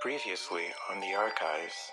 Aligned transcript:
Previously 0.00 0.62
on 0.88 1.00
the 1.00 1.12
archives. 1.12 1.90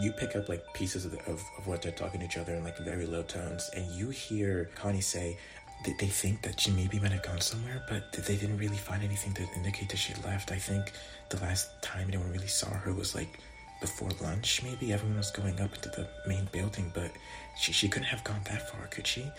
You 0.00 0.12
pick 0.12 0.34
up 0.34 0.48
like 0.48 0.64
pieces 0.72 1.04
of, 1.04 1.10
the, 1.10 1.18
of, 1.30 1.42
of 1.58 1.66
what 1.66 1.82
they're 1.82 1.92
talking 1.92 2.20
to 2.20 2.26
each 2.26 2.38
other 2.38 2.54
in 2.54 2.64
like 2.64 2.78
very 2.78 3.04
low 3.04 3.22
tones, 3.22 3.70
and 3.76 3.84
you 3.92 4.08
hear 4.08 4.70
Connie 4.74 5.02
say 5.02 5.36
that 5.84 5.98
they 5.98 6.06
think 6.06 6.40
that 6.40 6.58
she 6.58 6.70
maybe 6.70 6.98
might 6.98 7.12
have 7.12 7.22
gone 7.22 7.42
somewhere, 7.42 7.84
but 7.86 8.10
they 8.14 8.36
didn't 8.36 8.56
really 8.56 8.78
find 8.78 9.04
anything 9.04 9.34
to 9.34 9.46
indicate 9.54 9.90
that 9.90 9.98
she 9.98 10.14
left. 10.24 10.52
I 10.52 10.56
think 10.56 10.92
the 11.28 11.36
last 11.40 11.68
time 11.82 12.06
anyone 12.08 12.32
really 12.32 12.46
saw 12.46 12.70
her 12.70 12.94
was 12.94 13.14
like 13.14 13.40
before 13.82 14.08
lunch, 14.22 14.62
maybe. 14.62 14.90
Everyone 14.90 15.18
was 15.18 15.30
going 15.30 15.60
up 15.60 15.74
into 15.74 15.90
the 15.90 16.08
main 16.26 16.48
building, 16.50 16.90
but 16.94 17.10
she, 17.58 17.72
she 17.72 17.88
couldn't 17.88 18.08
have 18.08 18.24
gone 18.24 18.40
that 18.46 18.70
far, 18.70 18.86
could 18.86 19.06
she? 19.06 19.30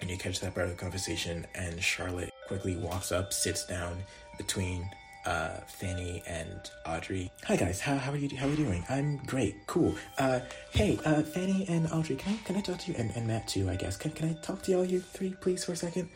And 0.00 0.10
you 0.10 0.18
catch 0.18 0.40
that 0.40 0.52
part 0.52 0.66
of 0.66 0.76
the 0.76 0.82
conversation, 0.82 1.46
and 1.54 1.80
Charlotte 1.80 2.30
quickly 2.48 2.74
walks 2.74 3.12
up, 3.12 3.32
sits 3.32 3.64
down 3.64 3.98
between 4.36 4.90
uh, 5.26 5.60
Phanie 5.68 6.22
and 6.26 6.60
Audrey. 6.86 7.30
Hi 7.44 7.56
guys, 7.56 7.80
how, 7.80 7.96
how 7.96 8.12
are 8.12 8.16
you 8.16 8.36
how 8.36 8.46
are 8.46 8.50
you 8.50 8.56
doing? 8.56 8.84
I'm 8.88 9.18
great, 9.26 9.54
cool. 9.66 9.94
Uh, 10.18 10.40
hey, 10.72 10.98
uh, 11.04 11.22
Phanie 11.22 11.68
and 11.68 11.90
Audrey, 11.92 12.16
can 12.16 12.34
I 12.34 12.36
can 12.44 12.56
I 12.56 12.60
talk 12.60 12.78
to 12.78 12.90
you 12.92 12.98
and, 12.98 13.10
and 13.14 13.26
Matt 13.26 13.48
too? 13.48 13.68
I 13.70 13.76
guess 13.76 13.96
can 13.96 14.10
can 14.12 14.28
I 14.30 14.34
talk 14.42 14.62
to 14.62 14.70
you 14.70 14.78
all 14.78 14.84
you 14.84 15.00
three 15.00 15.34
please 15.40 15.64
for 15.64 15.72
a 15.72 15.76
second, 15.76 16.08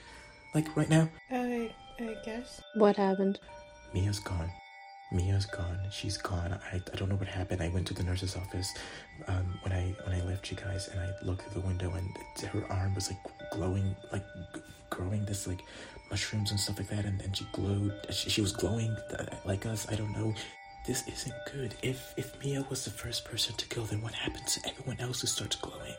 like 0.55 0.74
right 0.77 0.88
now? 0.88 1.09
I, 1.30 1.73
I 2.00 2.16
guess. 2.24 2.61
What 2.74 2.97
happened? 2.97 3.38
Mia's 3.95 4.19
gone. 4.19 4.50
Mia's 5.12 5.47
gone. 5.47 5.78
She's 5.92 6.16
gone. 6.19 6.59
I, 6.73 6.77
I 6.92 6.97
don't 6.97 7.09
know 7.09 7.14
what 7.14 7.28
happened. 7.28 7.62
I 7.62 7.69
went 7.69 7.86
to 7.86 7.95
the 7.95 8.02
nurse's 8.02 8.36
office 8.36 8.75
um, 9.28 9.59
when 9.62 9.73
I 9.73 9.95
when 10.05 10.20
I 10.20 10.25
left 10.25 10.50
you 10.50 10.56
guys, 10.56 10.88
and 10.88 10.98
I 11.00 11.11
looked 11.25 11.42
through 11.42 11.61
the 11.62 11.66
window, 11.66 11.92
and 11.95 12.48
her 12.50 12.64
arm 12.73 12.95
was 12.95 13.09
like 13.11 13.20
glowing, 13.52 13.95
like 14.12 14.25
g- 14.55 14.61
growing 14.91 15.25
this 15.25 15.47
like 15.47 15.61
mushrooms 16.10 16.51
and 16.51 16.60
stuff 16.60 16.78
like 16.78 16.88
that, 16.88 17.05
and, 17.05 17.20
and 17.23 17.37
she 17.37 17.46
glowed. 17.52 17.92
She, 18.10 18.30
she 18.30 18.41
was 18.41 18.52
glowing 18.52 18.94
uh, 19.19 19.25
like 19.44 19.67
us. 19.67 19.86
I 19.91 19.94
don't 19.94 20.12
know. 20.12 20.34
This 20.86 21.06
isn't 21.08 21.34
good. 21.53 21.75
If 21.83 22.14
if 22.17 22.39
Mia 22.42 22.64
was 22.70 22.84
the 22.84 22.91
first 22.91 23.25
person 23.25 23.55
to 23.56 23.69
go, 23.69 23.83
then 23.83 24.00
what 24.03 24.14
happens 24.14 24.55
to 24.55 24.69
everyone 24.69 25.00
else 25.00 25.20
who 25.20 25.27
starts 25.27 25.56
glowing? 25.56 25.94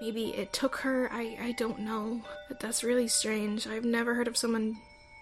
Maybe 0.00 0.28
it 0.28 0.52
took 0.52 0.76
her. 0.76 1.10
I, 1.12 1.36
I 1.42 1.52
don't 1.52 1.80
know. 1.80 2.22
But 2.48 2.58
that's 2.60 2.82
really 2.82 3.08
strange. 3.08 3.66
I've 3.66 3.84
never 3.84 4.14
heard 4.14 4.28
of 4.28 4.36
someone 4.36 4.76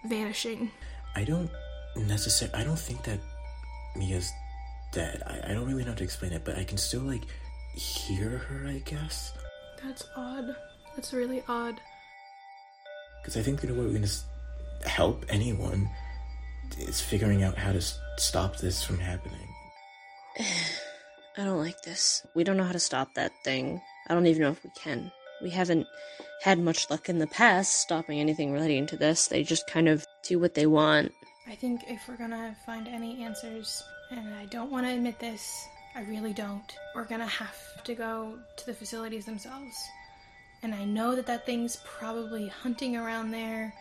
vanishing. 0.05 0.71
I 1.15 1.23
don't 1.25 1.49
necessarily. 1.95 2.55
I 2.55 2.63
don't 2.63 2.79
think 2.79 3.03
that 3.03 3.19
Mia's 3.95 4.31
dead. 4.93 5.21
I, 5.25 5.51
I 5.51 5.53
don't 5.53 5.67
really 5.67 5.83
know 5.83 5.91
how 5.91 5.97
to 5.97 6.03
explain 6.03 6.31
it, 6.33 6.45
but 6.45 6.57
I 6.57 6.63
can 6.63 6.77
still 6.77 7.01
like 7.01 7.23
hear 7.75 8.37
her. 8.37 8.67
I 8.67 8.79
guess 8.85 9.33
That's 9.83 10.05
odd. 10.15 10.55
That's 10.95 11.13
really 11.13 11.43
odd. 11.47 11.79
Because 13.21 13.37
I 13.37 13.41
think 13.41 13.63
you 13.63 13.69
know 13.69 13.75
what 13.75 13.87
we're 13.87 13.93
gonna 13.93 14.07
help 14.85 15.25
anyone 15.29 15.89
is 16.77 17.01
figuring 17.01 17.43
out 17.43 17.57
how 17.57 17.71
to 17.71 17.81
stop 18.17 18.57
this 18.57 18.83
from 18.83 18.99
happening. 18.99 19.47
I 21.37 21.45
don't 21.45 21.57
like 21.57 21.81
this. 21.83 22.25
We 22.35 22.43
don't 22.43 22.57
know 22.57 22.63
how 22.63 22.73
to 22.73 22.79
stop 22.79 23.13
that 23.15 23.31
thing. 23.43 23.81
I 24.07 24.13
don't 24.13 24.27
even 24.27 24.41
know 24.41 24.51
if 24.51 24.63
we 24.63 24.71
can. 24.75 25.11
We 25.41 25.49
haven't 25.49 25.87
had 26.41 26.59
much 26.59 26.89
luck 26.89 27.07
in 27.09 27.19
the 27.19 27.27
past 27.27 27.75
stopping 27.75 28.19
anything 28.19 28.51
relating 28.51 28.87
to 28.87 28.97
this. 28.97 29.27
They 29.27 29.43
just 29.43 29.67
kind 29.67 29.87
of 29.87 30.05
do 30.23 30.39
what 30.39 30.53
they 30.53 30.65
want. 30.65 31.11
I 31.47 31.55
think 31.55 31.81
if 31.87 32.07
we're 32.07 32.17
gonna 32.17 32.55
find 32.65 32.87
any 32.87 33.23
answers, 33.23 33.83
and 34.11 34.33
I 34.35 34.45
don't 34.45 34.71
want 34.71 34.85
to 34.85 34.93
admit 34.93 35.19
this, 35.19 35.67
I 35.95 36.01
really 36.01 36.33
don't, 36.33 36.75
we're 36.95 37.05
gonna 37.05 37.25
have 37.25 37.83
to 37.83 37.95
go 37.95 38.37
to 38.57 38.65
the 38.65 38.73
facilities 38.73 39.25
themselves. 39.25 39.75
And 40.61 40.73
I 40.73 40.83
know 40.83 41.15
that 41.15 41.25
that 41.27 41.45
thing's 41.45 41.77
probably 41.77 42.47
hunting 42.47 42.97
around 42.97 43.31
there, 43.31 43.73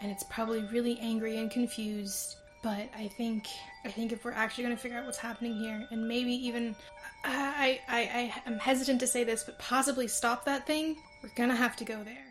and 0.00 0.10
it's 0.10 0.22
probably 0.24 0.62
really 0.64 0.98
angry 1.00 1.38
and 1.38 1.50
confused. 1.50 2.36
But 2.62 2.88
I 2.96 3.08
think 3.08 3.46
I 3.84 3.90
think 3.90 4.12
if 4.12 4.24
we're 4.24 4.32
actually 4.32 4.64
gonna 4.64 4.76
figure 4.76 4.98
out 4.98 5.06
what's 5.06 5.18
happening 5.18 5.56
here, 5.56 5.86
and 5.90 6.06
maybe 6.06 6.32
even 6.46 6.76
I 7.24 7.80
I 7.88 8.32
I 8.46 8.50
am 8.50 8.58
hesitant 8.58 9.00
to 9.00 9.06
say 9.06 9.24
this, 9.24 9.44
but 9.44 9.58
possibly 9.58 10.06
stop 10.08 10.44
that 10.44 10.66
thing, 10.66 10.96
we're 11.22 11.30
gonna 11.34 11.56
have 11.56 11.76
to 11.76 11.84
go 11.84 12.02
there. 12.04 12.29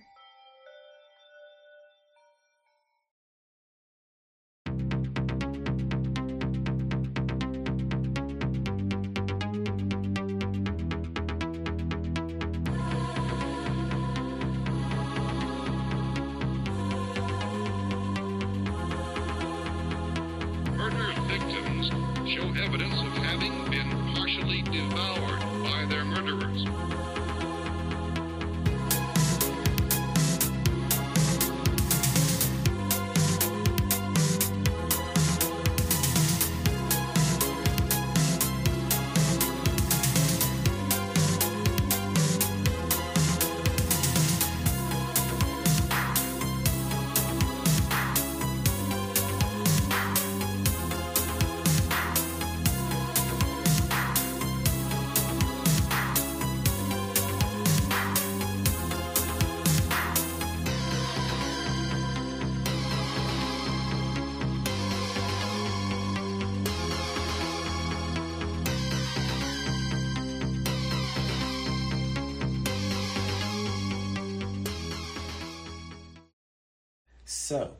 So, 77.50 77.72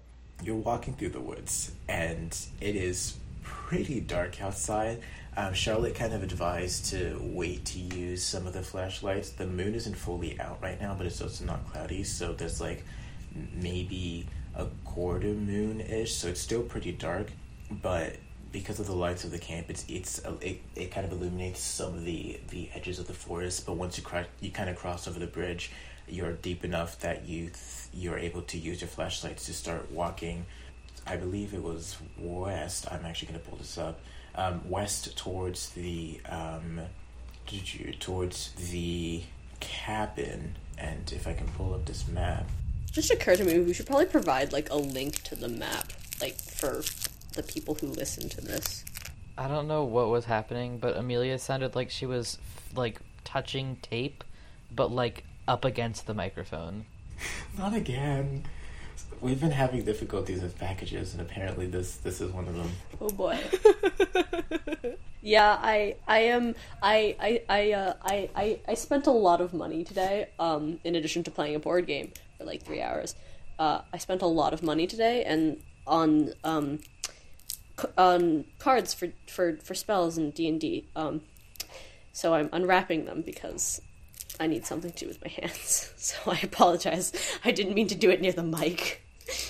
you're 0.42 0.56
walking 0.56 0.96
through 0.96 1.10
the 1.10 1.22
woods, 1.22 1.74
and 1.88 2.36
it 2.60 2.76
is 2.76 3.18
pretty 3.44 4.00
dark 4.02 4.42
outside. 4.42 5.00
Um, 5.38 5.54
Charlotte 5.54 5.94
kind 5.94 6.12
of 6.12 6.24
advised 6.24 6.86
to 6.86 7.20
wait 7.22 7.66
to 7.66 7.78
use 7.78 8.24
some 8.24 8.48
of 8.48 8.54
the 8.54 8.64
flashlights. 8.64 9.30
The 9.30 9.46
moon 9.46 9.76
isn't 9.76 9.94
fully 9.94 10.40
out 10.40 10.58
right 10.60 10.82
now, 10.82 10.96
but 10.96 11.06
it's 11.06 11.22
also 11.22 11.46
not 11.46 11.72
cloudy, 11.72 12.04
so 12.04 12.34
there's 12.34 12.60
like 12.60 12.84
maybe 13.54 14.26
a 14.56 14.66
quarter 14.86 15.36
moon 15.36 15.82
ish, 15.82 16.16
so 16.16 16.30
it's 16.30 16.42
still 16.42 16.64
pretty 16.64 16.92
dark. 16.92 17.28
But 17.70 18.16
because 18.52 18.80
of 18.80 18.88
the 18.88 18.96
lights 18.96 19.24
of 19.24 19.30
the 19.30 19.38
camp, 19.38 19.70
it's 19.70 19.86
it's 19.88 20.20
it, 20.42 20.64
it 20.76 20.90
kind 20.90 21.06
of 21.06 21.12
illuminates 21.12 21.60
some 21.60 21.94
of 21.94 22.06
the 22.06 22.40
the 22.50 22.72
edges 22.74 22.98
of 22.98 23.06
the 23.06 23.14
forest. 23.14 23.68
But 23.68 23.74
once 23.74 24.00
you 24.00 24.04
cro- 24.04 24.26
you 24.42 24.50
kind 24.50 24.68
of 24.68 24.78
cross 24.78 25.08
over 25.08 25.20
the 25.20 25.28
bridge, 25.28 25.70
you're 26.12 26.34
deep 26.34 26.64
enough 26.64 27.00
that 27.00 27.28
you 27.28 27.46
th- 27.46 27.56
you're 27.94 28.18
able 28.18 28.42
to 28.44 28.58
use 28.58 28.82
your 28.82 28.88
flashlights 28.88 29.46
to 29.46 29.54
start 29.54 29.92
walking. 29.92 30.46
I 31.08 31.16
believe 31.18 31.54
it 31.54 31.64
was 31.64 31.98
west. 32.18 32.86
I'm 32.92 33.06
actually 33.06 33.30
going 33.30 33.40
to 33.42 33.50
pull 33.50 33.58
this 33.58 33.78
up. 33.78 34.00
Um, 34.36 34.62
west 34.70 35.18
towards 35.18 35.70
the 35.72 36.20
um, 36.30 36.82
did 37.48 37.74
you- 37.74 37.94
towards 37.94 38.52
the 38.72 39.24
cabin, 39.60 40.56
and 40.78 41.12
if 41.12 41.28
I 41.28 41.34
can 41.34 41.48
pull 41.50 41.74
up 41.74 41.86
this 41.86 42.08
map, 42.08 42.48
Just 42.92 43.12
occurred 43.12 43.38
to 43.38 43.46
me 43.46 43.60
we 43.60 43.74
should 43.74 43.86
probably 43.86 44.06
provide 44.08 44.52
like 44.54 44.70
a 44.72 44.76
link 44.76 45.22
to 45.24 45.36
the 45.36 45.48
map, 45.50 45.92
like 46.22 46.40
for 46.40 46.82
the 47.34 47.44
people 47.44 47.76
who 47.76 47.88
listen 47.88 48.30
to 48.30 48.42
this. 48.42 48.84
I 49.38 49.48
don't 49.48 49.68
know 49.68 49.84
what 49.86 50.10
was 50.10 50.26
happening, 50.26 50.80
but 50.80 50.98
Amelia 50.98 51.38
sounded 51.40 51.76
like 51.76 51.90
she 51.90 52.06
was 52.06 52.38
like 52.76 53.00
touching 53.24 53.78
tape, 53.82 54.24
but 54.76 54.92
like 54.92 55.24
up 55.50 55.66
against 55.66 56.06
the 56.06 56.14
microphone. 56.14 56.86
not 57.58 57.74
again. 57.74 58.46
We've 59.20 59.42
been 59.42 59.52
having 59.52 59.84
difficulties 59.84 60.42
with 60.42 60.58
packages, 60.58 61.12
and 61.14 61.22
apparently 61.22 61.66
this 61.66 61.98
this 61.98 62.22
is 62.22 62.32
one 62.32 62.48
of 62.48 62.56
them. 62.56 62.72
Oh 63.02 63.10
boy. 63.10 63.38
yeah, 65.22 65.58
I 65.60 65.96
I 66.08 66.20
am 66.20 66.56
I 66.82 67.16
I 67.20 67.42
I 67.50 67.72
uh, 67.74 67.94
I, 68.02 68.30
I 68.36 68.60
I 68.68 68.74
spent 68.76 69.08
a 69.08 69.12
lot 69.12 69.42
of 69.42 69.54
money 69.54 69.84
today. 69.84 70.30
Um, 70.40 70.80
in 70.86 70.96
addition 70.96 71.24
to 71.24 71.32
playing 71.32 71.56
a 71.56 71.60
board 71.60 71.88
game 71.88 72.14
for 72.38 72.46
like 72.46 72.64
three 72.64 72.82
hours, 72.82 73.16
uh, 73.58 73.82
I 73.92 73.98
spent 73.98 74.22
a 74.22 74.28
lot 74.28 74.54
of 74.54 74.64
money 74.64 74.88
today 74.88 75.26
and 75.26 75.62
on 75.86 76.32
um 76.46 76.80
c- 77.82 77.90
on 77.98 78.46
cards 78.60 78.94
for 78.94 79.10
for 79.28 79.58
for 79.58 79.74
spells 79.74 80.18
and 80.18 80.34
D 80.34 80.48
and 80.48 80.62
D. 80.62 80.88
Um, 80.96 81.22
so 82.14 82.36
I'm 82.36 82.50
unwrapping 82.54 83.04
them 83.06 83.22
because 83.22 83.82
I 84.40 84.48
need 84.48 84.66
something 84.66 84.92
to 84.92 84.98
do 84.98 85.08
with 85.08 85.22
my 85.24 85.30
hands. 85.30 85.94
So 86.00 86.32
I 86.32 86.40
apologize. 86.42 87.12
I 87.44 87.52
didn't 87.52 87.74
mean 87.74 87.88
to 87.88 87.96
do 87.96 88.10
it 88.10 88.22
near 88.22 88.32
the 88.32 88.42
mic. 88.44 89.04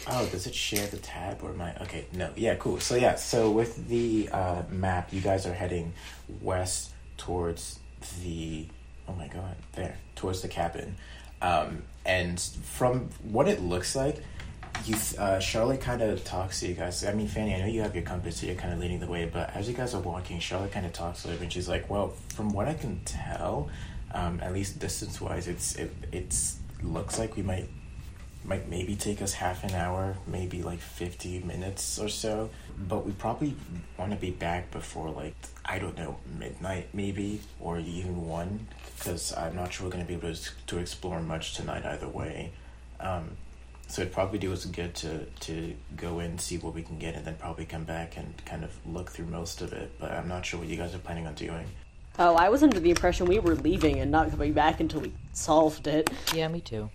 Oh, 0.07 0.27
does 0.31 0.47
it 0.47 0.55
share 0.55 0.87
the 0.87 0.97
tab 0.97 1.41
or 1.43 1.53
my? 1.53 1.73
Okay, 1.81 2.05
no. 2.11 2.31
Yeah, 2.35 2.55
cool. 2.55 2.79
So 2.79 2.95
yeah, 2.95 3.15
so 3.15 3.51
with 3.51 3.87
the 3.87 4.29
uh, 4.31 4.63
map, 4.69 5.13
you 5.13 5.21
guys 5.21 5.45
are 5.45 5.53
heading 5.53 5.93
west 6.41 6.91
towards 7.17 7.79
the. 8.23 8.65
Oh 9.07 9.13
my 9.13 9.27
god, 9.27 9.55
there 9.73 9.97
towards 10.15 10.41
the 10.41 10.47
cabin, 10.47 10.95
um, 11.41 11.83
and 12.05 12.39
from 12.39 13.09
what 13.23 13.47
it 13.47 13.61
looks 13.61 13.95
like, 13.95 14.21
you 14.85 14.95
uh, 15.17 15.39
Charlotte 15.39 15.81
kind 15.81 16.01
of 16.01 16.23
talks 16.23 16.59
to 16.59 16.67
you 16.67 16.73
guys. 16.73 17.03
I 17.05 17.13
mean, 17.13 17.27
Phanie, 17.27 17.55
I 17.55 17.59
know 17.59 17.67
you 17.67 17.81
have 17.81 17.95
your 17.95 18.03
compass, 18.03 18.37
so 18.37 18.47
you're 18.47 18.55
kind 18.55 18.73
of 18.73 18.79
leading 18.79 18.99
the 18.99 19.07
way. 19.07 19.29
But 19.31 19.55
as 19.55 19.67
you 19.67 19.75
guys 19.75 19.93
are 19.93 20.01
walking, 20.01 20.39
Charlotte 20.39 20.71
kind 20.71 20.85
of 20.85 20.93
talks 20.93 21.23
to 21.23 21.29
her, 21.29 21.41
and 21.41 21.51
she's 21.51 21.69
like, 21.69 21.89
"Well, 21.89 22.13
from 22.35 22.49
what 22.53 22.67
I 22.67 22.73
can 22.73 22.99
tell, 23.05 23.69
um, 24.11 24.39
at 24.41 24.53
least 24.53 24.79
distance 24.79 25.21
wise, 25.21 25.47
it's 25.47 25.75
it 25.75 25.91
it's 26.11 26.57
looks 26.83 27.19
like 27.19 27.35
we 27.35 27.43
might 27.43 27.69
might 28.43 28.69
maybe 28.69 28.95
take 28.95 29.21
us 29.21 29.33
half 29.33 29.63
an 29.63 29.71
hour, 29.75 30.15
maybe 30.25 30.63
like 30.63 30.79
50 30.79 31.39
minutes 31.39 31.99
or 31.99 32.09
so. 32.09 32.49
But 32.77 33.05
we 33.05 33.11
probably 33.11 33.55
want 33.97 34.11
to 34.11 34.17
be 34.17 34.31
back 34.31 34.71
before 34.71 35.11
like, 35.11 35.35
I 35.65 35.77
don't 35.77 35.97
know, 35.97 36.17
midnight 36.37 36.89
maybe, 36.93 37.41
or 37.59 37.79
even 37.79 38.27
1, 38.27 38.67
because 38.97 39.33
I'm 39.35 39.55
not 39.55 39.73
sure 39.73 39.85
we're 39.85 39.91
going 39.91 40.05
to 40.05 40.07
be 40.07 40.15
able 40.15 40.33
to, 40.33 40.51
to 40.67 40.77
explore 40.79 41.21
much 41.21 41.55
tonight 41.55 41.85
either 41.85 42.07
way. 42.07 42.53
Um, 42.99 43.37
so 43.87 44.03
it'd 44.03 44.13
probably 44.13 44.39
do 44.39 44.53
us 44.53 44.65
good 44.65 44.93
to, 44.95 45.25
to 45.25 45.75
go 45.97 46.19
in, 46.19 46.37
see 46.37 46.57
what 46.57 46.73
we 46.73 46.83
can 46.83 46.99
get, 46.99 47.15
and 47.15 47.25
then 47.25 47.35
probably 47.35 47.65
come 47.65 47.83
back 47.83 48.17
and 48.17 48.33
kind 48.45 48.63
of 48.63 48.71
look 48.85 49.09
through 49.09 49.25
most 49.25 49.61
of 49.61 49.73
it. 49.73 49.91
But 49.99 50.11
I'm 50.11 50.27
not 50.27 50.45
sure 50.45 50.59
what 50.59 50.69
you 50.69 50.75
guys 50.75 50.93
are 50.93 50.99
planning 50.99 51.27
on 51.27 51.33
doing. 51.33 51.65
Oh, 52.21 52.35
I 52.35 52.49
was 52.49 52.63
under 52.63 52.81
the 52.81 52.89
impression 52.89 53.27
we 53.27 53.39
were 53.39 53.55
leaving 53.55 54.01
and 54.01 54.11
not 54.11 54.29
coming 54.29 54.51
back 54.51 54.81
until 54.81 54.99
we 54.99 55.13
solved 55.31 55.87
it. 55.87 56.09
Yeah, 56.35 56.49
me 56.49 56.59
too. 56.59 56.89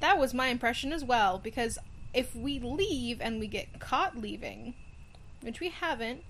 That 0.00 0.18
was 0.18 0.32
my 0.32 0.46
impression 0.46 0.90
as 0.90 1.04
well, 1.04 1.38
because 1.38 1.78
if 2.14 2.34
we 2.34 2.58
leave 2.58 3.20
and 3.20 3.38
we 3.38 3.46
get 3.46 3.78
caught 3.78 4.16
leaving, 4.16 4.72
which 5.42 5.60
we 5.60 5.68
haven't, 5.68 6.24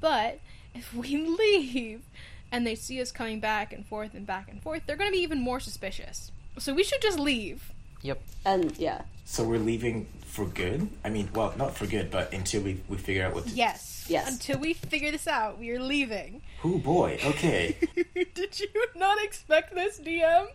but 0.00 0.38
if 0.76 0.94
we 0.94 1.16
leave 1.16 2.04
and 2.52 2.64
they 2.64 2.76
see 2.76 3.00
us 3.00 3.10
coming 3.10 3.40
back 3.40 3.72
and 3.72 3.84
forth 3.84 4.14
and 4.14 4.24
back 4.24 4.48
and 4.48 4.62
forth, 4.62 4.82
they're 4.86 4.94
going 4.94 5.10
to 5.10 5.16
be 5.16 5.22
even 5.22 5.40
more 5.40 5.58
suspicious. 5.58 6.30
So 6.56 6.74
we 6.74 6.84
should 6.84 7.02
just 7.02 7.18
leave. 7.18 7.72
Yep. 8.02 8.20
And 8.44 8.76
yeah, 8.78 9.02
So 9.24 9.44
we're 9.44 9.58
leaving 9.58 10.06
for 10.26 10.46
good? 10.46 10.88
I 11.04 11.10
mean, 11.10 11.28
well, 11.34 11.52
not 11.56 11.74
for 11.74 11.86
good, 11.86 12.10
but 12.10 12.32
until 12.32 12.62
we, 12.62 12.80
we 12.88 12.96
figure 12.96 13.24
out 13.24 13.34
what 13.34 13.46
to 13.46 13.50
Yes. 13.50 14.06
Yes. 14.08 14.30
Until 14.30 14.58
we 14.58 14.72
figure 14.72 15.10
this 15.10 15.26
out, 15.26 15.58
we 15.58 15.70
are 15.70 15.80
leaving. 15.82 16.40
Oh 16.64 16.78
boy, 16.78 17.18
okay. 17.24 17.76
Did 18.34 18.58
you 18.60 18.68
not 18.96 19.22
expect 19.22 19.74
this, 19.74 20.00
DM? 20.00 20.46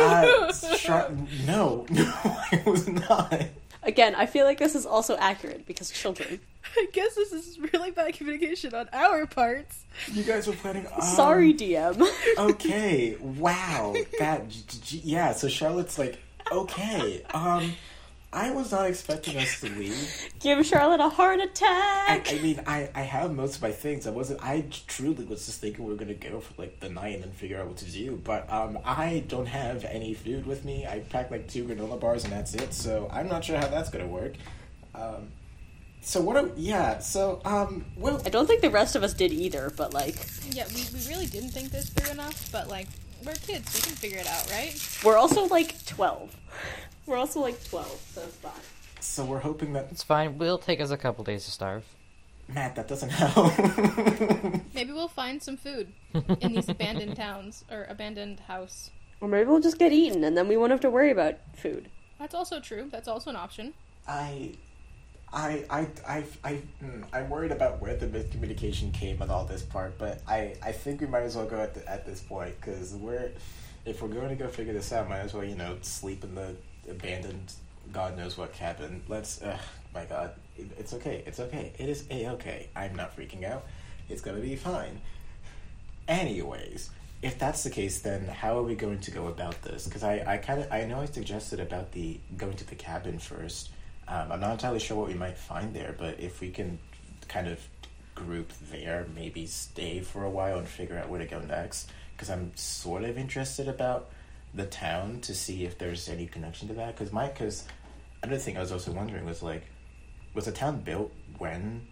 Uh, 0.00 0.52
Char- 0.76 1.10
no, 1.46 1.86
no, 1.90 2.12
I 2.16 2.62
was 2.66 2.86
not. 2.88 3.46
again, 3.82 4.14
I 4.14 4.26
feel 4.26 4.44
like 4.44 4.58
this 4.58 4.74
is 4.74 4.86
also 4.86 5.16
accurate 5.16 5.66
because 5.66 5.90
children. 5.90 6.40
I 6.76 6.86
guess 6.92 7.14
this 7.14 7.32
is 7.32 7.58
really 7.72 7.90
bad 7.92 8.14
communication 8.14 8.74
on 8.74 8.88
our 8.92 9.26
parts. 9.26 9.84
You 10.12 10.22
guys 10.24 10.46
were 10.46 10.52
planning. 10.54 10.86
Um, 10.94 11.00
Sorry, 11.02 11.54
DM. 11.54 12.04
Okay. 12.38 13.16
Wow. 13.20 13.94
That. 14.18 14.48
g- 14.48 14.62
g- 14.82 15.00
Yeah. 15.04 15.32
So 15.32 15.48
Charlotte's 15.48 15.98
like, 15.98 16.18
okay. 16.52 17.22
Um, 17.32 17.74
I 18.32 18.50
was 18.50 18.72
not 18.72 18.86
expecting 18.86 19.38
us 19.38 19.60
to 19.60 19.68
leave. 19.70 20.30
Give 20.40 20.64
Charlotte 20.66 21.00
a 21.00 21.08
heart 21.08 21.40
I, 21.40 21.44
attack. 21.44 22.32
I 22.32 22.38
mean, 22.38 22.60
I, 22.66 22.90
I 22.94 23.00
have 23.00 23.32
most 23.34 23.56
of 23.56 23.62
my 23.62 23.72
things. 23.72 24.06
I 24.06 24.10
wasn't. 24.10 24.42
I 24.42 24.64
truly 24.86 25.24
was 25.24 25.46
just 25.46 25.60
thinking 25.60 25.84
we 25.84 25.92
were 25.92 25.98
gonna 25.98 26.14
go 26.14 26.40
for 26.40 26.52
like 26.60 26.80
the 26.80 26.90
night 26.90 27.14
and 27.14 27.24
then 27.24 27.32
figure 27.32 27.58
out 27.58 27.66
what 27.68 27.78
to 27.78 27.90
do. 27.90 28.20
But 28.22 28.52
um, 28.52 28.78
I 28.84 29.24
don't 29.28 29.46
have 29.46 29.84
any 29.86 30.12
food 30.12 30.46
with 30.46 30.64
me. 30.64 30.86
I 30.86 31.00
packed 31.00 31.30
like 31.30 31.48
two 31.48 31.64
granola 31.64 31.98
bars 31.98 32.24
and 32.24 32.32
that's 32.32 32.54
it. 32.54 32.74
So 32.74 33.08
I'm 33.10 33.28
not 33.28 33.44
sure 33.44 33.56
how 33.56 33.68
that's 33.68 33.88
gonna 33.88 34.06
work. 34.06 34.34
Um, 34.94 35.28
so 36.02 36.20
what? 36.20 36.36
Are, 36.36 36.50
yeah. 36.56 36.98
So 36.98 37.40
um, 37.44 37.86
well, 37.96 38.20
I 38.26 38.28
don't 38.28 38.46
think 38.46 38.60
the 38.60 38.70
rest 38.70 38.96
of 38.96 39.02
us 39.02 39.14
did 39.14 39.32
either, 39.32 39.72
but 39.76 39.94
like, 39.94 40.16
Yeah, 40.50 40.66
we, 40.74 40.84
we 40.92 41.08
really 41.08 41.26
didn't 41.26 41.50
think 41.50 41.70
this 41.70 41.88
through 41.88 42.10
enough, 42.12 42.50
but 42.52 42.68
like, 42.68 42.88
we're 43.26 43.34
kids, 43.34 43.74
we 43.74 43.80
can 43.80 43.92
figure 43.94 44.18
it 44.18 44.26
out, 44.26 44.50
right? 44.50 44.98
we're 45.04 45.16
also 45.16 45.44
like 45.46 45.84
12. 45.86 46.34
We're 47.06 47.16
also 47.16 47.38
like 47.40 47.62
12, 47.68 47.86
so 48.14 48.20
it's 48.22 48.34
fine. 48.38 48.52
so 48.98 49.24
we're 49.24 49.38
hoping 49.38 49.74
that 49.74 49.86
It's 49.92 50.02
fine. 50.02 50.38
We'll 50.38 50.58
take 50.58 50.80
us 50.80 50.90
a 50.90 50.96
couple 50.96 51.22
days 51.22 51.44
to 51.44 51.52
starve. 51.52 51.84
Matt, 52.48 52.74
that 52.74 52.88
doesn't 52.88 53.10
help. 53.10 53.56
Maybe 54.74 54.90
we'll 54.92 55.06
find 55.06 55.40
some 55.40 55.56
food 55.56 55.92
in 56.40 56.52
these 56.52 56.68
abandoned 56.68 57.14
towns 57.14 57.64
or 57.70 57.84
abandoned 57.88 58.40
house. 58.40 58.90
Or 59.20 59.28
maybe 59.28 59.48
we'll 59.48 59.60
just 59.60 59.78
get 59.78 59.92
eaten 59.92 60.24
and 60.24 60.36
then 60.36 60.48
we 60.48 60.56
won't 60.56 60.72
have 60.72 60.80
to 60.80 60.90
worry 60.90 61.10
about 61.12 61.34
food. 61.54 61.88
That's 62.18 62.34
also 62.34 62.58
true. 62.60 62.88
That's 62.90 63.06
also 63.08 63.30
an 63.30 63.36
option. 63.36 63.74
I, 64.08 64.52
I, 65.32 65.64
I, 65.68 65.88
I, 66.06 66.24
I, 66.44 66.62
mm, 66.82 67.04
I'm 67.12 67.28
worried 67.28 67.52
about 67.52 67.80
where 67.82 67.96
the 67.96 68.06
miscommunication 68.06 68.92
came 68.92 69.20
on 69.20 69.30
all 69.30 69.44
this 69.44 69.62
part, 69.62 69.98
but 69.98 70.22
I, 70.26 70.54
I 70.62 70.72
think 70.72 71.00
we 71.00 71.06
might 71.06 71.22
as 71.22 71.36
well 71.36 71.46
go 71.46 71.60
at 71.60 71.74
the, 71.74 71.88
at 71.90 72.06
this 72.06 72.20
point 72.20 72.54
because 72.60 72.94
we're, 72.94 73.32
if 73.84 74.00
we're 74.02 74.08
going 74.08 74.28
to 74.28 74.36
go 74.36 74.48
figure 74.48 74.72
this 74.72 74.92
out, 74.92 75.08
might 75.08 75.18
as 75.18 75.34
well 75.34 75.44
you 75.44 75.56
know 75.56 75.76
sleep 75.82 76.24
in 76.24 76.34
the 76.34 76.54
abandoned, 76.88 77.52
God 77.92 78.16
knows 78.16 78.38
what 78.38 78.52
cabin. 78.52 79.02
Let's, 79.08 79.42
my 79.94 80.04
God, 80.04 80.32
it, 80.56 80.68
it's 80.78 80.94
okay, 80.94 81.22
it's 81.26 81.40
okay, 81.40 81.72
it 81.78 81.88
is 81.88 82.04
a 82.10 82.28
okay. 82.30 82.68
I'm 82.76 82.94
not 82.94 83.16
freaking 83.16 83.44
out. 83.44 83.66
It's 84.08 84.20
gonna 84.20 84.40
be 84.40 84.56
fine. 84.56 85.00
Anyways, 86.08 86.90
if 87.22 87.38
that's 87.38 87.64
the 87.64 87.70
case, 87.70 88.00
then 88.00 88.26
how 88.26 88.58
are 88.58 88.62
we 88.62 88.74
going 88.74 89.00
to 89.00 89.10
go 89.10 89.26
about 89.26 89.60
this? 89.62 89.86
Because 89.86 90.04
I, 90.04 90.22
I 90.26 90.36
kind 90.36 90.60
of, 90.60 90.70
I 90.72 90.84
know 90.84 91.00
I 91.00 91.06
suggested 91.06 91.58
about 91.58 91.92
the 91.92 92.20
going 92.36 92.54
to 92.54 92.66
the 92.66 92.76
cabin 92.76 93.18
first. 93.18 93.70
Um, 94.08 94.32
I'm 94.32 94.40
not 94.40 94.52
entirely 94.52 94.78
sure 94.78 94.96
what 94.96 95.08
we 95.08 95.14
might 95.14 95.36
find 95.36 95.74
there, 95.74 95.94
but 95.96 96.20
if 96.20 96.40
we 96.40 96.50
can 96.50 96.78
kind 97.28 97.48
of 97.48 97.60
group 98.14 98.52
there, 98.70 99.06
maybe 99.14 99.46
stay 99.46 100.00
for 100.00 100.24
a 100.24 100.30
while 100.30 100.58
and 100.58 100.68
figure 100.68 100.96
out 100.96 101.08
where 101.08 101.18
to 101.18 101.26
go 101.26 101.40
next. 101.40 101.90
Because 102.12 102.30
I'm 102.30 102.56
sort 102.56 103.04
of 103.04 103.18
interested 103.18 103.68
about 103.68 104.10
the 104.54 104.66
town 104.66 105.20
to 105.22 105.34
see 105.34 105.64
if 105.64 105.76
there's 105.76 106.08
any 106.08 106.26
connection 106.26 106.68
to 106.68 106.74
that. 106.74 106.96
Because 106.96 107.12
my, 107.12 107.28
because 107.28 107.64
another 108.22 108.38
thing 108.40 108.56
I 108.56 108.60
was 108.60 108.72
also 108.72 108.92
wondering 108.92 109.26
was 109.26 109.42
like, 109.42 109.64
was 110.34 110.44
the 110.46 110.52
town 110.52 110.80
built 110.80 111.12
when 111.38 111.86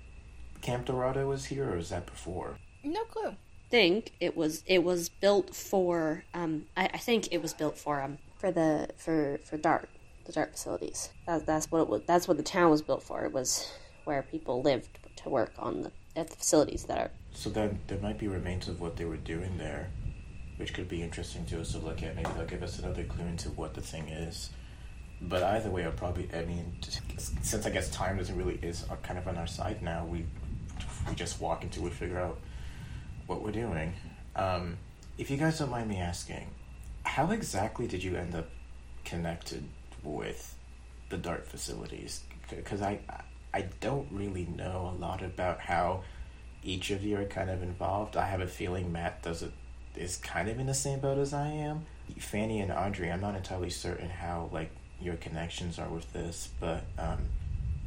Camp 0.63 0.87
Dorado 0.87 1.27
was 1.29 1.45
here, 1.45 1.71
or 1.73 1.77
was 1.77 1.91
that 1.91 2.07
before? 2.07 2.57
No 2.83 3.05
clue. 3.05 3.35
think 3.71 4.13
it 4.21 4.37
was 4.37 4.63
it 4.67 4.85
was 4.85 5.09
built 5.09 5.55
for 5.55 6.25
um 6.35 6.67
I, 6.77 6.85
I 6.95 6.99
think 6.99 7.29
it 7.33 7.43
was 7.43 7.55
built 7.55 7.77
for 7.79 8.01
um 8.03 8.19
for 8.37 8.53
the 8.53 8.89
for 8.97 9.41
for 9.45 9.57
dart 9.57 9.89
the 10.25 10.33
dart 10.33 10.53
facilities 10.53 11.11
that, 11.27 11.47
that's 11.47 11.71
what 11.71 11.81
it 11.81 11.89
was 11.89 12.03
that's 12.07 12.27
what 12.27 12.37
the 12.37 12.43
town 12.43 12.71
was 12.71 12.83
built 12.83 13.03
for 13.03 13.25
it 13.25 13.33
was 13.33 13.73
where 14.05 14.23
people 14.23 14.63
lived 14.63 14.89
to 15.17 15.29
work 15.29 15.53
on 15.59 15.83
the 15.83 15.91
at 16.17 16.31
the 16.31 16.37
facilities 16.37 16.85
that 16.85 16.99
are 16.99 17.11
So 17.33 17.51
then 17.51 17.81
there 17.89 17.99
might 17.99 18.19
be 18.19 18.29
remains 18.29 18.69
of 18.69 18.81
what 18.81 18.97
they 18.97 19.05
were 19.05 19.17
doing 19.17 19.59
there, 19.59 19.91
which 20.57 20.73
could 20.73 20.89
be 20.89 21.03
interesting 21.03 21.45
to 21.47 21.61
us 21.61 21.73
to 21.73 21.79
look 21.79 22.03
at. 22.03 22.15
Maybe 22.15 22.31
they'll 22.37 22.47
give 22.47 22.63
us 22.63 22.79
another 22.79 23.05
clue 23.05 23.27
into 23.27 23.51
what 23.51 23.75
the 23.75 23.81
thing 23.81 24.09
is. 24.09 24.51
But 25.21 25.43
either 25.43 25.71
way, 25.71 25.85
I'll 25.85 25.93
probably. 25.93 26.29
I 26.35 26.45
mean, 26.45 26.77
since 27.43 27.67
I 27.67 27.71
guess 27.71 27.89
time 27.91 28.19
doesn't 28.19 28.37
really 28.37 28.59
is 28.63 28.85
uh, 28.91 28.97
kind 28.97 29.19
of 29.19 29.27
on 29.27 29.37
our 29.37 29.47
side 29.47 29.83
now, 29.83 30.05
we 30.05 30.27
we 31.09 31.15
just 31.15 31.41
walk 31.41 31.63
until 31.63 31.85
we 31.85 31.91
figure 31.91 32.19
out 32.19 32.39
what 33.27 33.43
we're 33.43 33.53
doing. 33.53 33.95
Um, 34.37 34.77
if 35.17 35.31
you 35.31 35.37
guys 35.37 35.59
don't 35.59 35.71
mind 35.71 35.89
me 35.89 35.99
asking, 35.99 36.49
how 37.05 37.31
exactly 37.31 37.87
did 37.87 38.03
you 38.03 38.17
end 38.17 38.35
up 38.35 38.49
connected 39.05 39.65
with 40.05 40.55
the 41.09 41.17
Dart 41.17 41.47
facilities? 41.47 42.23
Because 42.49 42.83
I 42.83 43.01
I 43.53 43.63
don't 43.81 44.09
really 44.11 44.47
know 44.47 44.95
a 44.95 45.01
lot 45.01 45.23
about 45.23 45.61
how 45.61 46.03
each 46.63 46.91
of 46.91 47.05
you 47.05 47.19
are 47.19 47.25
kind 47.25 47.51
of 47.51 47.63
involved. 47.63 48.17
I 48.17 48.27
have 48.27 48.41
a 48.41 48.47
feeling 48.47 48.93
Matt 48.93 49.23
does 49.23 49.43
it 49.43 49.53
is 49.97 50.17
kind 50.17 50.49
of 50.49 50.59
in 50.59 50.67
the 50.67 50.75
same 50.75 50.99
boat 50.99 51.19
as 51.19 51.33
I 51.33 51.49
am. 51.49 51.87
Phanie 52.19 52.63
and 52.63 52.73
Audrey, 52.73 53.11
I'm 53.11 53.21
not 53.21 53.37
entirely 53.37 53.71
certain 53.71 54.11
how 54.11 54.51
like 54.53 54.71
your 55.01 55.17
connections 55.17 55.79
are 55.79 55.89
with 55.89 56.13
this, 56.13 56.49
but 56.61 56.83
um, 56.99 57.19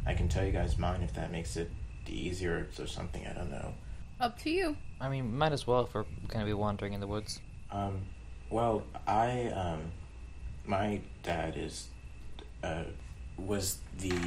I 0.06 0.14
can 0.14 0.30
tell 0.30 0.46
you 0.46 0.52
guys 0.52 0.78
mine 0.78 1.02
if 1.02 1.14
that 1.16 1.32
makes 1.32 1.58
it 1.58 1.70
easier 2.08 2.68
or 2.80 2.88
something. 2.88 3.26
I 3.28 3.34
don't 3.34 3.52
know. 3.52 3.74
Up 4.20 4.40
to 4.40 4.50
you. 4.50 4.78
I 5.00 5.10
mean, 5.10 5.38
might 5.38 5.52
as 5.52 5.68
well 5.68 5.82
if 5.82 5.94
we're 5.94 6.06
gonna 6.28 6.46
be 6.46 6.54
wandering 6.54 6.94
in 6.94 7.00
the 7.00 7.08
woods. 7.08 7.40
Um, 7.72 8.02
well, 8.50 8.84
I 9.06 9.48
um, 9.50 9.92
my 10.66 11.02
dad 11.24 11.56
is 11.58 11.88
uh, 12.64 12.84
was 13.38 13.80
the 14.00 14.18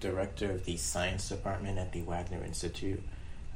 director 0.00 0.50
of 0.50 0.64
the 0.64 0.76
science 0.76 1.28
department 1.28 1.78
at 1.78 1.92
the 1.92 2.02
Wagner 2.02 2.42
Institute, 2.44 3.02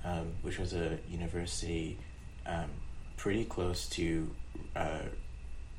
um, 0.04 0.32
which 0.42 0.58
was 0.58 0.72
a 0.72 0.98
university 1.10 1.98
um, 2.46 2.70
pretty 3.16 3.44
close 3.44 3.88
to 3.88 4.30
uh, 4.76 5.00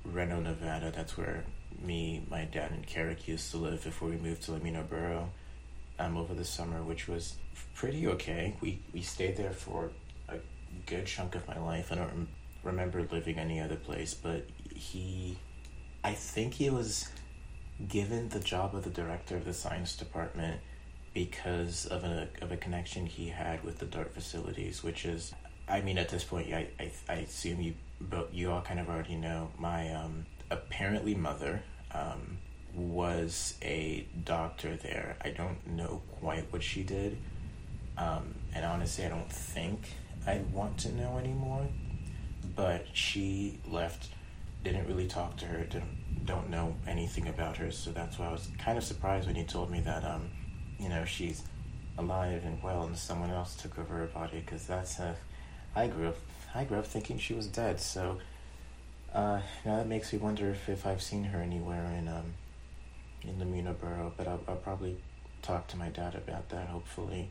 Reno, 0.04 0.40
Nevada. 0.40 0.92
That's 0.96 1.18
where 1.18 1.44
me, 1.82 2.26
my 2.30 2.46
dad, 2.46 2.72
and 2.72 2.86
Carrick 2.86 3.28
used 3.28 3.52
to 3.52 3.58
live 3.58 3.84
before 3.84 4.10
we 4.10 4.18
moved 4.18 4.44
to 4.44 4.52
Lamino 4.52 4.88
Borough 4.88 5.30
um, 5.98 6.18
over 6.18 6.34
the 6.34 6.46
summer, 6.46 6.82
which 6.84 7.08
was 7.08 7.36
pretty 7.76 8.08
okay. 8.08 8.56
We 8.62 8.80
we 8.94 9.02
stayed 9.02 9.38
there 9.38 9.54
for 9.54 9.92
a 10.28 10.38
good 10.86 11.06
chunk 11.06 11.36
of 11.36 11.48
my 11.48 11.58
life. 11.60 11.92
I 11.92 11.96
don't 11.96 12.08
rem- 12.08 12.28
remember 12.64 13.08
living 13.12 13.38
any 13.38 13.60
other 13.60 13.76
place, 13.76 14.14
but 14.14 14.46
he, 14.74 15.38
I 16.04 16.14
think 16.14 16.54
he 16.54 16.70
was 16.70 17.10
given 17.88 18.30
the 18.30 18.40
job 18.40 18.76
of 18.76 18.84
the 18.84 18.90
director 18.90 19.38
of 19.38 19.46
the 19.46 19.54
science 19.54 19.96
department 19.96 20.60
because 21.14 21.86
of 21.86 22.04
a 22.04 22.28
of 22.42 22.52
a 22.52 22.58
connection 22.58 23.06
he 23.06 23.30
had 23.30 23.64
with 23.64 23.80
the 23.80 23.86
Dart 23.86 24.14
facilities, 24.14 24.84
which 24.84 25.06
is, 25.06 25.34
I 25.68 25.82
mean, 25.82 25.98
at 25.98 26.10
this 26.10 26.24
point, 26.24 26.54
I 26.54 26.68
I, 26.80 26.92
I 27.08 27.14
assume 27.16 27.62
you 27.62 27.74
but 28.02 28.34
you 28.34 28.52
all 28.52 28.62
kind 28.62 28.80
of 28.80 28.90
already 28.90 29.16
know 29.16 29.50
my 29.58 29.94
um, 29.94 30.26
apparently 30.50 31.16
mother 31.16 31.62
um, 31.94 32.38
was 32.74 33.56
a 33.62 34.08
doctor 34.24 34.76
there. 34.78 35.18
I 35.22 35.30
don't 35.32 35.66
know 35.68 36.02
quite 36.20 36.52
what 36.52 36.64
she 36.64 36.84
did, 36.84 37.18
um, 37.98 38.36
and 38.54 38.66
honestly, 38.66 39.06
I 39.06 39.10
don't 39.10 39.32
think 39.32 39.82
I 40.26 40.42
want 40.54 40.78
to 40.80 40.96
know 40.96 41.18
anymore. 41.18 41.68
But 42.56 42.88
she 42.94 43.60
left, 43.68 44.10
didn't 44.64 44.88
really 44.88 45.08
talk 45.08 45.38
to 45.38 45.46
her, 45.46 45.64
didn't 45.64 46.26
don't 46.26 46.50
know 46.50 46.76
anything 46.88 47.28
about 47.28 47.58
her, 47.58 47.72
so 47.72 47.92
that's 47.92 48.20
why 48.20 48.28
I 48.28 48.32
was 48.32 48.48
kind 48.60 48.78
of 48.78 48.84
surprised 48.84 49.26
when 49.26 49.36
you 49.36 49.46
told 49.46 49.72
me 49.72 49.80
that 49.82 50.04
um, 50.04 50.30
you 50.80 50.90
know, 50.90 51.06
she's 51.06 51.44
alive 51.98 52.46
and 52.46 52.62
well, 52.64 52.84
and 52.84 52.98
someone 52.98 53.30
else 53.30 53.56
took 53.56 53.78
over 53.78 53.98
her 53.98 54.08
body. 54.08 54.40
Because 54.40 54.66
that's 54.66 54.98
a, 55.00 55.16
I 55.76 55.88
grew 55.88 56.08
up, 56.08 56.18
I 56.56 56.64
grew 56.64 56.80
up 56.80 56.88
thinking 56.88 57.20
she 57.20 57.34
was 57.34 57.48
dead. 57.48 57.80
So 57.80 58.18
uh, 59.14 59.42
now 59.66 59.78
that 59.78 59.88
makes 59.88 60.12
me 60.14 60.20
wonder 60.20 60.50
if, 60.50 60.70
if 60.70 60.88
I've 60.88 61.02
seen 61.02 61.26
her 61.26 61.40
anywhere 61.40 61.86
in 61.98 62.08
um, 62.08 62.34
in 63.22 63.38
Lamuna 63.38 63.78
Borough. 63.78 64.14
But 64.16 64.28
I'll, 64.28 64.42
I'll 64.48 64.56
probably 64.56 64.98
talk 65.42 65.68
to 65.68 65.78
my 65.78 65.90
dad 65.90 66.16
about 66.16 66.50
that. 66.50 66.68
Hopefully, 66.70 67.30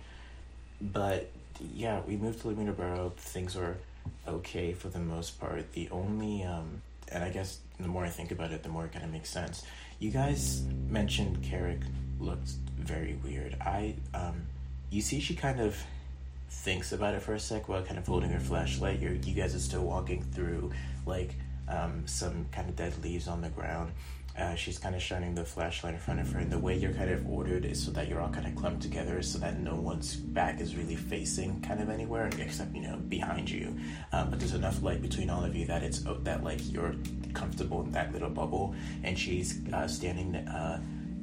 but 0.80 1.30
yeah, 1.74 2.00
we 2.06 2.16
moved 2.16 2.42
to 2.42 2.48
Lamuna 2.48 2.76
Borough. 2.76 3.12
Things 3.16 3.56
were 3.56 3.78
okay 4.26 4.72
for 4.74 4.88
the 4.88 5.00
most 5.00 5.40
part. 5.40 5.72
The 5.72 5.88
only 5.90 6.42
um, 6.42 6.82
and 7.12 7.24
I 7.24 7.30
guess 7.30 7.58
the 7.78 7.88
more 7.88 8.04
I 8.04 8.08
think 8.08 8.30
about 8.30 8.52
it, 8.52 8.62
the 8.62 8.68
more 8.68 8.84
it 8.84 8.92
kind 8.92 9.04
of 9.04 9.12
makes 9.12 9.30
sense. 9.30 9.64
You 9.98 10.10
guys 10.10 10.62
mentioned 10.88 11.42
Carrick 11.42 11.80
looked 12.20 12.50
very 12.78 13.14
weird. 13.24 13.56
I 13.60 13.94
um, 14.14 14.46
you 14.90 15.00
see, 15.00 15.20
she 15.20 15.34
kind 15.34 15.60
of 15.60 15.76
thinks 16.50 16.92
about 16.92 17.14
it 17.14 17.22
for 17.22 17.34
a 17.34 17.40
sec 17.40 17.68
while 17.68 17.82
kind 17.82 17.98
of 17.98 18.06
holding 18.06 18.30
her 18.30 18.40
flashlight. 18.40 19.00
You're, 19.00 19.14
you 19.14 19.34
guys 19.34 19.54
are 19.54 19.60
still 19.60 19.82
walking 19.84 20.22
through 20.22 20.72
like 21.04 21.34
um, 21.68 22.06
some 22.06 22.46
kind 22.52 22.68
of 22.68 22.76
dead 22.76 22.94
leaves 23.02 23.28
on 23.28 23.42
the 23.42 23.50
ground. 23.50 23.92
Uh, 24.38 24.54
she's 24.54 24.78
kind 24.78 24.94
of 24.94 25.02
shining 25.02 25.34
the 25.34 25.44
flashlight 25.44 25.94
in 25.94 26.00
front 26.00 26.20
of 26.20 26.30
her, 26.30 26.38
and 26.38 26.50
the 26.50 26.58
way 26.58 26.76
you're 26.76 26.92
kind 26.92 27.10
of 27.10 27.28
ordered 27.28 27.64
is 27.64 27.82
so 27.82 27.90
that 27.90 28.08
you're 28.08 28.20
all 28.20 28.28
kind 28.28 28.46
of 28.46 28.54
clumped 28.54 28.80
together, 28.80 29.20
so 29.20 29.38
that 29.38 29.58
no 29.58 29.74
one's 29.74 30.14
back 30.14 30.60
is 30.60 30.76
really 30.76 30.94
facing 30.94 31.60
kind 31.60 31.80
of 31.80 31.88
anywhere 31.90 32.30
except 32.38 32.72
you 32.74 32.82
know 32.82 32.96
behind 33.08 33.50
you. 33.50 33.76
Um, 34.12 34.30
but 34.30 34.38
there's 34.38 34.54
enough 34.54 34.80
light 34.82 35.02
between 35.02 35.28
all 35.28 35.44
of 35.44 35.56
you 35.56 35.66
that 35.66 35.82
it's 35.82 36.04
that 36.22 36.44
like 36.44 36.60
you're 36.72 36.94
comfortable 37.34 37.82
in 37.82 37.90
that 37.92 38.12
little 38.12 38.30
bubble, 38.30 38.74
and 39.02 39.18
she's 39.18 39.60
uh, 39.72 39.88
standing 39.88 40.36
uh, 40.36 40.80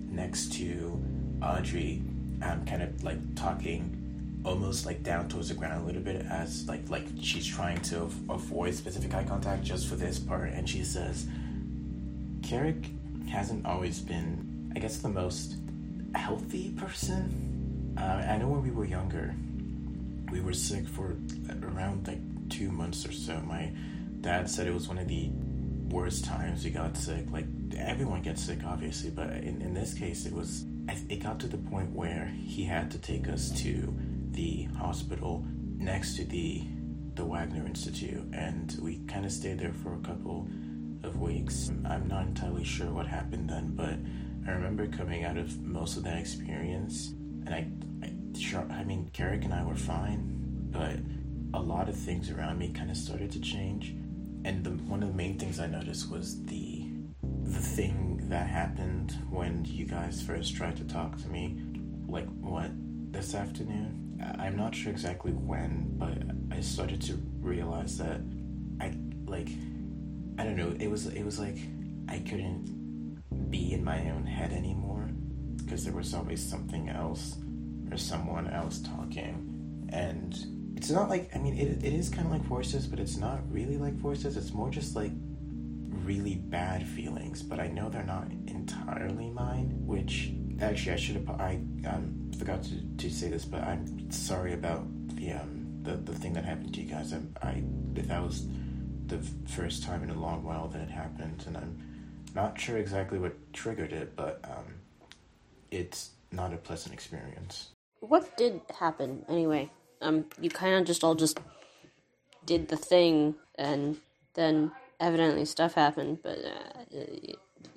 next 0.10 0.52
to 0.54 1.02
Audrey, 1.42 2.02
um, 2.42 2.66
kind 2.66 2.82
of 2.84 3.02
like 3.04 3.20
talking 3.36 4.02
almost 4.44 4.86
like 4.86 5.02
down 5.04 5.28
towards 5.28 5.50
the 5.50 5.56
ground 5.56 5.82
a 5.82 5.86
little 5.86 6.02
bit 6.02 6.24
as 6.30 6.68
like 6.68 6.88
like 6.90 7.08
she's 7.22 7.48
trying 7.48 7.82
to 7.82 8.04
avoid 8.30 8.74
specific 8.74 9.14
eye 9.14 9.24
contact 9.24 9.64
just 9.64 9.88
for 9.88 9.96
this 9.96 10.20
part. 10.20 10.50
And 10.50 10.70
she 10.70 10.84
says 10.84 11.28
Carrick 12.44 12.90
hasn't 13.30 13.66
always 13.66 14.00
been 14.00 14.72
I 14.76 14.80
guess 14.80 14.98
the 14.98 15.10
most 15.10 15.56
healthy 16.14 16.72
person. 16.72 17.96
Uh, 17.98 18.26
I 18.30 18.38
know 18.38 18.50
when 18.50 18.64
we 18.64 18.72
were 18.72 18.86
younger 18.86 19.34
we 20.32 20.42
were 20.42 20.54
sick 20.54 20.88
for 20.88 21.16
around 21.64 22.08
like 22.08 22.50
two 22.50 22.72
months 22.72 23.06
or 23.06 23.12
so. 23.12 23.40
My 23.42 23.72
dad 24.22 24.50
said 24.50 24.68
it 24.68 24.74
was 24.74 24.88
one 24.88 24.98
of 24.98 25.08
the 25.08 25.30
worst 25.90 26.26
times 26.26 26.66
we 26.66 26.72
got 26.72 26.98
sick. 26.98 27.26
Like 27.32 27.46
everyone 27.78 28.22
gets 28.22 28.44
sick 28.44 28.60
obviously 28.66 29.10
but 29.10 29.30
in, 29.30 29.62
in 29.62 29.74
this 29.74 29.94
case 29.94 30.26
it 30.26 30.34
was 30.34 30.66
it 31.10 31.24
got 31.24 31.40
to 31.40 31.48
the 31.48 31.58
point 31.58 31.92
where 31.92 32.26
he 32.44 32.64
had 32.64 32.92
to 32.92 32.98
take 32.98 33.28
us 33.28 33.50
to 33.64 33.94
the 34.32 34.64
hospital 34.78 35.44
next 35.78 36.16
to 36.18 36.26
the 36.26 36.64
the 37.16 37.26
Wagner 37.26 37.66
Institute, 37.66 38.24
and 38.34 38.78
we 38.82 38.98
kind 39.08 39.26
of 39.26 39.32
stayed 39.32 39.58
there 39.58 39.74
for 39.74 39.94
a 39.94 40.00
couple 40.00 40.48
of 41.06 41.20
weeks. 41.20 41.72
I'm 41.86 42.08
not 42.08 42.28
entirely 42.28 42.64
sure 42.64 42.92
what 42.92 43.08
happened 43.08 43.50
then, 43.50 43.76
but 43.76 43.98
I 44.48 44.54
remember 44.54 44.88
coming 44.88 45.24
out 45.24 45.38
of 45.38 45.62
most 45.62 45.98
of 45.98 46.04
that 46.04 46.18
experience, 46.18 47.14
and 47.46 47.50
I, 47.50 47.68
I 48.04 48.14
sure, 48.38 48.66
I 48.70 48.84
mean, 48.84 49.10
Carrick 49.14 49.44
and 49.44 49.54
I 49.54 49.64
were 49.64 49.76
fine, 49.76 50.70
but 50.72 50.98
a 51.58 51.62
lot 51.62 51.90
of 51.90 51.96
things 51.96 52.30
around 52.30 52.60
me 52.60 52.70
kind 52.70 52.92
of 52.92 52.98
started 52.98 53.32
to 53.32 53.40
change, 53.40 53.96
and 54.44 54.64
the 54.64 54.72
one 54.72 55.02
of 55.02 55.10
the 55.10 55.16
main 55.16 55.40
things 55.40 55.60
I 55.60 55.68
noticed 55.68 56.12
was 56.12 56.44
the 56.46 56.84
the 57.22 57.60
thing 57.60 58.20
that 58.30 58.48
happened 58.48 59.18
when 59.30 59.64
you 59.66 59.86
guys 59.86 60.22
first 60.22 60.56
tried 60.56 60.76
to 60.78 60.84
talk 60.84 61.18
to 61.22 61.28
me, 61.30 61.60
like 62.08 62.28
what 62.40 62.72
this 63.12 63.34
afternoon. 63.34 64.02
I'm 64.40 64.56
not 64.56 64.74
sure 64.74 64.92
exactly 64.92 65.32
when, 65.32 65.88
but 65.98 66.18
I 66.56 66.62
started 66.62 67.02
to 67.04 67.20
realize 67.40 67.98
that 67.98 68.22
I 68.80 68.96
like 69.26 69.50
I 70.38 70.44
don't 70.44 70.56
know. 70.56 70.74
It 70.80 70.90
was 70.90 71.08
it 71.08 71.24
was 71.24 71.40
like 71.40 71.58
I 72.10 72.20
couldn't 72.20 73.50
be 73.50 73.74
in 73.74 73.84
my 73.84 74.10
own 74.12 74.26
head 74.26 74.52
anymore 74.52 75.10
because 75.58 75.84
there 75.84 75.94
was 75.94 76.14
always 76.14 76.44
something 76.44 76.90
else 76.90 77.36
or 77.92 77.98
someone 77.98 78.48
else 78.48 78.80
talking, 78.80 79.90
and 79.92 80.36
it's 80.76 80.90
not 80.90 81.10
like 81.10 81.30
I 81.36 81.40
mean 81.40 81.58
it 81.58 81.84
it 81.84 81.94
is 81.94 82.10
kind 82.10 82.26
of 82.26 82.32
like 82.32 82.44
voices, 82.44 82.86
but 82.88 83.00
it's 83.00 83.18
not 83.18 83.40
really 83.52 83.78
like 83.78 83.94
voices. 83.94 84.38
It's 84.38 84.54
more 84.54 84.70
just 84.70 84.96
like 84.96 85.12
really 86.04 86.36
bad 86.36 86.88
feelings, 86.88 87.42
but 87.42 87.60
I 87.60 87.68
know 87.68 87.90
they're 87.90 88.04
not 88.04 88.28
entirely 88.48 89.30
mine. 89.30 89.74
Which 89.86 90.32
actually, 90.62 90.94
I 90.94 90.98
should 90.98 91.16
have. 91.16 91.30
I 91.30 91.60
um, 91.88 92.32
forgot 92.38 92.64
to, 92.64 92.82
to 92.98 93.10
say 93.10 93.30
this, 93.30 93.46
but 93.46 93.64
I'm 93.64 94.12
sorry 94.12 94.54
about 94.54 94.86
the 95.16 95.34
um, 95.34 95.80
the 95.84 95.96
the 95.96 96.14
thing 96.14 96.34
that 96.34 96.46
happened 96.46 96.74
to 96.74 96.82
you 96.82 96.90
guys. 96.90 97.14
I, 97.14 97.48
I 97.48 97.64
that 97.94 98.22
was 98.22 98.48
the 99.08 99.20
first 99.50 99.84
time 99.84 100.04
in 100.04 100.10
a 100.10 100.20
long 100.20 100.44
while 100.44 100.68
that 100.70 100.82
it 100.82 100.90
happened, 100.90 101.44
and 101.48 101.58
I'm 101.58 101.82
not 102.34 102.60
sure 102.60 102.78
exactly 102.78 103.20
what 103.20 103.34
triggered 103.54 103.94
it, 103.94 104.16
but 104.16 104.40
um, 104.44 104.66
it's 105.72 106.12
not 106.32 106.54
a 106.54 106.58
pleasant 106.58 106.94
experience. 106.94 107.70
What 108.00 108.38
did 108.38 108.62
happen 108.80 109.26
anyway? 109.30 109.72
Um, 110.02 110.26
you 110.40 110.50
kind 110.50 110.76
of 110.76 110.86
just 110.86 111.04
all 111.04 111.16
just 111.16 111.40
did 112.46 112.68
the 112.68 112.78
thing, 112.78 113.36
and 113.56 113.98
then 114.34 114.72
evidently 115.00 115.46
stuff 115.46 115.74
happened, 115.74 116.20
but 116.22 116.38
uh, 116.40 116.98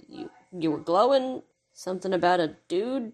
you 0.08 0.30
you 0.52 0.70
were 0.70 0.78
glowing. 0.78 1.42
Something 1.72 2.12
about 2.12 2.40
a 2.40 2.56
dude. 2.66 3.12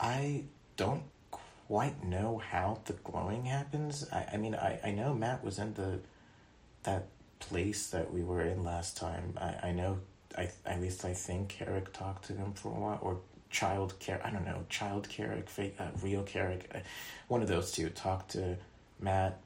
I 0.00 0.44
don't 0.76 1.04
quite 1.30 2.02
know 2.02 2.38
how 2.38 2.80
the 2.86 2.94
glowing 2.94 3.44
happens. 3.44 4.04
I, 4.12 4.26
I 4.32 4.36
mean, 4.36 4.56
I, 4.56 4.80
I 4.82 4.90
know 4.90 5.14
Matt 5.14 5.44
was 5.44 5.60
in 5.60 5.74
the 5.74 6.00
that 6.82 7.06
place 7.40 7.88
that 7.88 8.12
we 8.12 8.22
were 8.22 8.42
in 8.42 8.62
last 8.64 8.96
time. 8.96 9.34
I, 9.36 9.68
I 9.68 9.72
know. 9.72 9.98
I 10.38 10.50
at 10.64 10.80
least 10.80 11.04
I 11.04 11.12
think 11.12 11.48
Carrick 11.48 11.92
talked 11.92 12.26
to 12.26 12.34
him 12.34 12.52
for 12.52 12.68
a 12.68 12.80
while, 12.80 12.98
or 13.02 13.18
child 13.50 13.98
care. 13.98 14.20
I 14.24 14.30
don't 14.30 14.46
know, 14.46 14.64
child 14.68 15.08
Carrick, 15.08 15.50
fake, 15.50 15.74
uh, 15.78 15.88
real 16.02 16.22
Carrick. 16.22 16.70
Uh, 16.74 16.78
one 17.28 17.42
of 17.42 17.48
those 17.48 17.72
two 17.72 17.90
talked 17.90 18.30
to 18.32 18.56
Matt, 19.00 19.40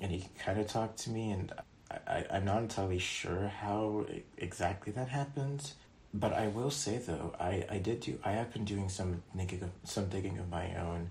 and 0.00 0.10
he 0.10 0.28
kind 0.38 0.58
of 0.58 0.66
talked 0.66 0.98
to 1.00 1.10
me, 1.10 1.30
and 1.30 1.52
I, 1.90 2.24
I'm 2.30 2.44
not 2.44 2.62
entirely 2.62 2.98
sure 2.98 3.48
how 3.48 4.06
exactly 4.36 4.92
that 4.94 5.08
happened, 5.08 5.70
but 6.12 6.32
I 6.32 6.48
will 6.48 6.70
say 6.70 6.98
though, 6.98 7.34
I, 7.38 7.64
I 7.70 7.78
did 7.78 8.00
do 8.00 8.18
I 8.24 8.32
have 8.32 8.52
been 8.52 8.64
doing 8.64 8.88
some 8.88 9.22
digging 9.36 9.62
of, 9.62 9.70
some 9.84 10.08
digging 10.08 10.38
of 10.38 10.48
my 10.48 10.74
own 10.76 11.10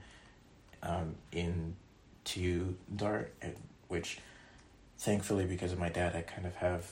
um, 0.84 1.16
into 1.32 2.76
Dart, 2.94 3.34
which 3.88 4.20
thankfully 4.98 5.46
because 5.46 5.72
of 5.72 5.80
my 5.80 5.90
dad, 5.90 6.16
I 6.16 6.22
kind 6.22 6.46
of 6.46 6.56
have 6.56 6.92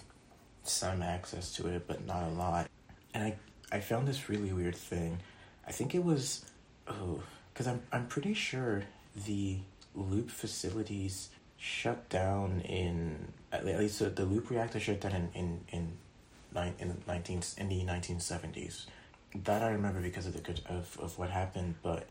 some 0.63 1.01
access 1.01 1.53
to 1.55 1.67
it, 1.67 1.87
but 1.87 2.05
not 2.05 2.23
a 2.23 2.29
lot. 2.29 2.69
And 3.13 3.23
I 3.23 3.35
I 3.71 3.79
found 3.79 4.07
this 4.07 4.29
really 4.29 4.53
weird 4.53 4.75
thing. 4.75 5.19
I 5.67 5.71
think 5.71 5.95
it 5.95 6.03
was 6.03 6.45
oh 6.87 7.21
because 7.53 7.67
I'm 7.67 7.81
I'm 7.91 8.07
pretty 8.07 8.33
sure 8.33 8.83
the 9.25 9.57
loop 9.95 10.29
facilities 10.29 11.29
shut 11.57 12.09
down 12.09 12.61
in 12.61 13.31
at 13.51 13.65
least 13.65 13.99
the, 13.99 14.09
the 14.09 14.25
loop 14.25 14.49
reactor 14.49 14.79
shut 14.79 15.01
down 15.01 15.13
in 15.13 15.29
in 15.33 15.59
in, 15.69 15.91
nine, 16.53 16.73
in 16.79 16.89
the 16.89 16.95
19 17.07 17.41
in 17.57 17.69
the 17.69 17.83
1970s 17.85 18.85
that 19.43 19.63
I 19.63 19.69
remember 19.69 20.01
because 20.01 20.27
of 20.27 20.33
the 20.33 20.61
of, 20.67 20.97
of 20.99 21.17
what 21.17 21.29
happened 21.29 21.75
but 21.81 22.07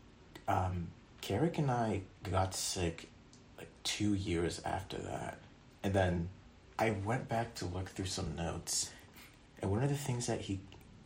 um 0.47 0.87
Carrick 1.21 1.57
and 1.57 1.69
I 1.69 2.01
got 2.29 2.55
sick 2.55 3.09
like 3.57 3.69
2 3.83 4.15
years 4.15 4.61
after 4.65 4.97
that 4.97 5.37
and 5.83 5.93
then 5.93 6.29
I 6.79 6.91
went 6.91 7.29
back 7.29 7.55
to 7.55 7.65
look 7.65 7.89
through 7.89 8.05
some 8.05 8.35
notes 8.35 8.91
and 9.61 9.71
one 9.71 9.83
of 9.83 9.89
the 9.89 9.95
things 9.95 10.27
that 10.27 10.41
he 10.41 10.59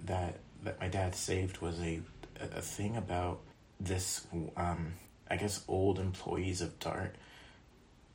that 0.05 0.39
that 0.63 0.79
my 0.79 0.87
dad 0.87 1.15
saved 1.15 1.59
was 1.59 1.79
a 1.79 2.01
a, 2.39 2.61
thing 2.61 2.95
about 2.95 3.39
this 3.79 4.27
um 4.55 4.93
I 5.29 5.37
guess 5.37 5.63
old 5.67 5.99
employees 5.99 6.61
of 6.61 6.79
Dart 6.79 7.15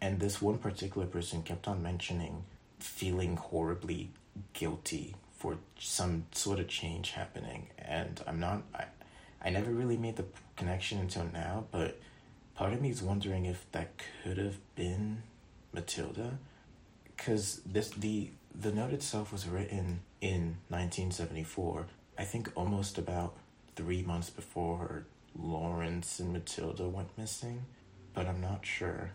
and 0.01 0.21
this 0.21 0.41
one 0.41 0.59
particular 0.59 1.07
person 1.07 1.43
kept 1.43 1.69
on 1.69 1.83
mentioning 1.83 2.45
feeling 2.79 3.37
horribly 3.37 4.11
guilty 4.53 5.15
for 5.43 5.59
some 5.79 6.27
sort 6.33 6.61
of 6.61 6.69
change 6.69 7.11
happening, 7.11 7.69
and 7.79 8.21
I'm 8.27 8.39
not. 8.39 8.63
I, 8.75 8.85
I 9.45 9.51
never 9.51 9.73
really 9.73 9.97
made 9.97 10.17
the 10.17 10.25
connection 10.57 10.99
until 10.99 11.25
now, 11.33 11.65
but 11.73 11.99
part 12.55 12.73
of 12.73 12.81
me 12.81 12.91
is 12.91 13.03
wondering 13.03 13.47
if 13.47 13.67
that 13.73 13.91
could 14.23 14.39
have 14.39 14.57
been 14.77 15.23
Matilda, 15.73 16.39
because 17.17 17.61
this 17.67 17.91
the 17.91 18.31
the 18.55 18.73
note 18.73 18.93
itself 18.93 19.33
was 19.33 19.49
written 19.49 20.01
in 20.21 20.57
1974. 20.69 21.87
I 22.19 22.25
think 22.25 22.51
almost 22.55 22.99
about 22.99 23.35
three 23.75 24.03
months 24.03 24.31
before 24.31 25.07
Lawrence 25.37 26.21
and 26.21 26.33
Matilda 26.33 26.89
went 26.89 27.17
missing, 27.17 27.65
but 28.13 28.27
I'm 28.27 28.41
not 28.41 28.67
sure. 28.67 29.13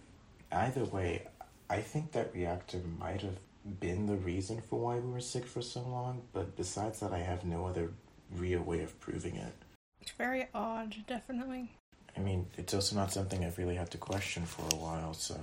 Either 0.51 0.85
way, 0.85 1.27
I 1.69 1.81
think 1.81 2.13
that 2.13 2.33
reactor 2.33 2.79
might 2.99 3.21
have 3.21 3.37
been 3.79 4.07
the 4.07 4.15
reason 4.15 4.61
for 4.61 4.79
why 4.79 4.95
we 4.95 5.11
were 5.11 5.19
sick 5.19 5.45
for 5.45 5.61
so 5.61 5.81
long, 5.81 6.23
but 6.33 6.55
besides 6.55 7.01
that, 7.01 7.11
I 7.11 7.19
have 7.19 7.45
no 7.45 7.67
other 7.67 7.91
real 8.31 8.61
way 8.61 8.81
of 8.81 8.99
proving 8.99 9.35
it. 9.35 9.53
It's 10.01 10.11
very 10.11 10.47
odd, 10.53 10.95
definitely. 11.07 11.71
I 12.15 12.21
mean, 12.21 12.47
it's 12.57 12.73
also 12.73 12.95
not 12.95 13.11
something 13.11 13.43
I've 13.43 13.57
really 13.57 13.75
had 13.75 13.91
to 13.91 13.97
question 13.97 14.45
for 14.45 14.63
a 14.73 14.79
while, 14.79 15.13
so 15.13 15.39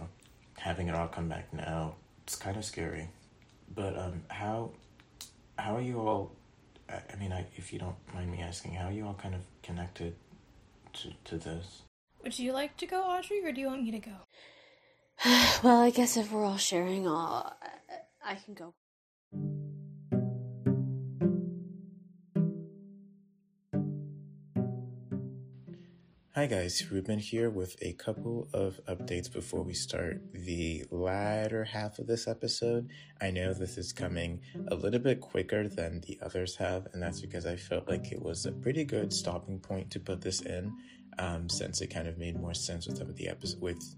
having 0.59 0.89
it 0.89 0.95
all 0.95 1.09
come 1.09 1.29
back 1.29 1.53
now, 1.53 1.95
it's 2.25 2.37
kind 2.37 2.57
of 2.57 2.65
scary. 2.65 3.09
But 3.75 3.97
um, 3.99 4.23
how 4.29 4.71
how 5.59 5.77
are 5.77 5.81
you 5.83 6.01
all? 6.01 6.33
I 6.89 7.01
I 7.13 7.17
mean, 7.17 7.33
I, 7.33 7.47
if 7.57 7.73
you 7.73 7.79
don't 7.79 7.97
mind 8.13 8.31
me 8.31 8.41
asking, 8.43 8.75
how 8.75 8.89
are 8.89 8.93
you 8.93 9.07
all 9.07 9.15
kind 9.15 9.35
of 9.35 9.41
connected 9.63 10.15
to 10.95 11.13
to 11.25 11.39
this? 11.39 11.83
Would 12.23 12.39
you 12.39 12.53
like 12.53 12.77
to 12.79 12.87
go, 12.87 13.03
Audrey, 13.03 13.45
or 13.45 13.53
do 13.53 13.61
you 13.61 13.67
want 13.67 13.83
me 13.83 13.91
to 13.91 13.99
go? 13.99 14.17
well, 15.63 15.81
I 15.81 15.91
guess 15.91 16.17
if 16.17 16.33
we're 16.33 16.45
all 16.45 16.57
sharing, 16.57 17.07
all 17.07 17.55
I 18.25 18.35
can 18.37 18.55
go. 18.55 18.75
Hi 26.37 26.47
guys, 26.47 26.91
Ruben 26.91 27.21
here 27.21 27.49
with 27.49 27.77
a 27.81 27.93
couple 27.93 28.49
of 28.53 28.81
updates 28.89 29.33
before 29.33 29.63
we 29.63 29.73
start 29.73 30.21
the 30.33 30.85
latter 30.91 31.63
half 31.63 32.01
of 32.01 32.09
this 32.09 32.27
episode. 32.27 32.91
I 33.21 33.31
know 33.31 33.55
this 33.55 33.79
is 33.79 33.93
coming 33.93 34.41
a 34.67 34.75
little 34.75 34.99
bit 34.99 35.21
quicker 35.21 35.69
than 35.69 36.01
the 36.01 36.19
others 36.21 36.57
have, 36.57 36.89
and 36.93 37.01
that's 37.01 37.21
because 37.21 37.47
I 37.47 37.55
felt 37.55 37.89
like 37.89 38.11
it 38.11 38.21
was 38.21 38.47
a 38.47 38.51
pretty 38.51 38.83
good 38.83 39.13
stopping 39.13 39.61
point 39.61 39.93
to 39.93 40.01
put 40.01 40.23
this 40.23 40.41
in, 40.41 40.77
um, 41.21 41.49
since 41.49 41.81
it 41.81 41.95
kind 41.95 42.09
of 42.09 42.19
made 42.19 42.37
more 42.37 42.53
sense 42.53 42.89
with 42.89 42.99
some 42.99 43.09
of 43.09 43.15
the 43.15 43.29
episode 43.29 43.61
with, 43.61 43.95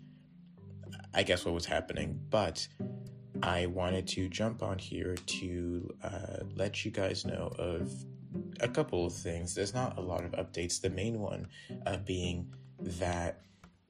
I 1.14 1.23
guess, 1.23 1.47
what 1.47 1.55
was 1.55 1.64
happening. 1.64 2.21
But 2.28 2.69
I 3.43 3.64
wanted 3.64 4.09
to 4.09 4.28
jump 4.28 4.62
on 4.62 4.76
here 4.76 5.14
to 5.14 5.95
uh, 6.02 6.37
let 6.55 6.85
you 6.85 6.90
guys 6.90 7.25
know 7.25 7.50
of 7.59 7.90
a 8.61 8.69
couple 8.69 9.07
of 9.07 9.12
things. 9.12 9.55
There's 9.55 9.75
not 9.75 9.99
a 9.99 10.00
lot 10.00 10.25
of 10.25 10.33
updates. 10.33 10.81
The 10.81 10.90
main 10.90 11.21
one 11.21 11.49
uh, 11.87 11.99
being 11.99 12.52
that 12.81 13.40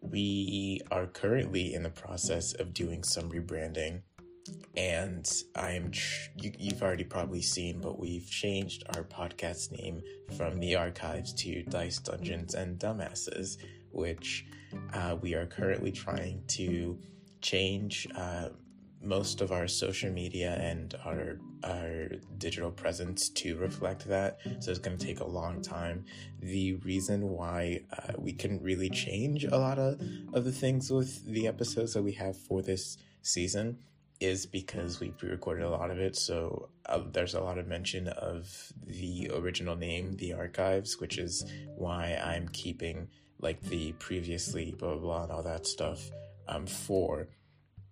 we 0.01 0.81
are 0.91 1.07
currently 1.07 1.75
in 1.75 1.83
the 1.83 1.91
process 1.91 2.53
of 2.55 2.73
doing 2.73 3.03
some 3.03 3.31
rebranding. 3.31 4.03
And 4.77 5.29
I'm, 5.57 5.91
tr- 5.91 6.31
you, 6.37 6.53
you've 6.59 6.83
already 6.83 7.05
probably 7.05 7.43
seen, 7.43 7.81
but 7.81 7.99
we've 7.99 8.29
changed 8.31 8.85
our 8.95 9.03
podcast 9.03 9.73
name 9.73 10.03
from 10.37 10.61
the 10.61 10.77
archives 10.77 11.33
to 11.35 11.65
Dice 11.65 11.99
Dungeons 11.99 12.55
and 12.55 12.79
Dumbasses, 12.79 13.57
which 13.91 14.47
uh, 14.93 15.17
we 15.21 15.35
are 15.35 15.47
currently 15.47 15.91
trying 15.91 16.45
to 16.49 16.99
change 17.41 18.07
uh, 18.17 18.51
most 19.03 19.41
of 19.41 19.53
our 19.53 19.69
social 19.69 20.11
media 20.11 20.57
and 20.61 20.95
our 21.05 21.39
our 21.65 22.09
digital 22.39 22.71
presence 22.71 23.29
to 23.31 23.57
reflect 23.57 24.07
that. 24.09 24.39
So 24.61 24.71
it's 24.71 24.81
going 24.81 24.97
to 24.97 25.07
take 25.07 25.21
a 25.21 25.27
long 25.27 25.63
time. 25.63 26.05
The 26.41 26.75
reason 26.75 27.29
why 27.29 27.81
uh, 27.93 28.13
we 28.19 28.33
couldn't 28.33 28.63
really 28.63 28.91
change 28.91 29.45
a 29.45 29.57
lot 29.57 29.79
of, 29.79 30.01
of 30.33 30.45
the 30.45 30.53
things 30.53 30.91
with 30.91 31.25
the 31.27 31.49
episodes 31.49 31.95
that 31.95 32.03
we 32.03 32.13
have 32.13 32.37
for 32.37 32.63
this 32.63 32.99
season 33.23 33.79
is 34.21 34.47
because 34.47 34.99
we 35.01 35.11
pre-recorded 35.11 35.65
a 35.65 35.71
lot 35.71 35.91
of 35.91 35.99
it. 35.99 36.17
So 36.17 36.69
uh, 36.87 37.01
there's 37.13 37.35
a 37.35 37.41
lot 37.41 37.59
of 37.59 37.67
mention 37.67 38.09
of 38.09 38.73
the 38.87 39.31
original 39.35 39.77
name, 39.77 40.17
the 40.17 40.33
archives, 40.33 40.99
which 41.01 41.19
is 41.19 41.45
why 41.77 42.19
I'm 42.23 42.49
keeping 42.49 43.09
like 43.41 43.61
the 43.63 43.93
previously 43.93 44.75
blah 44.79 44.95
blah, 44.95 44.99
blah 44.99 45.23
and 45.25 45.33
all 45.33 45.43
that 45.43 45.67
stuff 45.67 46.11
um, 46.49 46.67
for 46.67 47.29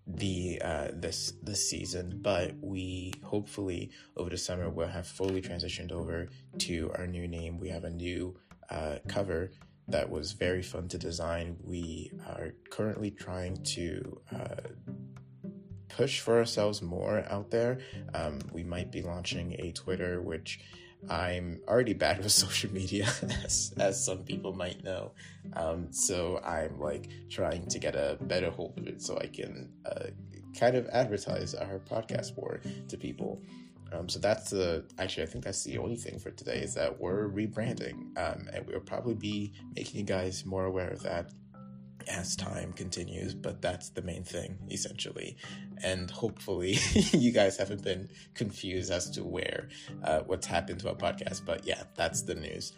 the 0.07 0.61
uh 0.63 0.89
this 0.93 1.33
this 1.41 1.67
season 1.67 2.19
but 2.21 2.53
we 2.61 3.11
hopefully 3.23 3.89
over 4.17 4.29
the 4.29 4.37
summer 4.37 4.69
will 4.69 4.87
have 4.87 5.07
fully 5.07 5.41
transitioned 5.41 5.91
over 5.91 6.27
to 6.59 6.91
our 6.95 7.07
new 7.07 7.27
name. 7.27 7.59
We 7.59 7.69
have 7.69 7.85
a 7.85 7.89
new 7.89 8.37
uh 8.69 8.97
cover 9.07 9.51
that 9.87 10.09
was 10.09 10.31
very 10.33 10.61
fun 10.61 10.87
to 10.89 10.97
design. 10.97 11.57
We 11.63 12.11
are 12.27 12.53
currently 12.69 13.11
trying 13.11 13.63
to 13.63 14.21
uh 14.33 14.69
push 15.87 16.19
for 16.19 16.37
ourselves 16.37 16.81
more 16.81 17.25
out 17.29 17.49
there. 17.49 17.79
Um 18.13 18.39
we 18.51 18.63
might 18.63 18.91
be 18.91 19.01
launching 19.01 19.55
a 19.59 19.71
twitter 19.71 20.21
which 20.21 20.59
I'm 21.09 21.61
already 21.67 21.93
bad 21.93 22.17
with 22.19 22.31
social 22.45 22.71
media, 22.71 23.07
as, 23.43 23.73
as 23.77 24.03
some 24.03 24.19
people 24.19 24.53
might 24.53 24.83
know. 24.83 25.11
Um, 25.53 25.91
so 25.91 26.39
I'm 26.43 26.79
like 26.79 27.09
trying 27.29 27.67
to 27.67 27.79
get 27.79 27.95
a 27.95 28.17
better 28.21 28.49
hold 28.49 28.77
of 28.77 28.87
it 28.87 29.01
so 29.01 29.17
I 29.17 29.27
can 29.27 29.71
uh, 29.85 30.07
kind 30.57 30.75
of 30.75 30.87
advertise 30.89 31.53
our 31.53 31.79
podcast 31.79 32.37
more 32.37 32.61
to 32.87 32.97
people. 32.97 33.41
Um, 33.91 34.09
so 34.09 34.19
that's 34.19 34.49
the 34.49 34.83
actually 34.97 35.23
I 35.23 35.25
think 35.27 35.43
that's 35.43 35.63
the 35.63 35.77
only 35.77 35.95
thing 35.95 36.17
for 36.19 36.31
today 36.31 36.59
is 36.59 36.73
that 36.73 36.99
we're 36.99 37.29
rebranding, 37.29 38.17
um, 38.17 38.49
and 38.51 38.65
we'll 38.65 38.79
probably 38.79 39.13
be 39.13 39.53
making 39.75 39.99
you 39.99 40.05
guys 40.05 40.45
more 40.45 40.65
aware 40.65 40.89
of 40.89 41.03
that 41.03 41.31
as 42.07 42.35
time 42.35 42.73
continues, 42.73 43.33
but 43.33 43.61
that's 43.61 43.89
the 43.89 44.01
main 44.01 44.23
thing 44.23 44.57
essentially. 44.69 45.37
And 45.83 46.09
hopefully, 46.09 46.77
you 47.11 47.31
guys 47.31 47.57
haven't 47.57 47.83
been 47.83 48.09
confused 48.33 48.91
as 48.91 49.09
to 49.11 49.23
where 49.23 49.69
uh, 50.03 50.19
what's 50.21 50.47
happened 50.47 50.79
to 50.81 50.89
our 50.89 50.95
podcast. 50.95 51.45
But 51.45 51.65
yeah, 51.65 51.83
that's 51.95 52.23
the 52.23 52.35
news. 52.35 52.73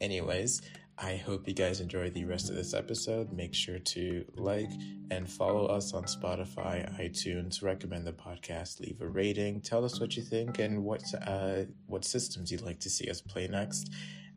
Anyways, 0.00 0.62
I 0.98 1.16
hope 1.16 1.46
you 1.46 1.52
guys 1.52 1.80
enjoy 1.80 2.08
the 2.10 2.24
rest 2.24 2.48
of 2.48 2.56
this 2.56 2.72
episode. 2.72 3.30
Make 3.32 3.54
sure 3.54 3.78
to 3.78 4.24
like 4.34 4.70
and 5.10 5.28
follow 5.28 5.66
us 5.66 5.92
on 5.92 6.04
Spotify, 6.04 6.90
iTunes. 6.98 7.62
Recommend 7.62 8.06
the 8.06 8.12
podcast, 8.12 8.80
leave 8.80 9.02
a 9.02 9.06
rating, 9.06 9.60
tell 9.60 9.84
us 9.84 10.00
what 10.00 10.16
you 10.16 10.22
think, 10.22 10.58
and 10.58 10.84
what 10.84 11.02
uh, 11.26 11.64
what 11.86 12.04
systems 12.04 12.50
you'd 12.50 12.62
like 12.62 12.80
to 12.80 12.90
see 12.90 13.10
us 13.10 13.20
play 13.20 13.46
next 13.46 13.90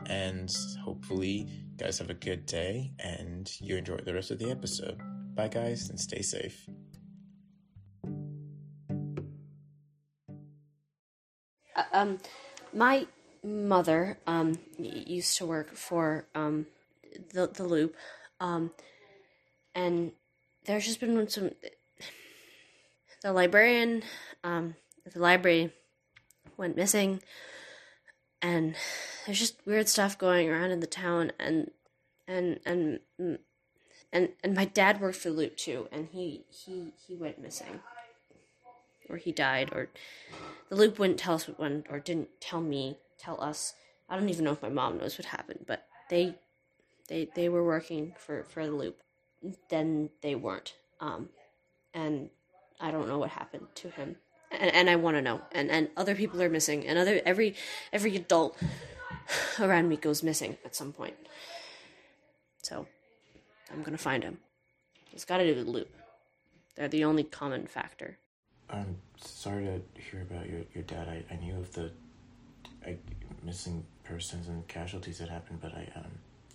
and 0.05 0.55
hopefully 0.83 1.47
you 1.47 1.77
guys 1.77 1.99
have 1.99 2.09
a 2.09 2.13
good 2.15 2.45
day 2.45 2.91
and 2.99 3.51
you 3.59 3.77
enjoy 3.77 3.97
the 3.97 4.13
rest 4.13 4.31
of 4.31 4.39
the 4.39 4.49
episode. 4.49 4.99
Bye 5.35 5.47
guys 5.47 5.89
and 5.89 5.99
stay 5.99 6.21
safe. 6.21 6.67
Uh, 11.75 11.83
um, 11.93 12.17
my 12.73 13.07
mother 13.43 14.17
um 14.27 14.59
used 14.77 15.37
to 15.37 15.45
work 15.45 15.73
for 15.73 16.25
um 16.35 16.65
the 17.33 17.47
the 17.47 17.63
loop, 17.63 17.95
um, 18.39 18.71
and 19.73 20.11
there's 20.65 20.85
just 20.85 20.99
been 20.99 21.29
some 21.29 21.51
the 23.23 23.31
librarian 23.31 24.03
um 24.43 24.75
the 25.13 25.19
library 25.19 25.71
went 26.57 26.75
missing, 26.75 27.21
and 28.41 28.75
there's 29.25 29.39
just 29.39 29.57
weird 29.65 29.87
stuff 29.87 30.17
going 30.17 30.49
around 30.49 30.71
in 30.71 30.79
the 30.79 30.87
town, 30.87 31.31
and 31.39 31.71
and 32.27 32.59
and 32.65 32.99
and 34.11 34.29
and 34.43 34.55
my 34.55 34.65
dad 34.65 35.01
worked 35.01 35.17
for 35.17 35.29
loop 35.29 35.57
too, 35.57 35.87
and 35.91 36.09
he 36.11 36.45
he 36.49 36.93
he 37.07 37.15
went 37.15 37.41
missing 37.41 37.81
or 39.09 39.17
he 39.17 39.31
died, 39.31 39.69
or 39.73 39.89
the 40.69 40.75
loop 40.75 40.99
wouldn't 40.99 41.19
tell 41.19 41.35
us 41.35 41.45
when, 41.57 41.83
or 41.89 41.99
didn't 41.99 42.29
tell 42.39 42.61
me, 42.61 42.97
tell 43.17 43.41
us. 43.41 43.73
I 44.07 44.15
don't 44.15 44.29
even 44.29 44.45
know 44.45 44.51
if 44.51 44.61
my 44.61 44.69
mom 44.69 44.97
knows 44.97 45.17
what 45.17 45.25
happened, 45.25 45.65
but 45.67 45.85
they, 46.09 46.35
they, 47.07 47.29
they 47.35 47.49
were 47.49 47.63
working 47.63 48.13
for 48.17 48.43
for 48.43 48.65
the 48.65 48.71
loop. 48.71 49.01
Then 49.69 50.09
they 50.21 50.35
weren't, 50.35 50.75
um, 50.99 51.29
and 51.93 52.29
I 52.79 52.91
don't 52.91 53.07
know 53.07 53.19
what 53.19 53.31
happened 53.31 53.67
to 53.75 53.89
him, 53.89 54.17
and, 54.51 54.73
and 54.73 54.89
I 54.89 54.95
want 54.95 55.17
to 55.17 55.21
know. 55.21 55.41
And 55.51 55.69
and 55.69 55.89
other 55.97 56.15
people 56.15 56.41
are 56.41 56.49
missing, 56.49 56.85
and 56.85 56.97
other 56.97 57.21
every 57.25 57.55
every 57.93 58.15
adult 58.15 58.57
around 59.59 59.89
me 59.89 59.97
goes 59.97 60.23
missing 60.23 60.57
at 60.65 60.75
some 60.75 60.93
point. 60.93 61.15
So, 62.61 62.87
I'm 63.71 63.83
gonna 63.83 63.97
find 63.97 64.23
him. 64.23 64.39
It's 65.11 65.25
got 65.25 65.37
to 65.37 65.43
do 65.45 65.55
with 65.55 65.65
the 65.65 65.71
loop. 65.71 65.89
They're 66.75 66.87
the 66.87 67.03
only 67.03 67.23
common 67.23 67.67
factor. 67.67 68.17
I'm 68.69 68.97
sorry 69.17 69.65
to 69.65 69.81
hear 70.01 70.21
about 70.21 70.47
your, 70.47 70.61
your 70.73 70.83
dad. 70.83 71.07
I, 71.09 71.33
I 71.33 71.37
knew 71.37 71.57
of 71.57 71.73
the 71.73 71.91
I, 72.85 72.97
missing 73.43 73.85
persons 74.03 74.47
and 74.47 74.67
casualties 74.67 75.17
that 75.17 75.29
happened, 75.29 75.59
but 75.61 75.73
I 75.73 75.87
um 75.95 76.11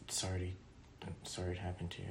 sorry 0.08 0.56
I'm 1.02 1.14
sorry 1.24 1.52
it 1.52 1.58
happened 1.58 1.90
to 1.92 2.02
you. 2.02 2.08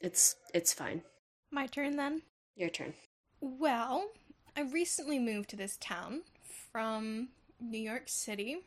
It's 0.00 0.36
it's 0.52 0.72
fine. 0.72 1.02
My 1.50 1.66
turn 1.66 1.96
then. 1.96 2.22
Your 2.56 2.68
turn. 2.68 2.94
Well, 3.40 4.10
I 4.56 4.62
recently 4.62 5.18
moved 5.18 5.50
to 5.50 5.56
this 5.56 5.76
town 5.80 6.22
from 6.70 7.28
New 7.60 7.78
York 7.78 8.04
City, 8.06 8.58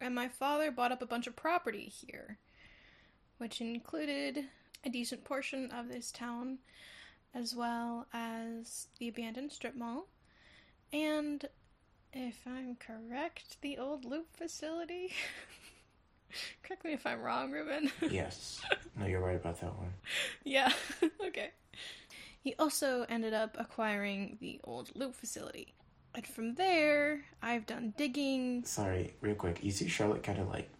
and 0.00 0.14
my 0.14 0.28
father 0.28 0.70
bought 0.70 0.90
up 0.90 1.00
a 1.00 1.06
bunch 1.06 1.26
of 1.26 1.36
property 1.36 1.84
here, 1.84 2.38
which 3.38 3.60
included 3.60 4.46
a 4.84 4.90
decent 4.90 5.22
portion 5.24 5.70
of 5.70 5.88
this 5.88 6.10
town, 6.10 6.58
as 7.34 7.54
well 7.54 8.06
as 8.12 8.88
the 8.98 9.08
abandoned 9.08 9.52
strip 9.52 9.76
mall, 9.76 10.06
and 10.92 11.46
if 12.12 12.40
I'm 12.46 12.76
correct, 12.76 13.58
the 13.60 13.78
old 13.78 14.04
loop 14.04 14.26
facility. 14.36 15.12
Correct 16.62 16.84
me 16.84 16.92
if 16.92 17.06
I'm 17.06 17.20
wrong, 17.20 17.52
Ruben. 17.52 17.90
Yes. 18.10 18.60
No, 18.98 19.06
you're 19.06 19.20
right 19.20 19.36
about 19.36 19.60
that 19.60 19.76
one. 19.76 19.92
yeah, 20.44 20.72
okay. 21.26 21.50
He 22.46 22.54
also 22.60 23.04
ended 23.08 23.34
up 23.34 23.56
acquiring 23.58 24.38
the 24.40 24.60
old 24.62 24.92
loop 24.94 25.16
facility. 25.16 25.74
And 26.14 26.24
from 26.24 26.54
there, 26.54 27.24
I've 27.42 27.66
done 27.66 27.92
digging. 27.96 28.62
Sorry, 28.64 29.14
real 29.20 29.34
quick. 29.34 29.64
You 29.64 29.72
see 29.72 29.88
Charlotte 29.88 30.22
kind 30.22 30.38
of 30.38 30.46
like 30.46 30.70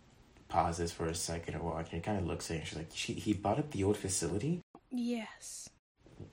pauses 0.47 0.93
for 0.93 1.07
a 1.07 1.15
second 1.17 1.57
or 1.57 1.63
walk, 1.63 1.89
and 1.91 2.05
kind 2.05 2.19
of 2.19 2.25
looks 2.25 2.49
at 2.53 2.55
her. 2.55 2.59
and 2.61 2.69
she's 2.69 2.79
like, 2.79 2.91
she, 2.95 3.15
he 3.15 3.33
bought 3.33 3.59
up 3.59 3.73
the 3.73 3.83
old 3.83 3.97
facility? 3.97 4.61
Yes. 4.93 5.69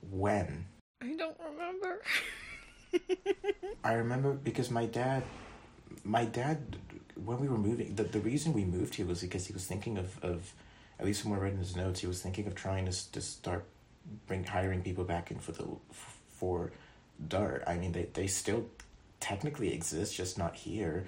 When? 0.08 0.66
I 1.02 1.16
don't 1.16 1.36
remember. 1.40 2.00
I 3.82 3.94
remember 3.94 4.34
because 4.34 4.70
my 4.70 4.86
dad, 4.86 5.24
my 6.04 6.26
dad, 6.26 6.76
when 7.24 7.40
we 7.40 7.48
were 7.48 7.58
moving, 7.58 7.96
the, 7.96 8.04
the 8.04 8.20
reason 8.20 8.52
we 8.52 8.64
moved 8.64 8.94
here 8.94 9.06
was 9.06 9.22
because 9.22 9.48
he 9.48 9.52
was 9.52 9.66
thinking 9.66 9.98
of, 9.98 10.16
of 10.22 10.54
at 11.00 11.04
least 11.04 11.22
from 11.22 11.32
what 11.32 11.40
I 11.40 11.42
read 11.42 11.54
in 11.54 11.58
his 11.58 11.74
notes, 11.74 11.98
he 11.98 12.06
was 12.06 12.22
thinking 12.22 12.46
of 12.46 12.54
trying 12.54 12.84
to, 12.84 13.10
to 13.10 13.20
start 13.20 13.66
bring 14.26 14.44
hiring 14.44 14.82
people 14.82 15.04
back 15.04 15.30
in 15.30 15.38
for 15.38 15.52
the 15.52 15.66
for 16.30 16.72
Dart. 17.28 17.62
I 17.66 17.76
mean, 17.76 17.92
they, 17.92 18.08
they 18.12 18.26
still 18.26 18.66
technically 19.20 19.72
exist, 19.72 20.16
just 20.16 20.36
not 20.38 20.54
here. 20.54 21.06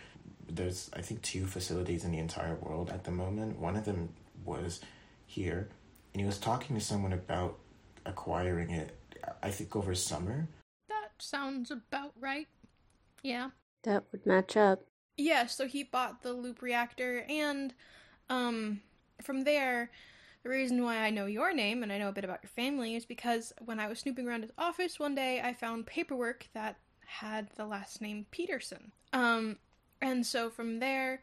There's, 0.48 0.90
I 0.94 1.00
think, 1.02 1.22
two 1.22 1.46
facilities 1.46 2.04
in 2.04 2.12
the 2.12 2.18
entire 2.18 2.54
world 2.54 2.90
at 2.90 3.04
the 3.04 3.10
moment. 3.10 3.58
One 3.58 3.76
of 3.76 3.84
them 3.84 4.10
was 4.44 4.80
here, 5.26 5.68
and 6.14 6.20
he 6.20 6.26
was 6.26 6.38
talking 6.38 6.76
to 6.76 6.82
someone 6.82 7.12
about 7.12 7.58
acquiring 8.04 8.70
it, 8.70 8.96
I 9.42 9.50
think, 9.50 9.74
over 9.74 9.94
summer. 9.94 10.48
that 10.88 11.10
sounds 11.18 11.70
about 11.70 12.12
right. 12.20 12.46
Yeah. 13.22 13.50
That 13.82 14.04
would 14.12 14.24
match 14.24 14.56
up. 14.56 14.84
Yeah, 15.16 15.46
so 15.46 15.66
he 15.66 15.82
bought 15.82 16.22
the 16.22 16.32
loop 16.32 16.62
reactor, 16.62 17.24
and 17.28 17.74
um, 18.28 18.80
from 19.22 19.44
there, 19.44 19.90
the 20.46 20.52
reason 20.52 20.84
why 20.84 20.98
I 20.98 21.10
know 21.10 21.26
your 21.26 21.52
name 21.52 21.82
and 21.82 21.92
I 21.92 21.98
know 21.98 22.08
a 22.08 22.12
bit 22.12 22.22
about 22.22 22.38
your 22.40 22.50
family 22.50 22.94
is 22.94 23.04
because 23.04 23.52
when 23.64 23.80
I 23.80 23.88
was 23.88 23.98
snooping 23.98 24.28
around 24.28 24.42
his 24.42 24.52
office 24.56 25.00
one 25.00 25.16
day, 25.16 25.40
I 25.40 25.52
found 25.52 25.86
paperwork 25.86 26.46
that 26.54 26.76
had 27.04 27.48
the 27.56 27.66
last 27.66 28.00
name 28.00 28.26
Peterson. 28.30 28.92
Um, 29.12 29.56
and 30.00 30.24
so 30.24 30.48
from 30.48 30.78
there, 30.78 31.20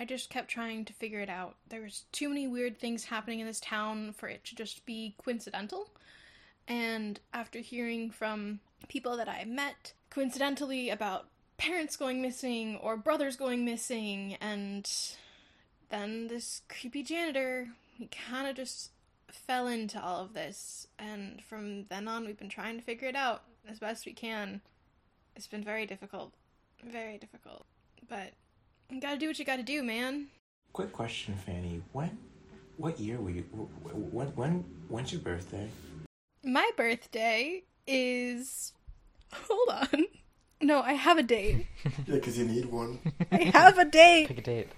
I 0.00 0.04
just 0.04 0.28
kept 0.28 0.48
trying 0.48 0.84
to 0.86 0.92
figure 0.92 1.20
it 1.20 1.28
out. 1.28 1.54
There 1.68 1.82
was 1.82 2.06
too 2.10 2.28
many 2.28 2.48
weird 2.48 2.80
things 2.80 3.04
happening 3.04 3.38
in 3.38 3.46
this 3.46 3.60
town 3.60 4.12
for 4.12 4.28
it 4.28 4.44
to 4.46 4.56
just 4.56 4.84
be 4.84 5.14
coincidental. 5.24 5.90
And 6.66 7.20
after 7.32 7.60
hearing 7.60 8.10
from 8.10 8.58
people 8.88 9.16
that 9.18 9.28
I 9.28 9.44
met 9.44 9.92
coincidentally 10.10 10.90
about 10.90 11.28
parents 11.58 11.96
going 11.96 12.20
missing 12.20 12.76
or 12.82 12.96
brothers 12.96 13.36
going 13.36 13.64
missing, 13.64 14.36
and 14.40 14.84
then 15.90 16.26
this 16.26 16.62
creepy 16.68 17.04
janitor, 17.04 17.68
he 17.98 18.06
kind 18.30 18.46
of 18.46 18.56
just 18.56 18.92
fell 19.30 19.66
into 19.66 20.00
all 20.02 20.22
of 20.22 20.32
this. 20.32 20.86
And 20.98 21.42
from 21.42 21.84
then 21.90 22.08
on, 22.08 22.24
we've 22.24 22.38
been 22.38 22.48
trying 22.48 22.76
to 22.78 22.82
figure 22.82 23.08
it 23.08 23.16
out 23.16 23.42
as 23.68 23.78
best 23.80 24.06
we 24.06 24.12
can. 24.12 24.60
It's 25.36 25.46
been 25.48 25.64
very 25.64 25.84
difficult. 25.84 26.32
Very 26.84 27.18
difficult. 27.18 27.66
But 28.08 28.32
you 28.88 29.00
gotta 29.00 29.18
do 29.18 29.26
what 29.26 29.38
you 29.38 29.44
gotta 29.44 29.62
do, 29.62 29.82
man. 29.82 30.28
Quick 30.72 30.92
question, 30.92 31.34
Phanie. 31.46 31.82
When, 31.92 32.16
what 32.76 32.98
year 33.00 33.18
were 33.18 33.30
you? 33.30 33.44
wh- 33.52 33.88
wh- 33.90 34.14
When, 34.14 34.28
when, 34.28 34.64
when's 34.88 35.12
your 35.12 35.20
birthday? 35.20 35.68
My 36.44 36.70
birthday 36.76 37.64
is. 37.86 38.72
Hold 39.32 39.68
on. 39.70 40.04
No, 40.60 40.80
I 40.82 40.92
have 40.94 41.18
a 41.18 41.22
date. 41.22 41.66
Yeah, 42.06 42.14
because 42.14 42.38
you 42.38 42.44
need 42.44 42.66
one. 42.66 42.98
I 43.30 43.36
have 43.54 43.78
a 43.78 43.84
date. 43.84 44.28
Pick 44.28 44.38
a 44.38 44.42
date. 44.42 44.68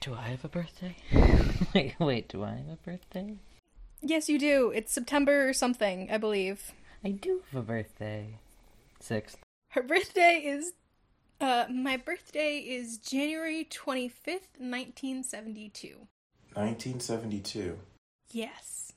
Do 0.00 0.14
I 0.14 0.28
have 0.28 0.46
a 0.46 0.48
birthday? 0.48 0.96
wait, 1.74 1.94
wait, 1.98 2.28
do 2.28 2.42
I 2.42 2.52
have 2.52 2.68
a 2.70 2.76
birthday? 2.82 3.36
Yes, 4.00 4.30
you 4.30 4.38
do. 4.38 4.70
It's 4.70 4.92
September 4.92 5.46
or 5.46 5.52
something, 5.52 6.10
I 6.10 6.16
believe. 6.16 6.72
I 7.04 7.10
do 7.10 7.42
have 7.50 7.60
a 7.60 7.66
birthday. 7.66 8.38
Sixth. 8.98 9.36
Her 9.68 9.82
birthday 9.82 10.42
is. 10.42 10.72
Uh, 11.38 11.66
my 11.70 11.98
birthday 11.98 12.58
is 12.58 12.96
January 12.96 13.68
25th, 13.70 14.56
1972. 14.58 15.96
1972. 16.54 17.78
Yes. 18.30 18.92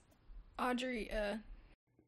Audrey, 0.58 1.12
uh. 1.12 1.36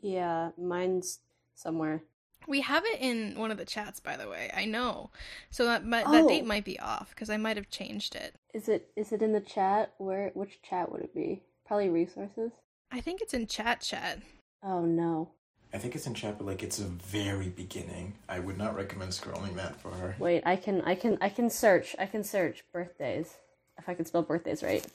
Yeah, 0.02 0.52
mine's 0.58 1.20
somewhere. 1.56 2.02
We 2.48 2.62
have 2.62 2.84
it 2.86 3.00
in 3.00 3.38
one 3.38 3.52
of 3.52 3.58
the 3.58 3.66
chats, 3.66 4.00
by 4.00 4.18
the 4.18 4.30
way. 4.30 4.52
I 4.56 4.66
know. 4.66 5.10
So 5.50 5.66
that, 5.66 5.86
might, 5.86 6.06
Oh. 6.08 6.12
that 6.12 6.28
date 6.28 6.46
might 6.46 6.66
be 6.66 6.80
off, 6.80 7.10
because 7.10 7.30
I 7.30 7.38
might 7.38 7.58
have 7.58 7.70
changed 7.70 8.16
it. 8.16 8.36
Is 8.54 8.70
it 8.70 8.90
is 8.96 9.12
it 9.12 9.22
in 9.22 9.34
the 9.34 9.42
chat? 9.42 9.94
Where 9.98 10.30
which 10.34 10.62
chat 10.62 10.92
would 10.92 11.02
it 11.02 11.14
be? 11.14 11.44
Probably 11.66 11.90
resources. 11.90 12.52
I 12.92 13.02
think 13.02 13.22
it's 13.22 13.34
in 13.34 13.48
chat 13.48 13.82
chat. 13.82 14.20
Oh 14.64 14.86
no. 14.86 15.30
I 15.74 15.78
think 15.78 15.96
it's 15.96 16.08
in 16.08 16.14
chat, 16.14 16.38
but 16.38 16.48
like 16.48 16.64
it's 16.64 16.80
a 16.80 16.86
very 16.86 17.50
beginning. 17.50 18.14
I 18.30 18.40
would 18.40 18.58
not 18.58 18.76
recommend 18.76 19.12
scrolling 19.12 19.56
that 19.56 19.76
far. 19.82 20.16
Wait, 20.20 20.44
I 20.46 20.56
can 20.56 20.82
I 20.82 20.96
can 20.96 21.18
I 21.20 21.28
can 21.30 21.50
search. 21.50 21.96
I 22.00 22.06
can 22.06 22.24
search 22.24 22.64
birthdays. 22.72 23.36
If 23.78 23.90
I 23.90 23.94
can 23.94 24.06
spell 24.06 24.22
birthdays 24.22 24.64
right. 24.64 24.86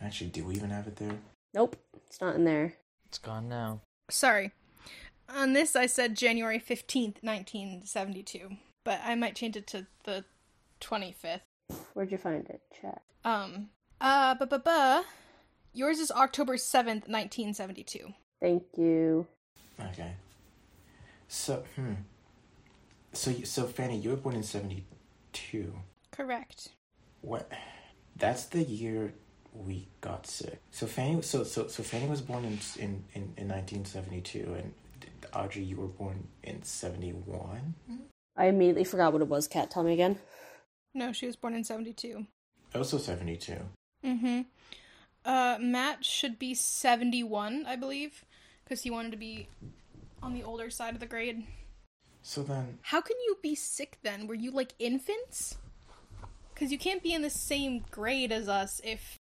Actually, 0.00 0.30
do 0.30 0.44
we 0.44 0.54
even 0.54 0.70
have 0.70 0.86
it 0.86 0.96
there? 0.96 1.16
Nope, 1.52 1.76
it's 2.06 2.20
not 2.20 2.36
in 2.36 2.44
there. 2.44 2.74
It's 3.06 3.18
gone 3.18 3.48
now. 3.48 3.80
Sorry. 4.10 4.52
On 5.28 5.52
this, 5.52 5.74
I 5.74 5.86
said 5.86 6.16
January 6.16 6.58
15th, 6.58 7.22
1972. 7.22 8.56
But 8.84 9.00
I 9.04 9.14
might 9.14 9.34
change 9.34 9.56
it 9.56 9.66
to 9.68 9.86
the 10.04 10.24
25th. 10.80 11.40
Where'd 11.94 12.12
you 12.12 12.18
find 12.18 12.46
it? 12.48 12.60
Chat. 12.80 13.02
Um, 13.24 13.70
uh, 14.00 14.34
bu- 14.34 14.46
bu- 14.46 14.58
bu. 14.58 15.02
Yours 15.72 15.98
is 15.98 16.10
October 16.10 16.56
7th, 16.56 17.08
1972. 17.08 18.12
Thank 18.40 18.64
you. 18.76 19.26
Okay. 19.80 20.12
So, 21.28 21.64
hmm. 21.74 21.94
So, 23.12 23.32
so 23.44 23.64
Phanie, 23.64 24.02
you 24.02 24.10
were 24.10 24.16
born 24.16 24.36
in 24.36 24.42
72. 24.42 25.72
Correct. 26.10 26.68
What? 27.22 27.50
That's 28.16 28.44
the 28.44 28.62
year 28.62 29.14
we 29.54 29.88
got 30.00 30.26
sick. 30.26 30.60
So 30.70 30.86
Phanie, 30.86 31.24
so 31.24 31.44
so 31.44 31.68
so 31.68 31.82
Phanie 31.82 32.08
was 32.08 32.20
born 32.20 32.44
in 32.44 32.58
in 32.78 33.04
in, 33.14 33.22
in 33.36 33.48
1972, 33.48 34.54
and 34.58 34.74
Audrey, 35.34 35.62
you 35.62 35.76
were 35.76 35.86
born 35.86 36.28
in 36.42 36.62
71. 36.62 37.74
I 38.36 38.46
immediately 38.46 38.84
forgot 38.84 39.12
what 39.12 39.22
it 39.22 39.28
was. 39.28 39.48
Cat, 39.48 39.70
tell 39.70 39.82
me 39.82 39.92
again. 39.92 40.18
No, 40.94 41.12
she 41.12 41.26
was 41.26 41.36
born 41.36 41.54
in 41.54 41.64
72. 41.64 42.26
Also 42.74 42.98
72. 42.98 43.56
Mm-hmm. 44.04 44.42
Uh, 45.24 45.56
Matt 45.60 46.04
should 46.04 46.38
be 46.38 46.54
71, 46.54 47.64
I 47.66 47.76
believe, 47.76 48.24
because 48.64 48.82
he 48.82 48.90
wanted 48.90 49.12
to 49.12 49.16
be 49.16 49.48
on 50.22 50.34
the 50.34 50.42
older 50.42 50.70
side 50.70 50.94
of 50.94 51.00
the 51.00 51.06
grade. 51.06 51.44
So 52.22 52.42
then, 52.42 52.78
How 52.82 53.00
can 53.00 53.16
you 53.26 53.36
be 53.42 53.54
sick 53.54 53.98
then? 54.02 54.26
Were 54.26 54.34
you 54.34 54.50
like 54.50 54.72
infants? 54.78 55.58
Because 56.52 56.72
you 56.72 56.78
can't 56.78 57.02
be 57.02 57.12
in 57.12 57.22
the 57.22 57.30
same 57.30 57.84
grade 57.90 58.32
as 58.32 58.48
us 58.48 58.80
if. 58.84 59.18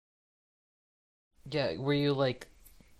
Yeah, 1.49 1.77
were 1.77 1.93
you 1.93 2.13
like, 2.13 2.47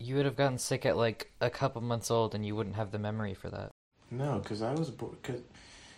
you 0.02 0.16
would 0.16 0.26
have 0.26 0.36
gotten 0.36 0.58
sick 0.58 0.86
at 0.86 0.98
like 0.98 1.32
a 1.42 1.50
couple 1.50 1.82
months 1.82 2.10
old 2.12 2.34
and 2.36 2.46
you 2.46 2.56
wouldn't 2.56 2.76
have 2.76 2.92
the 2.92 3.00
memory 3.00 3.34
for 3.34 3.50
that. 3.50 3.72
no, 4.10 4.40
because 4.40 4.62
I 4.62 4.74
was 4.74 4.90
born. 4.90 5.16
Cause, 5.24 5.42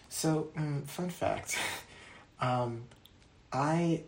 so, 0.10 0.50
mm, 0.58 0.86
fun 0.88 1.10
fact. 1.10 1.58
um, 2.40 2.84
I, 3.52 4.04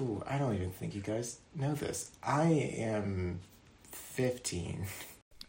ooh, 0.00 0.22
I 0.26 0.38
don't 0.38 0.54
even 0.54 0.70
think 0.70 0.94
you 0.94 1.00
guys 1.00 1.38
know 1.54 1.74
this. 1.74 2.10
I 2.22 2.44
am 2.78 3.40
15. 3.90 4.86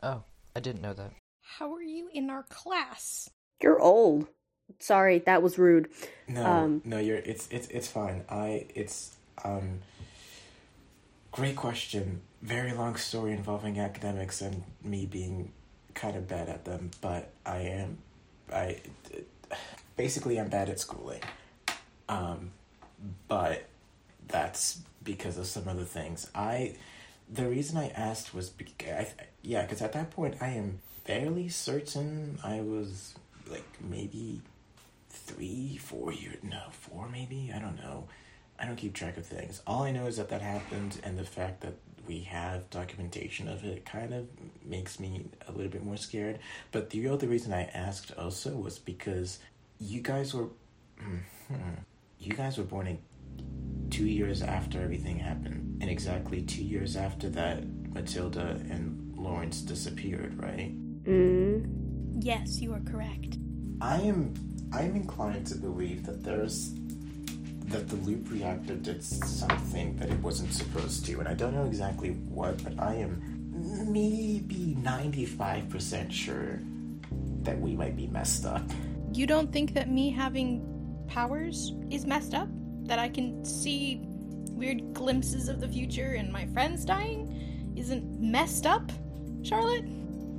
Oh, 0.02 0.24
I 0.56 0.60
didn't 0.60 0.82
know 0.82 0.94
that. 0.94 1.12
How 1.58 1.74
are 1.76 1.82
you 1.84 2.10
in 2.14 2.30
our 2.30 2.44
class? 2.50 3.30
You're 3.62 3.80
old. 3.80 4.28
Sorry, 4.80 5.20
that 5.20 5.44
was 5.44 5.58
rude. 5.60 5.90
No, 6.28 6.46
Um, 6.46 6.82
no, 6.86 6.98
you're. 6.98 7.18
It's 7.18 7.48
it's 7.52 7.68
it's 7.68 7.88
fine. 7.90 8.24
I 8.30 8.66
it's 8.74 9.16
um. 9.44 9.82
Great 11.32 11.56
question. 11.58 12.22
Very 12.42 12.74
long 12.74 12.96
story 12.96 13.34
involving 13.34 13.80
academics 13.80 14.42
and 14.42 14.64
me 14.84 15.06
being 15.06 15.52
kind 15.94 16.16
of 16.16 16.28
bad 16.28 16.50
at 16.50 16.66
them, 16.66 16.92
but 17.02 17.30
I 17.46 17.58
am. 17.58 17.98
I 18.52 18.82
basically 19.96 20.40
I'm 20.40 20.50
bad 20.50 20.70
at 20.70 20.80
schooling. 20.80 21.22
Um, 22.10 22.52
but 23.28 23.66
that's 24.28 24.80
because 25.04 25.38
of 25.38 25.46
some 25.46 25.68
other 25.68 25.84
things. 25.84 26.30
I 26.34 26.76
the 27.32 27.48
reason 27.48 27.78
I 27.78 27.90
asked 27.90 28.34
was 28.34 28.50
because 28.50 28.90
I, 28.90 29.08
yeah, 29.42 29.62
because 29.62 29.82
at 29.82 29.94
that 29.94 30.12
point 30.12 30.36
I 30.42 30.50
am 30.50 30.80
fairly 31.06 31.50
certain 31.50 32.40
I 32.44 32.62
was 32.62 33.16
like 33.50 33.68
maybe 33.82 34.42
three, 35.10 35.78
four 35.78 36.12
years. 36.12 36.38
No, 36.44 36.62
four 36.72 37.08
maybe. 37.10 37.52
I 37.56 37.60
don't 37.60 37.78
know. 37.78 38.08
I 38.60 38.66
don't 38.66 38.76
keep 38.76 38.94
track 38.94 39.18
of 39.18 39.26
things. 39.26 39.62
All 39.66 39.84
I 39.84 39.92
know 39.92 40.06
is 40.06 40.18
that 40.18 40.30
that 40.30 40.42
happened, 40.42 41.00
and 41.04 41.18
the 41.18 41.24
fact 41.24 41.62
that 41.62 41.74
we 42.12 42.20
have 42.24 42.70
documentation 42.70 43.48
of 43.48 43.64
it 43.64 43.86
kind 43.86 44.14
of 44.14 44.28
makes 44.66 45.00
me 45.00 45.24
a 45.48 45.52
little 45.54 45.72
bit 45.72 45.82
more 45.82 45.96
scared. 45.96 46.40
But 46.74 46.90
the 46.90 47.08
other 47.08 47.26
reason 47.26 47.54
I 47.54 47.64
asked 47.74 48.12
also 48.18 48.50
was 48.52 48.78
because 48.80 49.40
you 49.80 50.02
guys 50.02 50.34
were, 50.34 50.50
mhm, 51.00 51.78
you 52.20 52.34
guys 52.34 52.58
were 52.58 52.66
born 52.66 52.88
in 52.88 52.98
two 53.90 54.08
years 54.08 54.42
after 54.42 54.82
everything 54.82 55.20
happened, 55.20 55.78
and 55.80 55.90
exactly 55.90 56.42
two 56.42 56.66
years 56.66 56.98
after 56.98 57.30
that, 57.30 57.64
Matilda 57.94 58.60
and 58.70 59.14
Lawrence 59.16 59.62
disappeared, 59.62 60.38
right? 60.38 60.74
Mm. 61.06 62.20
Yes, 62.20 62.60
you 62.60 62.74
are 62.74 62.82
correct. 62.82 63.38
I 63.80 64.02
am 64.02 64.34
I 64.74 64.82
am 64.82 64.98
inclined 64.98 65.48
to 65.48 65.56
believe 65.56 66.06
that 66.08 66.26
there's 66.26 66.74
that 67.72 67.88
the 67.90 67.96
loop 67.98 68.30
reactor 68.30 68.76
did 68.76 69.04
something 69.04 69.96
that 69.98 70.10
it 70.10 70.20
wasn't 70.20 70.54
supposed 70.54 71.06
to, 71.06 71.20
and 71.20 71.28
I 71.28 71.34
don't 71.34 71.54
know 71.54 71.66
exactly 71.66 72.10
what, 72.10 72.62
but 72.64 72.80
I 72.80 72.96
am 72.96 73.22
maybe 73.92 74.76
ninety 74.80 75.26
five 75.26 75.70
percent 75.70 76.12
sure 76.12 76.60
that 77.44 77.60
we 77.60 77.76
might 77.76 77.96
be 77.96 78.08
messed 78.08 78.46
up. 78.46 78.64
You 79.14 79.28
don't 79.28 79.52
think 79.52 79.74
that 79.74 79.90
me 79.90 80.10
having 80.10 81.06
powers 81.08 81.74
is 81.90 82.06
messed 82.06 82.34
up? 82.34 82.48
That 82.84 83.00
I 83.00 83.10
can 83.10 83.44
see 83.46 84.02
weird 84.50 84.94
glimpses 84.94 85.50
of 85.50 85.60
the 85.60 85.68
future 85.68 86.14
and 86.14 86.32
my 86.32 86.46
friends 86.48 86.86
dying 86.86 87.74
isn't 87.76 88.22
messed 88.22 88.66
up, 88.66 88.92
Charlotte? 89.44 89.86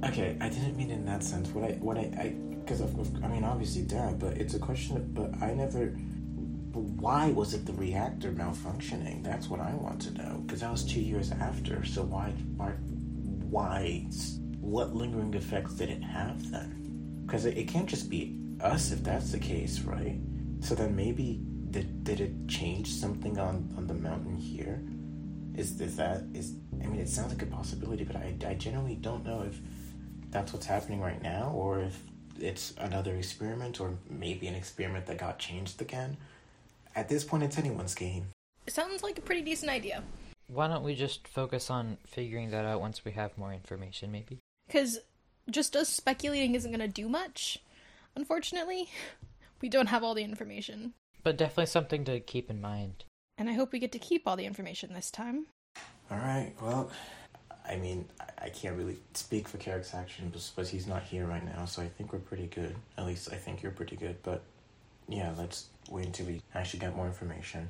Okay, 0.04 0.36
I 0.40 0.48
didn't 0.48 0.76
mean 0.76 0.90
in 0.90 1.04
that 1.06 1.22
sense. 1.22 1.48
What 1.50 1.64
I 1.64 1.72
what 1.74 1.96
I 1.96 2.10
I 2.18 2.34
because 2.60 2.80
of, 2.80 2.98
of 2.98 3.24
I 3.24 3.28
mean 3.28 3.44
obviously 3.44 3.82
dad, 3.82 4.18
but 4.18 4.36
it's 4.36 4.54
a 4.54 4.58
question. 4.58 4.96
Of, 4.96 5.14
but 5.14 5.42
I 5.42 5.54
never. 5.54 5.96
But 6.72 6.84
why 6.84 7.30
was 7.30 7.52
it 7.52 7.66
the 7.66 7.74
reactor 7.74 8.32
malfunctioning? 8.32 9.22
That's 9.22 9.48
what 9.48 9.60
I 9.60 9.74
want 9.74 10.00
to 10.02 10.14
know. 10.14 10.42
Because 10.46 10.60
that 10.60 10.72
was 10.72 10.84
two 10.84 11.00
years 11.00 11.30
after. 11.30 11.84
So 11.84 12.02
why 12.02 12.30
why 12.56 12.70
why? 12.70 14.06
What 14.60 14.94
lingering 14.94 15.34
effects 15.34 15.74
did 15.74 15.90
it 15.90 16.02
have 16.02 16.50
then? 16.50 17.24
Because 17.26 17.44
it, 17.44 17.58
it 17.58 17.68
can't 17.68 17.88
just 17.88 18.08
be 18.08 18.38
us 18.62 18.92
if 18.92 19.02
that's 19.02 19.32
the 19.32 19.38
case, 19.38 19.80
right? 19.80 20.18
So 20.60 20.74
then 20.74 20.96
maybe 20.96 21.40
did 21.70 22.04
did 22.04 22.20
it 22.20 22.48
change 22.48 22.88
something 22.88 23.38
on 23.38 23.74
on 23.76 23.86
the 23.86 23.94
mountain 23.94 24.36
here? 24.36 24.82
Is 25.54 25.78
is 25.80 25.96
that 25.96 26.22
is? 26.32 26.54
I 26.82 26.86
mean, 26.86 27.00
it 27.00 27.08
sounds 27.08 27.32
like 27.32 27.42
a 27.42 27.46
possibility, 27.46 28.04
but 28.04 28.16
I 28.16 28.34
I 28.46 28.54
generally 28.54 28.94
don't 28.94 29.24
know 29.26 29.42
if 29.42 29.60
that's 30.30 30.52
what's 30.52 30.66
happening 30.66 31.00
right 31.00 31.22
now, 31.22 31.52
or 31.54 31.80
if 31.80 32.00
it's 32.40 32.72
another 32.78 33.16
experiment, 33.16 33.80
or 33.80 33.98
maybe 34.08 34.46
an 34.46 34.54
experiment 34.54 35.04
that 35.06 35.18
got 35.18 35.38
changed 35.38 35.82
again. 35.82 36.16
At 36.94 37.08
this 37.08 37.24
point, 37.24 37.42
it's 37.42 37.58
anyone's 37.58 37.94
game. 37.94 38.26
Sounds 38.68 39.02
like 39.02 39.18
a 39.18 39.22
pretty 39.22 39.42
decent 39.42 39.70
idea. 39.70 40.02
Why 40.48 40.68
don't 40.68 40.84
we 40.84 40.94
just 40.94 41.26
focus 41.26 41.70
on 41.70 41.96
figuring 42.06 42.50
that 42.50 42.64
out 42.64 42.80
once 42.80 43.04
we 43.04 43.12
have 43.12 43.36
more 43.38 43.52
information, 43.52 44.12
maybe? 44.12 44.38
Because 44.66 44.98
just 45.50 45.74
us 45.74 45.88
speculating 45.88 46.54
isn't 46.54 46.70
going 46.70 46.80
to 46.80 46.88
do 46.88 47.08
much, 47.08 47.58
unfortunately. 48.16 48.88
We 49.60 49.68
don't 49.68 49.86
have 49.86 50.02
all 50.02 50.14
the 50.14 50.24
information. 50.24 50.94
But 51.22 51.36
definitely 51.36 51.66
something 51.66 52.04
to 52.06 52.18
keep 52.18 52.50
in 52.50 52.60
mind. 52.60 53.04
And 53.38 53.48
I 53.48 53.52
hope 53.52 53.70
we 53.70 53.78
get 53.78 53.92
to 53.92 53.98
keep 54.00 54.26
all 54.26 54.34
the 54.34 54.44
information 54.44 54.92
this 54.92 55.08
time. 55.08 55.46
All 56.10 56.18
right. 56.18 56.52
Well, 56.60 56.90
I 57.64 57.76
mean, 57.76 58.06
I, 58.20 58.46
I 58.46 58.48
can't 58.48 58.76
really 58.76 58.98
speak 59.14 59.46
for 59.46 59.58
Carrick's 59.58 59.94
actions, 59.94 60.50
but 60.56 60.66
he's 60.66 60.88
not 60.88 61.04
here 61.04 61.26
right 61.26 61.44
now, 61.44 61.64
so 61.64 61.80
I 61.80 61.86
think 61.86 62.12
we're 62.12 62.18
pretty 62.18 62.48
good. 62.48 62.74
At 62.98 63.06
least 63.06 63.32
I 63.32 63.36
think 63.36 63.62
you're 63.62 63.70
pretty 63.70 63.94
good. 63.94 64.16
But 64.24 64.42
yeah, 65.08 65.32
let's 65.36 65.66
wait 65.90 66.06
until 66.06 66.26
we 66.26 66.42
actually 66.54 66.80
get 66.80 66.96
more 66.96 67.06
information. 67.06 67.68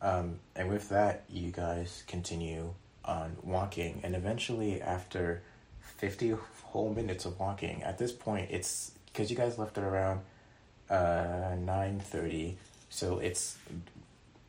Um, 0.00 0.40
and 0.56 0.68
with 0.68 0.88
that, 0.88 1.24
you 1.28 1.50
guys 1.50 2.02
continue 2.06 2.74
on 3.04 3.36
walking, 3.42 4.00
and 4.02 4.14
eventually, 4.14 4.80
after 4.82 5.42
fifty 5.80 6.34
whole 6.64 6.92
minutes 6.92 7.24
of 7.24 7.38
walking, 7.38 7.82
at 7.82 7.98
this 7.98 8.12
point, 8.12 8.50
it's 8.50 8.92
because 9.06 9.30
you 9.30 9.36
guys 9.36 9.58
left 9.58 9.78
it 9.78 9.84
around 9.84 10.20
uh 10.90 11.54
nine 11.58 12.00
thirty, 12.00 12.56
so 12.90 13.18
it's 13.18 13.56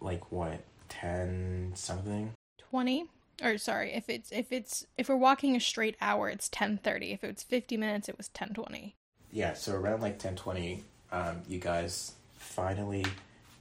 like 0.02 0.32
what 0.32 0.62
ten 0.90 1.72
something. 1.76 2.32
20 2.72 3.06
or 3.44 3.58
sorry, 3.58 3.94
if 3.94 4.10
it's 4.10 4.32
if 4.32 4.52
it's 4.52 4.86
if 4.98 5.10
we're 5.10 5.16
walking 5.16 5.56
a 5.56 5.60
straight 5.60 5.96
hour, 6.02 6.30
it's 6.30 6.50
10:30. 6.50 7.14
If 7.14 7.24
it's 7.24 7.44
50 7.44 7.78
minutes, 7.78 8.10
it 8.10 8.18
was 8.18 8.30
10:20. 8.30 8.94
Yeah, 9.32 9.54
so 9.54 9.74
around 9.74 10.02
like 10.02 10.20
ten 10.20 10.36
twenty, 10.36 10.84
um, 11.14 11.42
you 11.48 11.60
guys 11.60 12.14
finally 12.38 13.06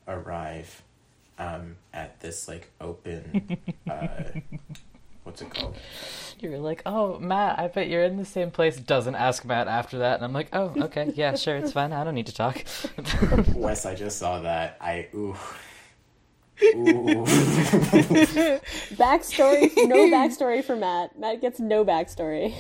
arrive 0.09 0.83
um, 1.39 1.77
at 1.93 2.19
this 2.21 2.49
like 2.49 2.71
open. 2.81 3.59
uh, 3.89 4.09
what's 5.25 5.43
it 5.43 5.51
called? 5.51 5.77
You're 6.41 6.59
like, 6.59 6.83
oh, 6.87 7.19
Matt, 7.19 7.59
I 7.59 7.69
bet 7.69 7.89
you're 7.89 8.05
in 8.05 8.17
the 8.17 8.25
same 8.25 8.51
place. 8.51 8.77
Doesn't 8.77 9.15
ask 9.15 9.45
Matt 9.45 9.69
after 9.69 9.99
that. 9.99 10.17
And 10.17 10.25
I'm 10.25 10.33
like, 10.33 10.49
oh, 10.53 10.73
okay, 10.77 11.13
yeah, 11.17 11.37
sure, 11.37 11.57
it's 11.57 11.73
fine. 11.73 11.93
I 11.93 12.03
don't 12.05 12.15
need 12.15 12.27
to 12.27 12.35
talk. 12.35 12.65
Wes, 13.55 13.87
I 13.87 13.95
just 13.95 14.19
saw 14.19 14.41
that. 14.41 14.79
I 14.81 15.09
ooh. 15.15 15.37
Ooh. 16.65 17.25
Backstory, 18.95 19.75
no 19.89 20.07
backstory 20.09 20.63
for 20.63 20.77
Matt. 20.77 21.19
Matt 21.19 21.41
gets 21.41 21.59
no 21.59 21.85
backstory. 21.85 22.55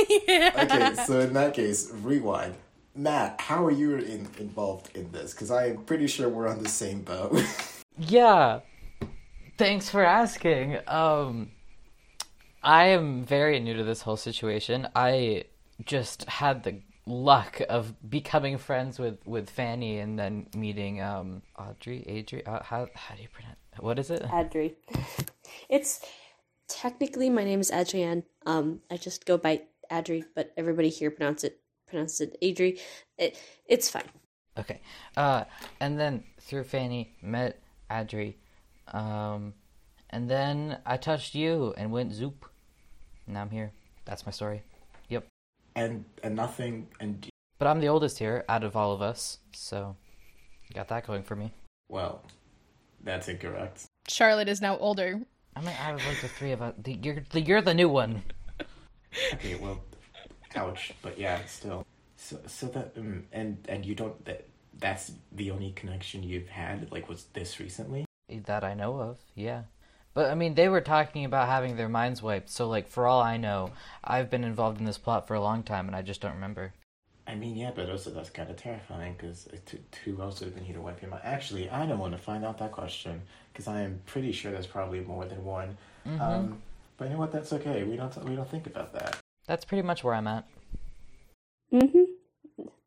okay, 0.00 0.94
so 1.04 1.20
in 1.20 1.34
that 1.34 1.52
case, 1.52 1.90
rewind. 1.92 2.54
Matt, 2.96 3.40
how 3.40 3.64
are 3.64 3.70
you 3.70 3.96
in, 3.96 4.26
involved 4.38 4.96
in 4.96 5.12
this? 5.12 5.32
Because 5.32 5.50
I 5.50 5.66
am 5.68 5.84
pretty 5.84 6.06
sure 6.06 6.28
we're 6.28 6.48
on 6.48 6.62
the 6.62 6.68
same 6.68 7.02
boat. 7.02 7.42
yeah. 7.98 8.60
Thanks 9.58 9.90
for 9.90 10.02
asking. 10.02 10.78
Um, 10.86 11.50
I 12.62 12.86
am 12.88 13.24
very 13.24 13.60
new 13.60 13.74
to 13.74 13.84
this 13.84 14.00
whole 14.00 14.16
situation. 14.16 14.88
I 14.96 15.44
just 15.84 16.24
had 16.24 16.62
the 16.62 16.80
luck 17.04 17.60
of 17.68 17.94
becoming 18.08 18.56
friends 18.56 18.98
with, 18.98 19.18
with 19.26 19.54
Phanie 19.54 20.02
and 20.02 20.18
then 20.18 20.48
meeting 20.56 21.00
um 21.00 21.42
Audrey, 21.58 22.04
Adri. 22.08 22.46
Uh, 22.48 22.62
how 22.62 22.88
how 22.94 23.14
do 23.14 23.22
you 23.22 23.28
pronounce? 23.28 23.58
What 23.78 23.98
is 23.98 24.10
it? 24.10 24.22
Adri. 24.22 24.74
It's 25.68 26.00
technically 26.68 27.30
my 27.30 27.44
name 27.44 27.60
is 27.60 27.70
Adrienne. 27.70 28.24
Um, 28.46 28.80
I 28.90 28.96
just 28.96 29.26
go 29.26 29.36
by 29.38 29.62
Adri, 29.90 30.24
but 30.34 30.52
everybody 30.56 30.88
here 30.88 31.10
pronounce 31.10 31.44
it 31.44 31.60
pronounces 31.86 32.20
it 32.20 32.36
Adri. 32.42 32.80
It, 33.18 33.38
it's 33.66 33.88
fine. 33.90 34.08
Okay. 34.58 34.80
Uh, 35.16 35.44
and 35.80 35.98
then 35.98 36.24
through 36.40 36.64
Phanie 36.64 37.08
met 37.22 37.60
Adri, 37.90 38.34
um, 38.92 39.52
and 40.10 40.28
then 40.30 40.78
I 40.86 40.96
touched 40.96 41.34
you 41.34 41.74
and 41.76 41.90
went 41.92 42.12
zoop. 42.12 42.46
Now 43.26 43.42
I'm 43.42 43.50
here. 43.50 43.72
That's 44.04 44.24
my 44.24 44.32
story. 44.32 44.62
Yep. 45.08 45.26
and 45.74 46.04
and 46.22 46.34
nothing 46.36 46.88
and 47.00 47.28
But 47.58 47.68
I'm 47.68 47.80
the 47.80 47.88
oldest 47.88 48.18
here 48.18 48.44
out 48.48 48.64
of 48.64 48.76
all 48.76 48.92
of 48.92 49.02
us, 49.02 49.38
so 49.52 49.96
got 50.74 50.88
that 50.88 51.06
going 51.06 51.22
for 51.22 51.36
me. 51.36 51.52
well, 51.88 52.22
that's 53.04 53.28
incorrect. 53.28 53.84
Charlotte 54.08 54.48
is 54.48 54.60
now 54.60 54.76
older. 54.78 55.20
I 55.54 55.60
mean, 55.60 55.74
out 55.80 55.94
of 55.94 56.06
like 56.06 56.20
the 56.20 56.28
three 56.28 56.52
of 56.52 56.60
us, 56.62 56.74
the, 56.82 56.94
you're 56.94 57.22
the 57.30 57.40
you're 57.40 57.62
the 57.62 57.74
new 57.74 57.88
one. 57.88 58.22
Okay, 59.32 59.54
well, 59.54 59.80
ouch, 60.56 60.92
but 61.02 61.18
yeah, 61.18 61.44
still. 61.46 61.86
So 62.16 62.38
so 62.46 62.66
that 62.68 62.92
um, 62.96 63.24
and 63.32 63.58
and 63.68 63.84
you 63.84 63.94
don't 63.94 64.24
that 64.24 64.46
that's 64.78 65.12
the 65.32 65.50
only 65.50 65.72
connection 65.72 66.22
you've 66.22 66.48
had 66.48 66.90
like 66.90 67.08
was 67.08 67.24
this 67.32 67.60
recently. 67.60 68.04
That 68.28 68.64
I 68.64 68.74
know 68.74 69.00
of, 69.00 69.18
yeah. 69.34 69.62
But 70.14 70.30
I 70.30 70.34
mean, 70.34 70.54
they 70.54 70.68
were 70.68 70.80
talking 70.80 71.24
about 71.24 71.48
having 71.48 71.76
their 71.76 71.88
minds 71.88 72.22
wiped, 72.22 72.50
so 72.50 72.68
like 72.68 72.88
for 72.88 73.06
all 73.06 73.20
I 73.20 73.36
know, 73.36 73.70
I've 74.02 74.30
been 74.30 74.44
involved 74.44 74.80
in 74.80 74.86
this 74.86 74.98
plot 74.98 75.28
for 75.28 75.34
a 75.34 75.40
long 75.40 75.62
time, 75.62 75.86
and 75.86 75.94
I 75.94 76.02
just 76.02 76.20
don't 76.20 76.34
remember. 76.34 76.72
I 77.28 77.34
mean, 77.34 77.56
yeah, 77.56 77.72
but 77.74 77.90
also 77.90 78.10
that's 78.10 78.30
kind 78.30 78.48
of 78.48 78.56
terrifying 78.56 79.14
because 79.14 79.48
who 80.04 80.20
else 80.22 80.40
would 80.40 80.46
have 80.46 80.54
been 80.54 80.64
here 80.64 80.76
to 80.76 80.80
wipe 80.80 81.02
your 81.02 81.10
mind? 81.10 81.22
Actually, 81.24 81.68
I 81.68 81.84
don't 81.84 81.98
want 81.98 82.12
to 82.12 82.18
find 82.18 82.44
out 82.44 82.58
that 82.58 82.72
question 82.72 83.20
because 83.52 83.66
I 83.66 83.82
am 83.82 84.00
pretty 84.06 84.32
sure 84.32 84.52
there's 84.52 84.66
probably 84.66 85.00
more 85.00 85.24
than 85.24 85.44
one. 85.44 85.76
Um, 86.20 86.62
but 86.96 87.06
you 87.06 87.14
know 87.14 87.18
what? 87.18 87.32
That's 87.32 87.52
okay. 87.52 87.82
We 87.82 87.96
don't 87.96 88.24
we 88.24 88.36
don't 88.36 88.48
think 88.48 88.66
about 88.66 88.92
that. 88.94 89.18
That's 89.46 89.64
pretty 89.64 89.82
much 89.82 90.02
where 90.02 90.14
I'm 90.14 90.26
at. 90.26 90.44
Mm-hmm. 91.72 92.04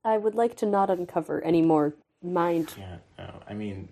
I 0.04 0.18
would 0.18 0.36
like 0.36 0.56
to 0.58 0.66
not 0.66 0.90
uncover 0.90 1.42
any 1.44 1.62
more 1.62 1.94
mind. 2.22 2.74
Yeah, 2.78 2.98
no. 3.18 3.34
I 3.48 3.54
mean, 3.54 3.90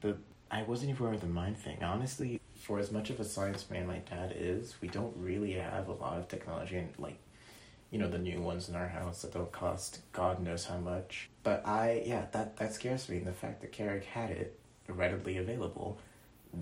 the 0.00 0.16
I 0.50 0.62
wasn't 0.62 0.90
even 0.90 1.02
aware 1.02 1.14
of 1.14 1.20
the 1.20 1.26
mind 1.26 1.58
thing. 1.58 1.82
Honestly, 1.82 2.40
for 2.56 2.78
as 2.78 2.90
much 2.90 3.10
of 3.10 3.20
a 3.20 3.24
science 3.24 3.68
man 3.70 3.86
my 3.86 3.98
dad 3.98 4.34
is, 4.36 4.74
we 4.80 4.88
don't 4.88 5.16
really 5.16 5.52
have 5.52 5.88
a 5.88 5.92
lot 5.92 6.18
of 6.18 6.28
technology 6.28 6.76
and 6.76 6.88
like, 6.98 7.18
you 7.90 7.98
know, 7.98 8.08
the 8.08 8.18
new 8.18 8.40
ones 8.40 8.68
in 8.68 8.74
our 8.74 8.88
house 8.88 9.22
that 9.22 9.32
don't 9.32 9.52
cost 9.52 10.00
God 10.12 10.42
knows 10.42 10.64
how 10.64 10.78
much. 10.78 11.30
But 11.42 11.66
I, 11.66 12.02
yeah, 12.04 12.26
that 12.32 12.56
that 12.56 12.74
scares 12.74 13.08
me. 13.08 13.18
And 13.18 13.26
the 13.26 13.32
fact 13.32 13.60
that 13.60 13.72
Carrick 13.72 14.04
had 14.04 14.30
it 14.30 14.58
readily 14.88 15.38
available 15.38 15.98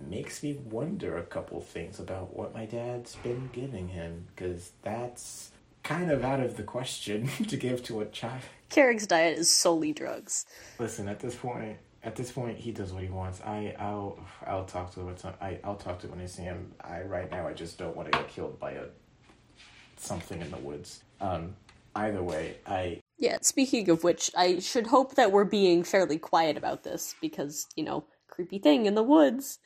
makes 0.09 0.43
me 0.43 0.59
wonder 0.71 1.17
a 1.17 1.23
couple 1.23 1.61
things 1.61 1.99
about 1.99 2.37
what 2.37 2.55
my 2.55 2.67
dad's 2.67 3.17
been 3.17 3.49
giving 3.53 3.89
him 3.89 4.27
because 4.35 4.73
that's 4.83 5.51
kind 5.83 6.11
of 6.11 6.25
out 6.25 6.41
of 6.41 6.57
the 6.57 6.63
question 6.63 7.29
to 7.49 7.57
give 7.57 7.83
to 7.85 8.01
a 8.01 8.07
child. 8.07 8.43
Carrick's 8.69 9.07
diet 9.07 9.39
is 9.39 9.51
solely 9.51 9.93
drugs. 9.93 10.45
Listen, 10.79 11.09
at 11.09 11.21
this 11.21 11.35
point, 11.35 11.79
at 12.05 12.15
this 12.15 12.31
point, 12.31 12.59
he 12.59 12.71
does 12.71 12.93
what 12.93 13.03
he 13.03 13.09
wants. 13.09 13.41
I, 13.41 13.75
I'll, 13.79 14.19
I'll 14.47 14.65
talk 14.65 14.93
to 14.95 15.01
him. 15.01 15.15
I, 15.41 15.59
I'll 15.65 15.77
talk 15.77 15.99
to 16.01 16.07
him 16.07 16.13
when 16.13 16.21
I 16.21 16.27
see 16.27 16.43
him. 16.43 16.73
I 16.83 17.01
right 17.03 17.31
now, 17.31 17.49
I 17.49 17.53
just 17.55 17.79
don't 17.79 17.97
want 17.97 18.13
to 18.13 18.19
get 18.19 18.29
killed 18.29 18.59
by 18.61 18.73
a 18.73 18.85
something 19.97 20.41
in 20.41 20.51
the 20.51 20.59
woods. 20.59 21.03
Um, 21.21 21.57
either 21.95 22.23
way, 22.23 22.57
I 22.67 23.01
Yeah, 23.19 23.39
speaking 23.41 23.89
of 23.91 24.05
which, 24.05 24.31
I 24.37 24.61
should 24.61 24.87
hope 24.87 25.15
that 25.17 25.33
we're 25.33 25.45
being 25.45 25.83
fairly 25.83 26.19
quiet 26.19 26.57
about 26.57 26.85
this 26.85 27.15
because, 27.21 27.67
you 27.75 27.85
know, 27.85 28.05
creepy 28.39 28.59
thing 28.61 28.87
in 28.87 28.95
the 28.95 29.03
woods. 29.03 29.59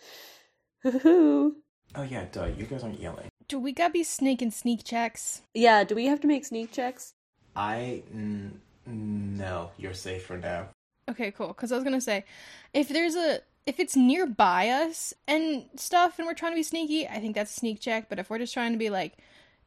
Hoo-hoo. 0.82 1.56
oh 1.94 2.02
yeah, 2.02 2.24
duh, 2.32 2.46
you 2.46 2.64
guys 2.64 2.82
aren't 2.82 2.98
yelling. 2.98 3.28
Do 3.48 3.58
we 3.58 3.72
gotta 3.72 3.92
be 3.92 4.02
sneaking 4.02 4.50
sneak 4.50 4.82
checks? 4.82 5.42
yeah, 5.52 5.85
do 5.85 5.94
we 5.94 6.06
have 6.06 6.20
to 6.22 6.26
make 6.26 6.46
sneak 6.46 6.72
checks? 6.72 7.12
I 7.54 8.02
n- 8.14 8.61
no, 8.87 9.70
you're 9.76 9.92
safe 9.92 10.24
for 10.24 10.38
now. 10.38 10.68
Okay, 11.11 11.30
cool. 11.32 11.48
Because 11.48 11.70
I 11.70 11.74
was 11.74 11.85
gonna 11.85 12.00
say, 12.00 12.24
if 12.72 12.88
there's 12.88 13.14
a 13.14 13.40
if 13.66 13.78
it's 13.78 13.94
nearby 13.94 14.70
us 14.70 15.12
and 15.28 15.66
stuff, 15.76 16.18
and 16.18 16.26
we're 16.26 16.32
trying 16.35 16.52
to 16.52 16.56
be 16.56 16.62
sneaky, 16.62 17.06
I 17.06 17.20
think 17.20 17.35
that's 17.35 17.54
a 17.54 17.61
sneak 17.61 17.78
check. 17.80 18.08
But 18.08 18.18
if 18.18 18.30
we're 18.30 18.38
just 18.38 18.54
trying 18.54 18.72
to 18.72 18.78
be 18.78 18.88
like 18.88 19.18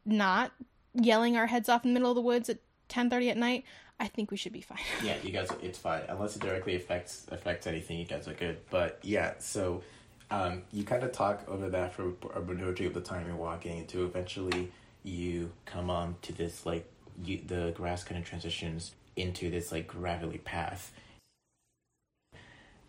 not 0.03 0.51
yelling 0.95 1.37
our 1.37 1.45
heads 1.45 1.69
off 1.69 1.85
in 1.85 1.91
the 1.93 1.99
middle 1.99 2.11
of 2.11 2.15
the 2.15 2.21
woods 2.21 2.49
at 2.49 2.57
ten 2.89 3.07
thirty 3.11 3.29
at 3.29 3.37
night, 3.37 3.65
I 3.99 4.07
think 4.07 4.29
we 4.31 4.37
should 4.37 4.51
be 4.51 4.61
fine. 4.61 4.79
Yeah, 5.03 5.15
you 5.23 5.31
guys, 5.31 5.49
it's 5.61 5.79
fine 5.79 6.01
unless 6.09 6.35
it 6.35 6.41
directly 6.41 6.75
affects 6.75 7.25
affects 7.31 7.65
anything. 7.65 7.97
You 7.97 8.05
guys 8.05 8.27
are 8.27 8.33
good, 8.33 8.57
but 8.69 8.99
yeah. 9.03 9.33
So, 9.39 9.83
um, 10.29 10.63
you 10.73 10.83
kind 10.83 11.03
of 11.03 11.11
talk 11.11 11.43
over 11.47 11.69
that 11.69 11.93
for 11.93 12.13
a 12.35 12.41
majority 12.41 12.85
of 12.85 12.93
the 12.93 13.01
time 13.01 13.25
you're 13.27 13.35
walking 13.35 13.79
until 13.79 14.03
eventually 14.03 14.71
you 15.03 15.51
come 15.65 15.89
on 15.89 16.15
to 16.23 16.33
this 16.33 16.65
like 16.65 16.89
you, 17.23 17.39
the 17.45 17.71
grass 17.75 18.03
kind 18.03 18.21
of 18.21 18.27
transitions 18.27 18.91
into 19.15 19.49
this 19.49 19.71
like 19.71 19.87
gravelly 19.87 20.39
path. 20.39 20.91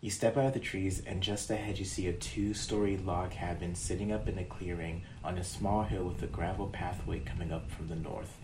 You 0.01 0.11
step 0.11 0.37
out 0.37 0.45
of 0.45 0.53
the 0.53 0.59
trees, 0.59 1.01
and 1.07 1.23
just 1.23 1.49
ahead 1.49 1.79
you 1.79 1.85
see 1.85 2.07
a 2.07 2.13
two-story 2.13 2.97
log 2.97 3.31
cabin 3.31 3.73
sitting 3.73 4.11
up 4.11 4.27
in 4.27 4.37
a 4.37 4.43
clearing 4.43 5.01
on 5.23 5.39
a 5.39 5.43
small 5.43 5.83
hill 5.83 6.03
with 6.03 6.21
a 6.21 6.27
gravel 6.27 6.67
pathway 6.67 7.19
coming 7.19 7.51
up 7.51 7.71
from 7.71 7.87
the 7.87 7.95
north. 7.95 8.37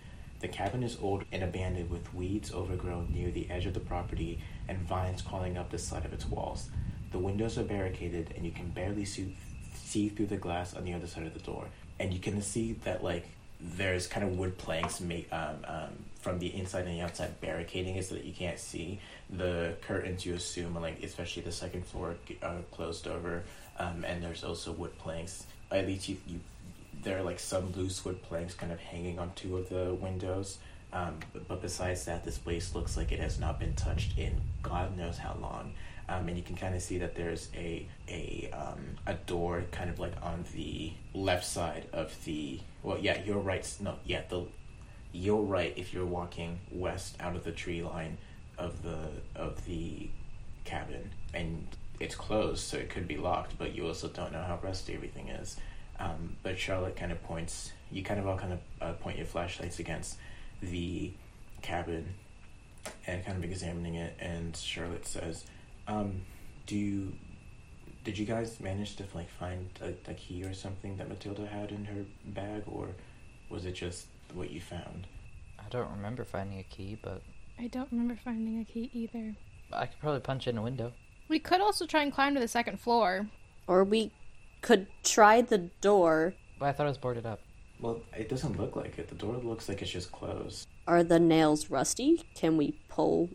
The 0.44 0.50
cabin 0.50 0.84
is 0.84 0.98
old 1.02 1.24
and 1.32 1.42
abandoned 1.42 1.90
with 1.90 2.14
weeds 2.14 2.52
overgrown 2.52 3.14
near 3.14 3.32
the 3.32 3.50
edge 3.50 3.66
of 3.66 3.74
the 3.74 3.80
property 3.80 4.42
and 4.68 4.78
vines 4.78 5.22
crawling 5.22 5.58
up 5.58 5.70
the 5.70 5.78
side 5.78 6.04
of 6.04 6.12
its 6.12 6.26
walls. 6.26 6.70
The 7.14 7.18
windows 7.18 7.58
are 7.58 7.64
barricaded 7.64 8.34
and 8.36 8.44
you 8.44 8.52
can 8.52 8.68
barely 8.68 9.06
see, 9.06 9.38
see 9.74 10.10
through 10.10 10.26
the 10.26 10.36
glass 10.36 10.76
on 10.76 10.84
the 10.84 10.94
other 10.94 11.08
side 11.08 11.26
of 11.26 11.34
the 11.34 11.40
door. 11.40 11.70
And 11.98 12.14
you 12.14 12.20
can 12.20 12.42
see 12.42 12.74
that 12.84 13.02
like 13.02 13.26
there's 13.62 14.06
kind 14.06 14.28
of 14.28 14.38
wood 14.38 14.58
planks 14.58 15.00
made 15.00 15.32
um, 15.32 15.56
um, 15.66 15.90
from 16.20 16.40
the 16.40 16.54
inside 16.54 16.88
and 16.88 17.00
the 17.00 17.02
outside 17.02 17.40
barricading 17.40 17.96
it 17.96 18.04
so 18.04 18.16
that 18.16 18.26
you 18.26 18.34
can't 18.34 18.60
see. 18.60 19.00
The 19.30 19.78
curtains 19.88 20.26
you 20.26 20.34
assume 20.34 20.76
like 20.76 21.02
especially 21.04 21.44
the 21.44 21.54
second 21.54 21.86
floor 21.86 22.18
are 22.42 22.58
closed 22.70 23.08
over, 23.08 23.44
um, 23.80 24.04
and 24.06 24.22
there's 24.22 24.44
also 24.44 24.74
wood 24.74 24.98
planks. 24.98 25.46
At 25.72 25.88
least 25.88 26.10
you, 26.10 26.18
you 26.28 26.42
there 27.02 27.18
are 27.18 27.24
like 27.24 27.40
some 27.40 27.72
loose 27.74 28.04
wood 28.06 28.22
planks 28.24 28.54
kind 28.54 28.72
of 28.72 28.80
hanging 28.80 29.20
on 29.20 29.32
two 29.36 29.58
of 29.58 29.70
the 29.70 29.94
windows. 29.94 30.58
Um, 30.94 31.18
but, 31.48 31.60
besides 31.60 32.06
that, 32.06 32.24
this 32.24 32.38
place 32.38 32.76
looks 32.76 32.96
like 32.96 33.12
it 33.12 33.20
has 33.20 33.40
not 33.40 33.60
been 33.60 33.74
touched 33.74 34.16
in 34.16 34.40
God 34.62 34.96
knows 34.96 35.18
how 35.18 35.36
long. 35.42 35.74
Um, 36.08 36.28
and 36.28 36.38
you 36.38 36.44
can 36.44 36.56
kind 36.56 36.76
of 36.76 36.84
see 36.84 37.00
that 37.00 37.16
there's 37.16 37.50
a 37.56 37.88
a 38.08 38.52
um, 38.54 38.98
a 39.08 39.14
door 39.14 39.64
kind 39.72 39.90
of 39.90 40.00
like 40.00 40.14
on 40.22 40.46
the 40.54 40.94
left 41.14 41.46
side 41.46 41.88
of 41.94 42.14
the 42.26 42.60
well, 42.84 43.00
yeah, 43.00 43.24
your 43.24 43.40
right. 43.40 43.68
No, 43.80 43.96
yeah, 44.06 44.22
the 44.30 44.46
your 45.14 45.42
right 45.44 45.74
if 45.78 45.94
you're 45.94 46.06
walking 46.06 46.60
west 46.72 47.16
out 47.20 47.36
of 47.36 47.44
the 47.44 47.52
tree 47.52 47.82
line 47.82 48.18
of 48.58 48.84
the 48.84 49.08
of 49.36 49.66
the 49.66 50.10
cabin, 50.66 51.10
and 51.34 51.66
it's 52.00 52.16
closed, 52.16 52.64
so 52.64 52.78
it 52.78 52.90
could 52.90 53.08
be 53.08 53.18
locked. 53.18 53.58
But 53.58 53.74
you 53.74 53.88
also 53.88 54.10
don't 54.10 54.34
know 54.34 54.44
how 54.44 54.60
rusty 54.62 54.94
everything 54.94 55.30
is. 55.30 55.58
Um, 56.00 56.38
but 56.44 56.58
Charlotte 56.58 56.96
kind 56.96 57.12
of 57.12 57.22
points. 57.24 57.72
You 57.92 58.04
kind 58.04 58.20
of 58.20 58.28
all 58.28 58.38
kind 58.38 58.54
of 58.54 58.60
uh, 58.82 58.94
point 58.94 59.18
your 59.18 59.28
flashlights 59.28 59.80
against 59.80 60.18
the 60.62 61.12
cabin 61.62 62.16
and 63.08 63.24
kind 63.26 63.38
of 63.38 63.44
examining 63.44 63.96
it. 63.96 64.16
And 64.20 64.56
Charlotte 64.56 65.06
says, 65.06 65.46
um, 65.88 66.22
"Do 66.66 66.76
you, 66.76 67.14
did 68.04 68.18
you 68.18 68.26
guys 68.26 68.60
manage 68.60 68.96
to 68.98 69.06
like 69.14 69.30
find 69.30 69.70
a, 69.82 69.94
a 70.10 70.14
key 70.14 70.44
or 70.44 70.54
something 70.54 70.98
that 70.98 71.08
Matilda 71.10 71.46
had 71.46 71.72
in 71.72 71.86
her 71.86 72.06
bag, 72.26 72.64
or 72.66 72.90
was 73.50 73.66
it 73.66 73.74
just 73.74 74.08
what 74.34 74.52
you 74.52 74.62
found?" 74.62 75.08
I 75.60 75.70
don't 75.70 75.92
remember 75.92 76.24
finding 76.24 76.60
a 76.60 76.64
key, 76.64 76.98
but 77.02 77.22
I 77.60 77.68
don't 77.68 77.92
remember 77.92 78.18
finding 78.22 78.60
a 78.60 78.66
key 78.66 78.90
either. 78.94 79.36
I 79.72 79.86
could 79.86 80.00
probably 80.00 80.20
punch 80.20 80.48
in 80.48 80.58
a 80.58 80.62
window. 80.62 80.94
We 81.30 81.40
could 81.40 81.62
also 81.62 81.86
try 81.86 82.04
and 82.04 82.12
climb 82.12 82.34
to 82.34 82.40
the 82.40 82.48
second 82.48 82.80
floor. 82.80 83.28
Or 83.66 83.84
we 83.84 84.12
could 84.64 84.88
try 85.04 85.42
the 85.42 85.60
door. 85.60 86.34
But 86.60 86.70
I 86.70 86.72
thought 86.72 86.88
it 86.88 86.90
was 86.90 86.98
boarded 86.98 87.28
up. 87.28 87.42
Well, 87.80 88.02
it 88.18 88.30
doesn't 88.30 88.58
look 88.58 88.76
like 88.76 88.98
it. 88.98 89.10
The 89.10 89.16
door 89.16 89.36
looks 89.36 89.70
like 89.70 89.82
it's 89.84 89.92
just 89.92 90.12
closed. 90.12 90.68
Are 90.88 91.04
the 91.04 91.20
nails 91.20 91.70
rusty? 91.70 92.24
Can 92.34 92.58
we 92.58 92.80
pull? 92.88 93.30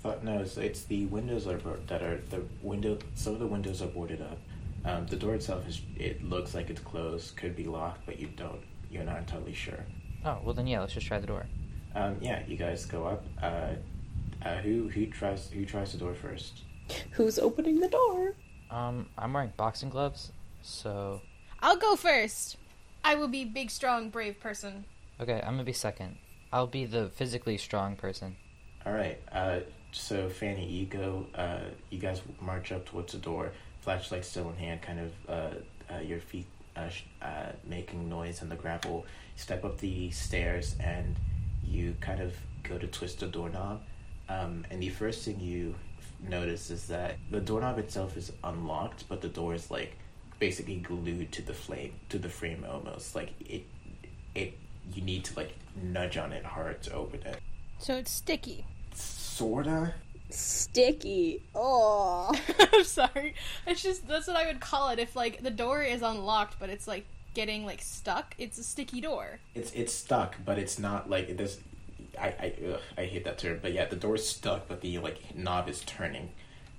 Thought 0.00 0.24
no, 0.24 0.40
it's, 0.40 0.56
it's 0.56 0.82
the 0.84 1.06
windows 1.06 1.46
are 1.46 1.58
bo- 1.58 1.78
that 1.86 2.02
are 2.02 2.20
the 2.28 2.42
window. 2.60 2.98
Some 3.14 3.34
of 3.34 3.38
the 3.38 3.46
windows 3.46 3.80
are 3.80 3.86
boarded 3.86 4.20
up. 4.20 4.38
Um, 4.84 5.06
the 5.06 5.16
door 5.16 5.34
itself 5.34 5.66
is. 5.68 5.80
It 5.96 6.24
looks 6.24 6.54
like 6.54 6.68
it's 6.68 6.80
closed. 6.80 7.36
Could 7.36 7.54
be 7.54 7.64
locked, 7.64 8.04
but 8.04 8.18
you 8.18 8.26
don't. 8.36 8.60
You're 8.90 9.04
not 9.04 9.18
entirely 9.18 9.54
sure. 9.54 9.86
Oh, 10.24 10.38
well 10.44 10.54
then 10.54 10.66
yeah, 10.66 10.80
let's 10.80 10.92
just 10.92 11.06
try 11.06 11.20
the 11.20 11.26
door. 11.28 11.46
Um, 11.94 12.16
yeah, 12.20 12.42
you 12.48 12.56
guys 12.56 12.84
go 12.84 13.06
up. 13.06 13.24
Uh, 13.40 13.74
uh, 14.44 14.56
who 14.56 14.88
who 14.88 15.06
tries 15.06 15.48
who 15.50 15.64
tries 15.64 15.92
the 15.92 15.98
door 15.98 16.14
first? 16.14 16.62
Who's 17.12 17.38
opening 17.38 17.78
the 17.78 17.88
door? 17.88 18.34
Um, 18.70 19.06
I'm 19.16 19.32
wearing 19.32 19.52
boxing 19.56 19.90
gloves, 19.90 20.32
so 20.62 21.20
I'll 21.60 21.76
go 21.76 21.96
first. 21.96 22.56
I 23.04 23.14
will 23.16 23.28
be 23.28 23.44
big, 23.44 23.70
strong, 23.70 24.10
brave 24.10 24.38
person. 24.40 24.84
okay, 25.20 25.40
I'm 25.44 25.54
gonna 25.54 25.64
be 25.64 25.72
second. 25.72 26.18
I'll 26.52 26.66
be 26.66 26.84
the 26.84 27.08
physically 27.08 27.56
strong 27.58 27.96
person. 27.96 28.36
All 28.86 28.92
right. 28.92 29.18
Uh, 29.32 29.60
so 29.92 30.28
Phanie, 30.28 30.70
you 30.70 30.86
go. 30.86 31.26
Uh, 31.34 31.60
you 31.90 31.98
guys 31.98 32.20
march 32.40 32.72
up 32.72 32.84
towards 32.86 33.12
the 33.12 33.18
door, 33.18 33.52
flashlight 33.80 34.24
still 34.24 34.48
in 34.50 34.56
hand, 34.56 34.82
kind 34.82 35.00
of 35.00 35.12
uh, 35.28 35.94
uh, 35.94 36.00
your 36.00 36.18
feet 36.20 36.46
uh, 36.76 36.88
sh- 36.88 37.04
uh, 37.22 37.46
making 37.64 38.08
noise 38.08 38.42
on 38.42 38.48
the 38.48 38.56
gravel. 38.56 39.06
Step 39.36 39.64
up 39.64 39.78
the 39.78 40.10
stairs, 40.10 40.76
and 40.80 41.16
you 41.64 41.94
kind 42.00 42.20
of 42.20 42.34
go 42.62 42.78
to 42.78 42.86
twist 42.86 43.20
the 43.20 43.26
doorknob. 43.26 43.80
Um, 44.28 44.64
and 44.70 44.82
the 44.82 44.88
first 44.90 45.24
thing 45.24 45.40
you 45.40 45.74
f- 45.98 46.30
notice 46.30 46.70
is 46.70 46.86
that 46.88 47.16
the 47.30 47.40
doorknob 47.40 47.78
itself 47.78 48.16
is 48.16 48.32
unlocked, 48.44 49.08
but 49.08 49.20
the 49.20 49.28
door 49.28 49.54
is 49.54 49.70
like 49.70 49.96
basically 50.42 50.74
glued 50.74 51.30
to 51.30 51.40
the 51.40 51.54
flame 51.54 51.92
to 52.08 52.18
the 52.18 52.28
frame 52.28 52.66
almost. 52.68 53.14
Like 53.14 53.30
it, 53.48 53.62
it. 54.34 54.58
You 54.92 55.00
need 55.00 55.24
to 55.26 55.36
like 55.36 55.54
nudge 55.80 56.16
on 56.16 56.32
it 56.32 56.44
hard 56.44 56.82
to 56.82 56.94
open 56.94 57.20
it. 57.24 57.38
So 57.78 57.94
it's 57.94 58.10
sticky. 58.10 58.66
Sorta. 58.92 59.94
Sticky. 60.30 61.44
Oh. 61.54 62.34
I'm 62.72 62.82
sorry. 62.82 63.36
It's 63.68 63.84
just 63.84 64.08
that's 64.08 64.26
what 64.26 64.34
I 64.34 64.46
would 64.46 64.58
call 64.58 64.88
it. 64.88 64.98
If 64.98 65.14
like 65.14 65.44
the 65.44 65.50
door 65.50 65.80
is 65.84 66.02
unlocked, 66.02 66.56
but 66.58 66.70
it's 66.70 66.88
like 66.88 67.06
getting 67.34 67.64
like 67.64 67.80
stuck, 67.80 68.34
it's 68.36 68.58
a 68.58 68.64
sticky 68.64 69.00
door. 69.00 69.38
It's 69.54 69.70
it's 69.74 69.92
stuck, 69.92 70.34
but 70.44 70.58
it's 70.58 70.76
not 70.76 71.08
like 71.08 71.28
it 71.28 71.36
does. 71.36 71.60
I 72.20 72.26
I 72.26 72.54
ugh, 72.68 72.80
I 72.98 73.04
hate 73.04 73.24
that 73.26 73.38
term, 73.38 73.60
but 73.62 73.72
yeah, 73.72 73.84
the 73.84 73.94
door's 73.94 74.26
stuck, 74.26 74.66
but 74.66 74.80
the 74.80 74.98
like 74.98 75.36
knob 75.36 75.68
is 75.68 75.82
turning. 75.82 76.30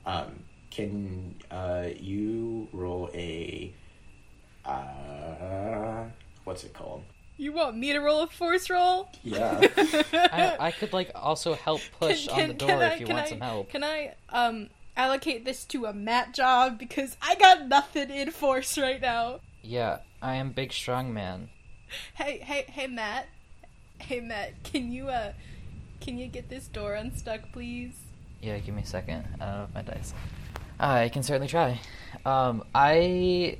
Um, 0.05 0.43
can 0.73 1.35
uh 1.51 1.87
you 1.99 2.67
roll 2.73 3.09
a 3.13 3.71
uh 4.65 6.05
what's 6.43 6.63
it 6.63 6.73
called? 6.73 7.03
You 7.37 7.51
want 7.51 7.77
me 7.77 7.93
to 7.93 7.99
roll 7.99 8.21
a 8.21 8.27
force 8.27 8.69
roll? 8.69 9.09
Yeah. 9.23 9.59
I, 10.13 10.55
I 10.59 10.71
could 10.71 10.93
like 10.93 11.11
also 11.15 11.53
help 11.53 11.81
push 11.99 12.27
on 12.27 12.47
the 12.47 12.53
door 12.53 12.83
if 12.83 12.99
you 12.99 13.05
can 13.05 13.15
want 13.15 13.27
I- 13.27 13.29
some 13.29 13.41
help. 13.41 13.69
Can 13.69 13.83
I 13.83 14.15
um 14.29 14.69
allocate 14.95 15.45
this 15.45 15.65
to 15.65 15.85
a 15.85 15.93
mat 15.93 16.33
job 16.33 16.77
because 16.77 17.17
I 17.21 17.35
got 17.35 17.67
nothing 17.67 18.09
in 18.09 18.31
force 18.31 18.77
right 18.77 19.01
now. 19.01 19.39
Yeah, 19.61 19.99
I 20.21 20.35
am 20.35 20.51
big 20.51 20.71
strong 20.73 21.13
man. 21.13 21.49
Hey, 22.15 22.39
hey, 22.39 22.65
hey, 22.67 22.87
Matt. 22.87 23.27
Hey, 23.99 24.19
Matt. 24.19 24.63
Can 24.63 24.91
you 24.91 25.09
uh, 25.09 25.33
can 26.01 26.17
you 26.17 26.27
get 26.27 26.49
this 26.49 26.67
door 26.67 26.93
unstuck, 26.93 27.41
please? 27.51 27.93
Yeah, 28.41 28.57
give 28.59 28.75
me 28.75 28.81
a 28.81 28.85
second. 28.85 29.25
I 29.39 29.45
don't 29.45 29.57
know 29.57 29.63
if 29.63 29.73
my 29.73 29.81
dice. 29.81 30.13
I 30.83 31.07
can 31.09 31.23
certainly 31.23 31.47
try. 31.47 31.79
Um, 32.25 32.63
I 32.75 33.57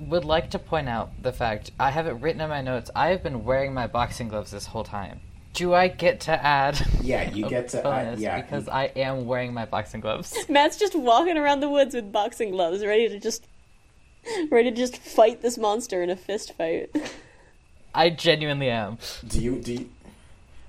would 0.00 0.24
like 0.24 0.50
to 0.50 0.58
point 0.58 0.88
out 0.88 1.10
the 1.22 1.32
fact 1.32 1.70
I 1.78 1.90
have 1.90 2.06
it 2.06 2.12
written 2.12 2.40
in 2.40 2.48
my 2.48 2.62
notes. 2.62 2.90
I 2.96 3.08
have 3.08 3.22
been 3.22 3.44
wearing 3.44 3.74
my 3.74 3.86
boxing 3.86 4.28
gloves 4.28 4.50
this 4.50 4.66
whole 4.66 4.82
time. 4.82 5.20
Do 5.52 5.74
I 5.74 5.88
get 5.88 6.20
to 6.20 6.32
add? 6.44 6.80
Yeah, 7.02 7.30
you 7.30 7.44
a 7.46 7.50
get 7.50 7.68
to 7.68 7.78
add- 7.78 7.82
bonus 7.82 8.20
yeah, 8.20 8.40
because 8.40 8.66
you- 8.66 8.72
I 8.72 8.84
am 8.96 9.26
wearing 9.26 9.52
my 9.52 9.66
boxing 9.66 10.00
gloves. 10.00 10.34
Matt's 10.48 10.78
just 10.78 10.94
walking 10.94 11.36
around 11.36 11.60
the 11.60 11.68
woods 11.68 11.94
with 11.94 12.10
boxing 12.10 12.52
gloves, 12.52 12.82
ready 12.84 13.08
to 13.10 13.18
just 13.20 13.46
ready 14.50 14.70
to 14.70 14.76
just 14.76 14.96
fight 14.96 15.42
this 15.42 15.58
monster 15.58 16.02
in 16.02 16.08
a 16.08 16.16
fist 16.16 16.54
fight. 16.54 16.90
I 17.94 18.08
genuinely 18.08 18.70
am. 18.70 18.96
do 19.28 19.40
you 19.40 19.56
do 19.60 19.72
you, 19.74 19.90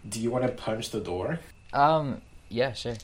Do 0.09 0.19
you 0.19 0.29
want 0.31 0.45
to 0.45 0.51
punch 0.51 0.89
the 0.89 0.99
door? 0.99 1.39
Um, 1.71 2.21
yeah, 2.49 2.73
sure. 2.73 2.95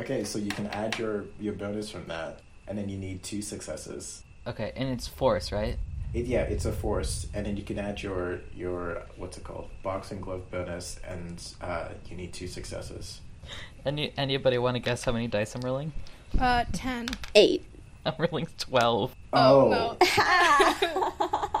Okay, 0.00 0.24
so 0.24 0.38
you 0.38 0.50
can 0.50 0.66
add 0.68 0.98
your 0.98 1.24
your 1.38 1.52
bonus 1.52 1.90
from 1.90 2.06
that, 2.06 2.40
and 2.66 2.78
then 2.78 2.88
you 2.88 2.96
need 2.96 3.22
two 3.22 3.42
successes. 3.42 4.24
Okay, 4.46 4.72
and 4.74 4.88
it's 4.88 5.06
force, 5.06 5.52
right? 5.52 5.78
It, 6.14 6.26
yeah, 6.26 6.42
it's 6.42 6.64
a 6.64 6.72
force, 6.72 7.26
and 7.34 7.44
then 7.46 7.56
you 7.56 7.62
can 7.62 7.78
add 7.78 8.02
your 8.02 8.40
your 8.54 9.02
what's 9.16 9.36
it 9.36 9.44
called, 9.44 9.68
boxing 9.82 10.20
glove 10.20 10.50
bonus, 10.50 10.98
and 11.06 11.42
uh, 11.60 11.90
you 12.08 12.16
need 12.16 12.32
two 12.32 12.48
successes. 12.48 13.20
Any 13.84 14.12
anybody 14.16 14.56
want 14.58 14.76
to 14.76 14.80
guess 14.80 15.04
how 15.04 15.12
many 15.12 15.28
dice 15.28 15.54
I'm 15.54 15.60
rolling? 15.60 15.92
Uh, 16.38 16.64
10. 16.72 17.08
Eight. 17.34 17.64
I'm 18.06 18.14
rolling 18.18 18.46
twelve. 18.56 19.14
Oh, 19.32 19.68
no. 19.68 19.96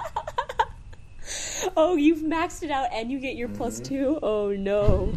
Oh, 1.76 1.96
you've 1.96 2.20
maxed 2.20 2.62
it 2.62 2.70
out 2.70 2.88
and 2.92 3.10
you 3.10 3.18
get 3.18 3.36
your 3.36 3.48
plus 3.48 3.80
two? 3.80 4.18
Oh 4.22 4.50
no. 4.50 5.12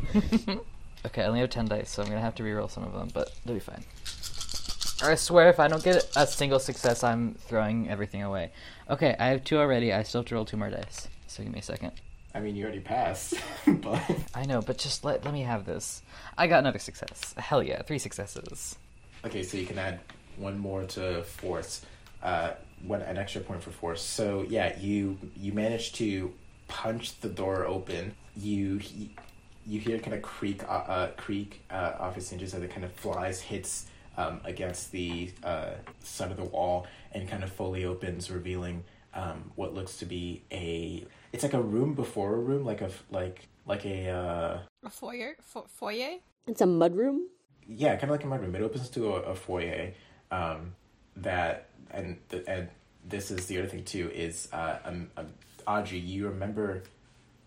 Okay, 1.06 1.22
I 1.24 1.26
only 1.28 1.41
have 1.41 1.49
ten 1.49 1.66
dice, 1.66 1.89
so 1.89 2.01
I'm 2.01 2.10
gonna 2.10 2.22
have 2.22 2.36
to 2.36 2.43
reroll 2.43 2.70
some 2.70 2.84
of 2.84 2.93
them, 2.93 3.10
but 3.14 3.32
they'll 3.45 3.56
be 3.56 3.60
fine. 3.60 3.84
I 5.01 5.16
swear, 5.16 5.49
if 5.49 5.60
I 5.60 5.68
don't 5.68 5.84
get 5.84 6.10
a 6.16 6.26
single 6.26 6.60
success, 6.60 7.04
I'm 7.04 7.34
throwing 7.34 7.89
everything 7.89 8.24
away. 8.24 8.51
Okay, 8.89 9.16
I 9.20 9.28
have 9.28 9.43
two 9.43 9.58
already. 9.58 9.91
I 9.91 10.04
still 10.04 10.22
have 10.22 10.28
to 10.30 10.36
roll 10.36 10.45
two 10.45 10.56
more 10.56 10.70
dice. 10.70 11.10
So 11.28 11.43
give 11.43 11.51
me 11.51 11.60
a 11.60 11.64
second. 11.64 11.91
I 12.34 12.39
mean, 12.39 12.56
you 12.56 12.64
already 12.64 12.80
passed, 12.80 13.34
but 13.68 14.01
I 14.34 14.45
know, 14.45 14.62
but 14.62 14.78
just 14.78 15.04
let 15.04 15.24
let 15.26 15.34
me 15.34 15.41
have 15.41 15.66
this. 15.66 16.01
I 16.38 16.47
got 16.47 16.60
another 16.60 16.80
success. 16.80 17.36
Hell 17.38 17.62
yeah, 17.62 17.82
three 17.82 17.99
successes. 17.99 18.78
okay, 19.26 19.43
so 19.43 19.58
you 19.58 19.66
can 19.66 19.78
add 19.78 19.99
one 20.38 20.58
more 20.58 20.84
to 20.84 21.24
force, 21.24 21.86
uh, 22.24 22.51
one 22.86 23.01
an 23.01 23.18
extra 23.18 23.41
point 23.41 23.62
for 23.62 23.72
force. 23.72 24.01
So 24.01 24.45
yeah, 24.47 24.78
you 24.80 25.18
you 25.36 25.51
managed 25.54 25.95
to 25.95 26.34
punch 26.68 27.20
the 27.20 27.30
door 27.30 27.66
open. 27.66 28.16
You 28.36 28.80
you 29.66 29.80
hear 29.80 29.99
kind 29.99 30.14
of 30.16 30.22
creak, 30.22 30.64
uh, 30.64 30.68
uh, 30.72 31.07
creak 31.11 31.66
uh, 31.72 31.93
off 31.99 32.18
its 32.18 32.30
hinges 32.30 32.53
as 32.53 32.61
it 32.64 32.70
kind 32.72 32.84
of 32.84 32.91
flies, 32.93 33.41
hits 33.41 33.88
um, 34.18 34.41
against 34.43 34.91
the 34.91 35.32
uh, 35.43 35.72
side 36.03 36.32
of 36.32 36.38
the 36.38 36.43
wall, 36.43 36.86
and 37.14 37.28
kind 37.30 37.43
of 37.43 37.51
fully 37.51 37.86
opens, 37.86 38.30
revealing 38.30 38.84
um, 39.14 39.51
what 39.55 39.74
looks 39.74 39.97
to 39.97 40.05
be 40.05 40.43
a. 40.51 41.05
It's 41.32 41.43
like 41.43 41.53
a 41.53 41.61
room 41.61 41.93
before 41.95 42.36
a 42.36 42.39
room, 42.39 42.64
like 42.66 42.82
a 42.82 42.86
f- 42.86 43.03
like 43.09 43.47
like 43.66 43.86
a 43.86 44.09
uh, 44.09 44.59
A 44.86 44.89
foyer? 44.89 45.36
Fo- 45.41 45.68
foyer? 45.68 46.18
It's 46.47 46.61
a 46.61 46.66
mudroom? 46.66 47.22
yeah, 47.66 47.95
kind 47.95 48.05
of 48.05 48.09
like 48.11 48.24
a 48.24 48.28
mudroom. 48.28 48.53
It 48.55 48.61
opens 48.61 48.89
to 48.89 49.14
a, 49.16 49.22
a 49.22 49.36
foyer. 49.36 49.93
Um, 50.32 50.76
that 51.16 51.70
and 51.91 52.18
the, 52.30 52.47
and 52.49 52.70
this 53.07 53.30
is 53.32 53.45
the 53.45 53.59
other 53.59 53.68
thing 53.68 53.84
too 53.84 54.09
is 54.14 54.49
uh, 54.51 54.78
um, 54.84 55.09
um, 55.16 55.28
Adri, 55.68 56.05
you 56.05 56.28
remember? 56.28 56.84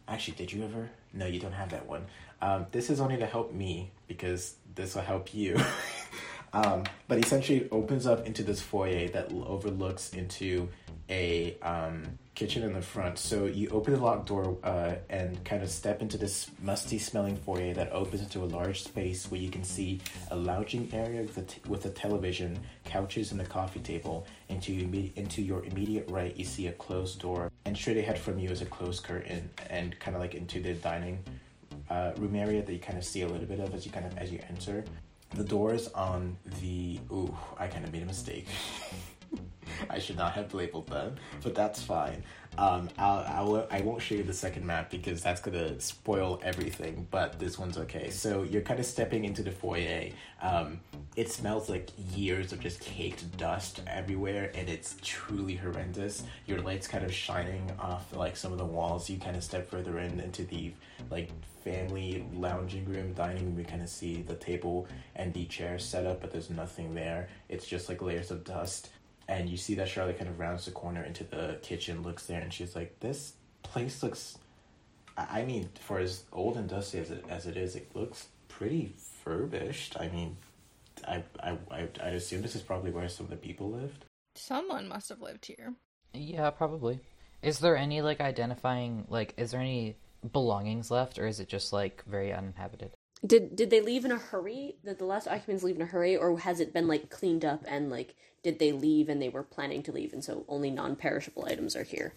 Actually, 0.08 0.36
did 0.36 0.52
you 0.52 0.64
ever? 0.64 0.88
No, 1.16 1.26
you 1.26 1.40
don't 1.40 1.52
have 1.52 1.70
that 1.70 1.86
one. 1.86 2.06
Um, 2.42 2.66
this 2.70 2.90
is 2.90 3.00
only 3.00 3.16
to 3.16 3.26
help 3.26 3.52
me 3.52 3.90
because 4.06 4.56
this 4.74 4.94
will 4.94 5.02
help 5.02 5.34
you. 5.34 5.58
um, 6.52 6.84
but 7.08 7.18
essentially, 7.18 7.60
it 7.60 7.68
opens 7.72 8.06
up 8.06 8.26
into 8.26 8.42
this 8.42 8.60
foyer 8.60 9.08
that 9.08 9.32
overlooks 9.32 10.12
into 10.12 10.68
a 11.08 11.56
um, 11.62 12.18
kitchen 12.36 12.62
in 12.62 12.74
the 12.74 12.82
front. 12.82 13.18
So 13.18 13.46
you 13.46 13.68
open 13.70 13.94
the 13.94 14.00
locked 14.00 14.28
door 14.28 14.58
uh, 14.62 14.96
and 15.08 15.42
kind 15.44 15.62
of 15.62 15.70
step 15.70 16.02
into 16.02 16.18
this 16.18 16.50
musty 16.62 16.98
smelling 16.98 17.36
foyer 17.36 17.74
that 17.74 17.90
opens 17.92 18.22
into 18.22 18.44
a 18.44 18.46
large 18.46 18.84
space 18.84 19.28
where 19.30 19.40
you 19.40 19.50
can 19.50 19.64
see 19.64 20.00
a 20.30 20.36
lounging 20.36 20.88
area 20.92 21.22
with 21.22 21.38
a, 21.38 21.42
t- 21.42 21.60
with 21.66 21.86
a 21.86 21.90
television, 21.90 22.60
couches, 22.84 23.32
and 23.32 23.40
a 23.40 23.44
coffee 23.44 23.80
table. 23.80 24.26
Into, 24.48 24.72
imme- 24.72 25.12
into 25.16 25.42
your 25.42 25.64
immediate 25.64 26.08
right, 26.08 26.36
you 26.36 26.44
see 26.44 26.68
a 26.68 26.72
closed 26.72 27.20
door, 27.20 27.50
and 27.64 27.76
straight 27.76 27.96
ahead 27.96 28.18
from 28.18 28.38
you 28.38 28.50
is 28.50 28.60
a 28.62 28.66
closed 28.66 29.02
curtain, 29.02 29.50
and 29.70 29.98
kind 29.98 30.14
of 30.14 30.20
like 30.20 30.34
into 30.34 30.60
the 30.60 30.74
dining 30.74 31.18
uh, 31.90 32.12
room 32.18 32.36
area 32.36 32.62
that 32.62 32.72
you 32.72 32.78
kind 32.78 32.98
of 32.98 33.04
see 33.04 33.22
a 33.22 33.28
little 33.28 33.46
bit 33.46 33.60
of 33.60 33.74
as 33.74 33.86
you 33.86 33.90
kind 33.90 34.06
of 34.06 34.16
as 34.18 34.30
you 34.30 34.38
enter. 34.48 34.84
The 35.34 35.42
doors 35.42 35.88
on 35.88 36.36
the 36.60 37.00
ooh, 37.10 37.34
I 37.58 37.66
kind 37.66 37.84
of 37.84 37.92
made 37.92 38.02
a 38.02 38.06
mistake. 38.06 38.46
I 39.90 39.98
should 39.98 40.16
not 40.16 40.32
have 40.32 40.52
labeled 40.54 40.88
them, 40.88 41.16
but 41.42 41.54
that's 41.54 41.82
fine. 41.82 42.22
Um, 42.58 42.88
I'll, 42.96 43.24
I'll, 43.28 43.68
I 43.70 43.82
won't 43.82 44.00
show 44.00 44.14
you 44.14 44.22
the 44.22 44.32
second 44.32 44.64
map 44.64 44.90
because 44.90 45.22
that's 45.22 45.40
gonna 45.40 45.78
spoil 45.80 46.40
everything. 46.42 47.06
But 47.10 47.38
this 47.38 47.58
one's 47.58 47.76
okay. 47.78 48.10
So 48.10 48.44
you're 48.44 48.62
kind 48.62 48.80
of 48.80 48.86
stepping 48.86 49.24
into 49.24 49.42
the 49.42 49.50
foyer. 49.50 50.10
Um, 50.40 50.80
it 51.16 51.30
smells 51.30 51.68
like 51.68 51.90
years 52.14 52.52
of 52.52 52.60
just 52.60 52.80
caked 52.80 53.36
dust 53.36 53.82
everywhere, 53.86 54.50
and 54.54 54.68
it's 54.68 54.96
truly 55.02 55.54
horrendous. 55.56 56.22
Your 56.46 56.60
light's 56.60 56.88
kind 56.88 57.04
of 57.04 57.12
shining 57.12 57.70
off 57.78 58.14
like 58.14 58.36
some 58.36 58.52
of 58.52 58.58
the 58.58 58.64
walls. 58.64 59.10
You 59.10 59.18
kind 59.18 59.36
of 59.36 59.44
step 59.44 59.68
further 59.70 59.98
in 59.98 60.20
into 60.20 60.44
the 60.44 60.72
like 61.10 61.30
family 61.62 62.24
lounging 62.34 62.84
room, 62.86 63.12
dining 63.12 63.44
room. 63.44 63.58
You 63.58 63.64
kind 63.64 63.82
of 63.82 63.88
see 63.88 64.22
the 64.22 64.36
table 64.36 64.86
and 65.16 65.34
the 65.34 65.44
chairs 65.46 65.84
set 65.84 66.06
up, 66.06 66.20
but 66.20 66.30
there's 66.30 66.48
nothing 66.48 66.94
there. 66.94 67.28
It's 67.48 67.66
just 67.66 67.88
like 67.88 68.00
layers 68.00 68.30
of 68.30 68.44
dust 68.44 68.90
and 69.28 69.48
you 69.48 69.56
see 69.56 69.74
that 69.76 69.88
Charlotte 69.88 70.18
kind 70.18 70.30
of 70.30 70.38
rounds 70.38 70.64
the 70.64 70.70
corner 70.70 71.02
into 71.02 71.24
the 71.24 71.58
kitchen, 71.62 72.02
looks 72.02 72.26
there, 72.26 72.40
and 72.40 72.52
she's 72.52 72.76
like, 72.76 73.00
"This 73.00 73.34
place 73.62 74.02
looks. 74.02 74.38
I 75.16 75.40
I 75.40 75.44
mean, 75.44 75.68
for 75.80 75.98
as 75.98 76.24
old 76.32 76.56
and 76.56 76.68
dusty 76.68 76.98
as 76.98 77.10
it 77.10 77.24
as 77.28 77.46
it 77.46 77.56
is, 77.56 77.76
it 77.76 77.94
looks 77.94 78.28
pretty 78.48 78.92
furbished. 79.24 79.96
I 79.98 80.08
mean, 80.08 80.36
I 81.06 81.22
I 81.42 81.58
I, 81.70 81.88
I 82.02 82.08
assume 82.10 82.42
this 82.42 82.56
is 82.56 82.62
probably 82.62 82.90
where 82.90 83.08
some 83.08 83.26
of 83.26 83.30
the 83.30 83.36
people 83.36 83.70
lived. 83.70 84.04
Someone 84.34 84.88
must 84.88 85.08
have 85.08 85.20
lived 85.20 85.46
here. 85.46 85.74
Yeah, 86.12 86.50
probably. 86.50 87.00
Is 87.42 87.58
there 87.58 87.76
any 87.76 88.02
like 88.02 88.20
identifying 88.20 89.06
like 89.08 89.34
is 89.36 89.50
there 89.50 89.60
any 89.60 89.96
belongings 90.32 90.90
left 90.90 91.18
or 91.18 91.26
is 91.26 91.40
it 91.40 91.48
just 91.48 91.72
like 91.72 92.02
very 92.06 92.32
uninhabited? 92.32 92.92
Did 93.24 93.56
did 93.56 93.70
they 93.70 93.80
leave 93.80 94.04
in 94.04 94.12
a 94.12 94.18
hurry? 94.18 94.76
Did 94.84 94.98
the 94.98 95.04
last 95.04 95.26
occupants 95.26 95.62
leave 95.62 95.76
in 95.76 95.82
a 95.82 95.86
hurry, 95.86 96.16
or 96.16 96.38
has 96.40 96.60
it 96.60 96.72
been 96.72 96.86
like 96.86 97.08
cleaned 97.08 97.44
up 97.44 97.64
and 97.66 97.90
like 97.90 98.14
did 98.42 98.58
they 98.58 98.72
leave 98.72 99.08
and 99.08 99.20
they 99.20 99.28
were 99.28 99.42
planning 99.42 99.82
to 99.84 99.92
leave 99.92 100.12
and 100.12 100.22
so 100.22 100.44
only 100.48 100.70
non-perishable 100.70 101.46
items 101.46 101.74
are 101.74 101.82
here? 101.82 102.12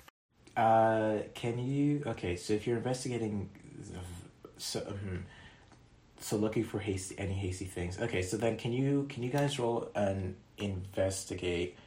Uh, 0.57 1.19
can 1.33 1.57
you? 1.57 2.03
Okay, 2.05 2.35
so 2.35 2.53
if 2.53 2.67
you're 2.67 2.77
investigating, 2.77 3.49
so 4.57 4.81
mhm. 4.81 5.21
so 6.19 6.35
looking 6.35 6.65
for 6.65 6.79
hasty 6.79 7.15
any 7.17 7.33
hasty 7.33 7.65
things. 7.65 7.99
Okay, 7.99 8.21
so 8.21 8.35
then 8.35 8.57
can 8.57 8.73
you 8.73 9.05
can 9.09 9.23
you 9.23 9.29
guys 9.29 9.57
roll 9.57 9.89
and 9.95 10.35
investigate? 10.57 11.77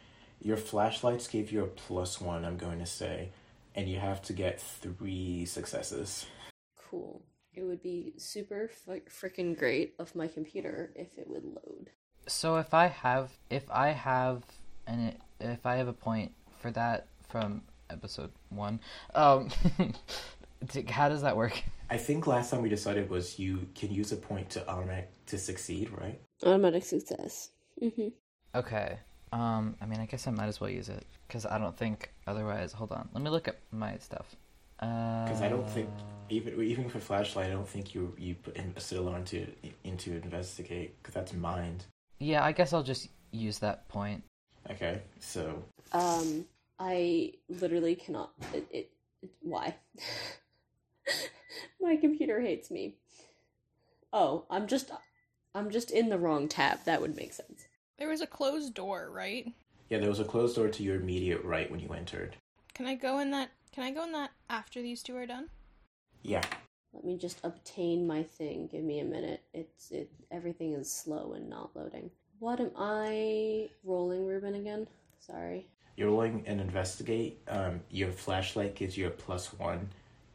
Your 0.41 0.57
flashlights 0.57 1.29
gave 1.29 1.53
you 1.53 1.63
a 1.63 1.67
plus 1.67 2.21
one. 2.21 2.45
I'm 2.45 2.57
going 2.57 2.79
to 2.79 2.87
say, 2.87 3.29
and 3.75 3.89
you 3.89 4.01
have 4.01 4.23
to 4.23 4.33
get 4.33 4.61
three 4.61 5.45
successes. 5.45 6.27
Cool. 6.91 7.23
It 7.55 7.63
would 7.65 7.83
be 7.83 8.15
super 8.17 8.71
f- 8.73 9.01
freaking 9.11 9.59
great 9.59 9.95
of 9.99 10.15
my 10.15 10.27
computer 10.27 10.93
if 10.97 11.19
it 11.19 11.29
would 11.29 11.45
load. 11.45 11.91
So 12.27 12.57
if 12.57 12.73
I 12.73 12.87
have 12.87 13.31
if 13.51 13.71
I 13.71 13.89
have 13.89 14.43
and 14.87 15.15
if 15.41 15.67
I 15.67 15.77
have 15.77 15.89
a 15.89 15.93
point 15.93 16.33
for 16.61 16.71
that 16.71 17.09
from 17.29 17.63
episode 17.91 18.31
1, 18.51 18.81
um 19.15 19.51
how 20.89 21.09
does 21.09 21.23
that 21.23 21.37
work? 21.37 21.63
I 21.91 21.99
think 21.99 22.27
last 22.27 22.51
time 22.51 22.63
we 22.63 22.71
decided 22.71 23.11
was 23.11 23.39
you 23.39 23.67
can 23.75 23.93
use 23.93 24.13
a 24.13 24.17
point 24.17 24.49
to 24.51 24.67
automatic 24.69 25.11
to 25.27 25.37
succeed, 25.37 25.91
right? 25.91 26.21
Automatic 26.45 26.85
success. 26.85 27.51
Mm-hmm. 27.83 28.09
Okay. 28.55 28.99
Um 29.33 29.77
I 29.81 29.87
mean, 29.87 30.01
I 30.01 30.07
guess 30.07 30.27
I 30.27 30.31
might 30.31 30.47
as 30.49 30.59
well 30.59 30.71
use 30.71 30.89
it 30.89 31.05
cuz 31.29 31.45
I 31.45 31.59
don't 31.59 31.77
think 31.77 32.15
otherwise. 32.27 32.73
Hold 32.73 32.93
on. 32.93 33.11
Let 33.13 33.23
me 33.23 33.29
look 33.29 33.47
up 33.49 33.57
my 33.71 33.99
stuff. 33.99 34.37
Because 34.83 35.41
I 35.41 35.49
don't 35.49 35.69
think 35.69 35.89
Uh, 35.89 36.03
even 36.29 36.63
even 36.63 36.89
for 36.89 36.99
flashlight, 36.99 37.47
I 37.47 37.53
don't 37.53 37.69
think 37.69 37.95
you 37.95 38.15
you 38.19 38.35
put 38.35 38.57
in 38.57 38.75
Citadel 38.79 39.15
into 39.15 39.47
into 39.85 40.13
investigate 40.13 41.01
because 41.01 41.15
that's 41.15 41.33
mind. 41.33 41.85
Yeah, 42.19 42.45
I 42.45 42.53
guess 42.53 42.73
I'll 42.73 42.83
just 42.83 43.09
use 43.31 43.59
that 43.61 43.89
point. 43.89 44.25
Okay, 44.71 45.03
so 45.21 45.63
Um, 45.93 46.47
I 46.79 47.35
literally 47.49 47.95
cannot. 47.95 48.33
It, 48.53 48.67
it, 48.71 48.91
it 49.23 49.31
why? 49.41 49.75
my 51.81 51.97
computer 51.97 52.41
hates 52.41 52.71
me. 52.71 52.95
Oh, 54.13 54.45
I'm 54.51 54.67
just, 54.67 54.91
I'm 55.55 55.71
just 55.71 55.91
in 55.91 56.09
the 56.11 56.19
wrong 56.19 56.49
tab. 56.49 56.85
That 56.85 57.01
would 57.01 57.17
make 57.17 57.33
sense. 57.33 57.67
There 57.99 58.09
was 58.09 58.21
a 58.21 58.27
closed 58.27 58.75
door, 58.75 59.11
right? 59.13 59.53
yeah, 59.89 59.99
there 59.99 60.09
was 60.09 60.21
a 60.21 60.25
closed 60.25 60.57
door 60.57 60.69
to 60.69 60.83
your 60.83 60.97
immediate 60.97 61.43
right 61.45 61.71
when 61.71 61.81
you 61.81 61.89
entered. 61.91 62.37
Can 62.75 62.87
I 62.87 62.95
go 62.95 63.19
in 63.19 63.31
that? 63.33 63.51
Can 63.73 63.85
I 63.85 63.91
go 63.91 64.05
in 64.05 64.13
that 64.13 64.31
after 64.51 64.83
these 64.83 65.03
two 65.03 65.17
are 65.17 65.27
done? 65.27 65.49
Yeah, 66.23 66.43
Let 66.93 67.05
me 67.05 67.17
just 67.17 67.41
obtain 67.43 68.07
my 68.07 68.23
thing. 68.23 68.69
Give 68.71 68.85
me 68.85 69.01
a 69.01 69.05
minute. 69.05 69.43
It's 69.55 69.91
it. 69.91 70.11
Everything 70.31 70.75
is 70.75 70.93
slow 70.93 71.33
and 71.35 71.49
not 71.49 71.75
loading. 71.75 72.11
What 72.39 72.61
am 72.61 72.71
I 72.77 73.71
rolling, 73.83 74.27
Ruben? 74.27 74.55
Again? 74.55 74.87
Sorry. 75.19 75.67
you're 75.97 76.09
rolling 76.09 76.43
and 76.47 76.61
investigate. 76.61 77.41
Um, 77.49 77.81
your 77.91 78.11
flashlight 78.13 78.75
gives 78.75 78.97
you 78.97 79.07
a 79.07 79.11
plus 79.11 79.53
one, 79.55 79.89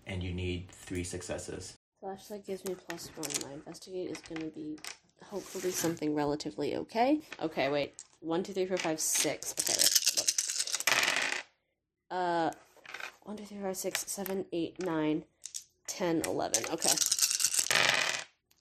and 0.08 0.24
you 0.24 0.34
need 0.34 0.70
three 0.70 1.04
successes. 1.04 1.78
Flashlight 2.02 2.46
gives 2.46 2.66
me 2.66 2.76
plus 2.88 3.10
one. 3.16 3.50
My 3.50 3.54
investigate 3.56 4.10
is 4.12 4.18
going 4.20 4.42
to 4.42 4.48
be 4.56 4.78
hopefully 5.24 5.72
something 5.72 6.16
relatively 6.16 6.76
okay. 6.78 7.20
Okay, 7.42 7.70
wait. 7.70 7.94
One, 8.22 8.42
two, 8.44 8.54
three, 8.54 8.66
four, 8.66 8.78
five, 8.78 9.00
six. 9.00 9.54
Okay, 9.60 9.74
wait. 9.78 10.18
Look. 10.18 10.28
Uh, 12.10 12.52
one, 13.28 13.36
two, 13.36 13.44
three, 13.44 13.58
four, 13.58 13.68
five, 13.68 13.78
six, 13.78 14.10
seven, 14.10 14.46
eight, 14.54 14.82
nine, 14.86 15.26
ten, 15.86 16.22
eleven. 16.26 16.64
Okay. 16.72 16.90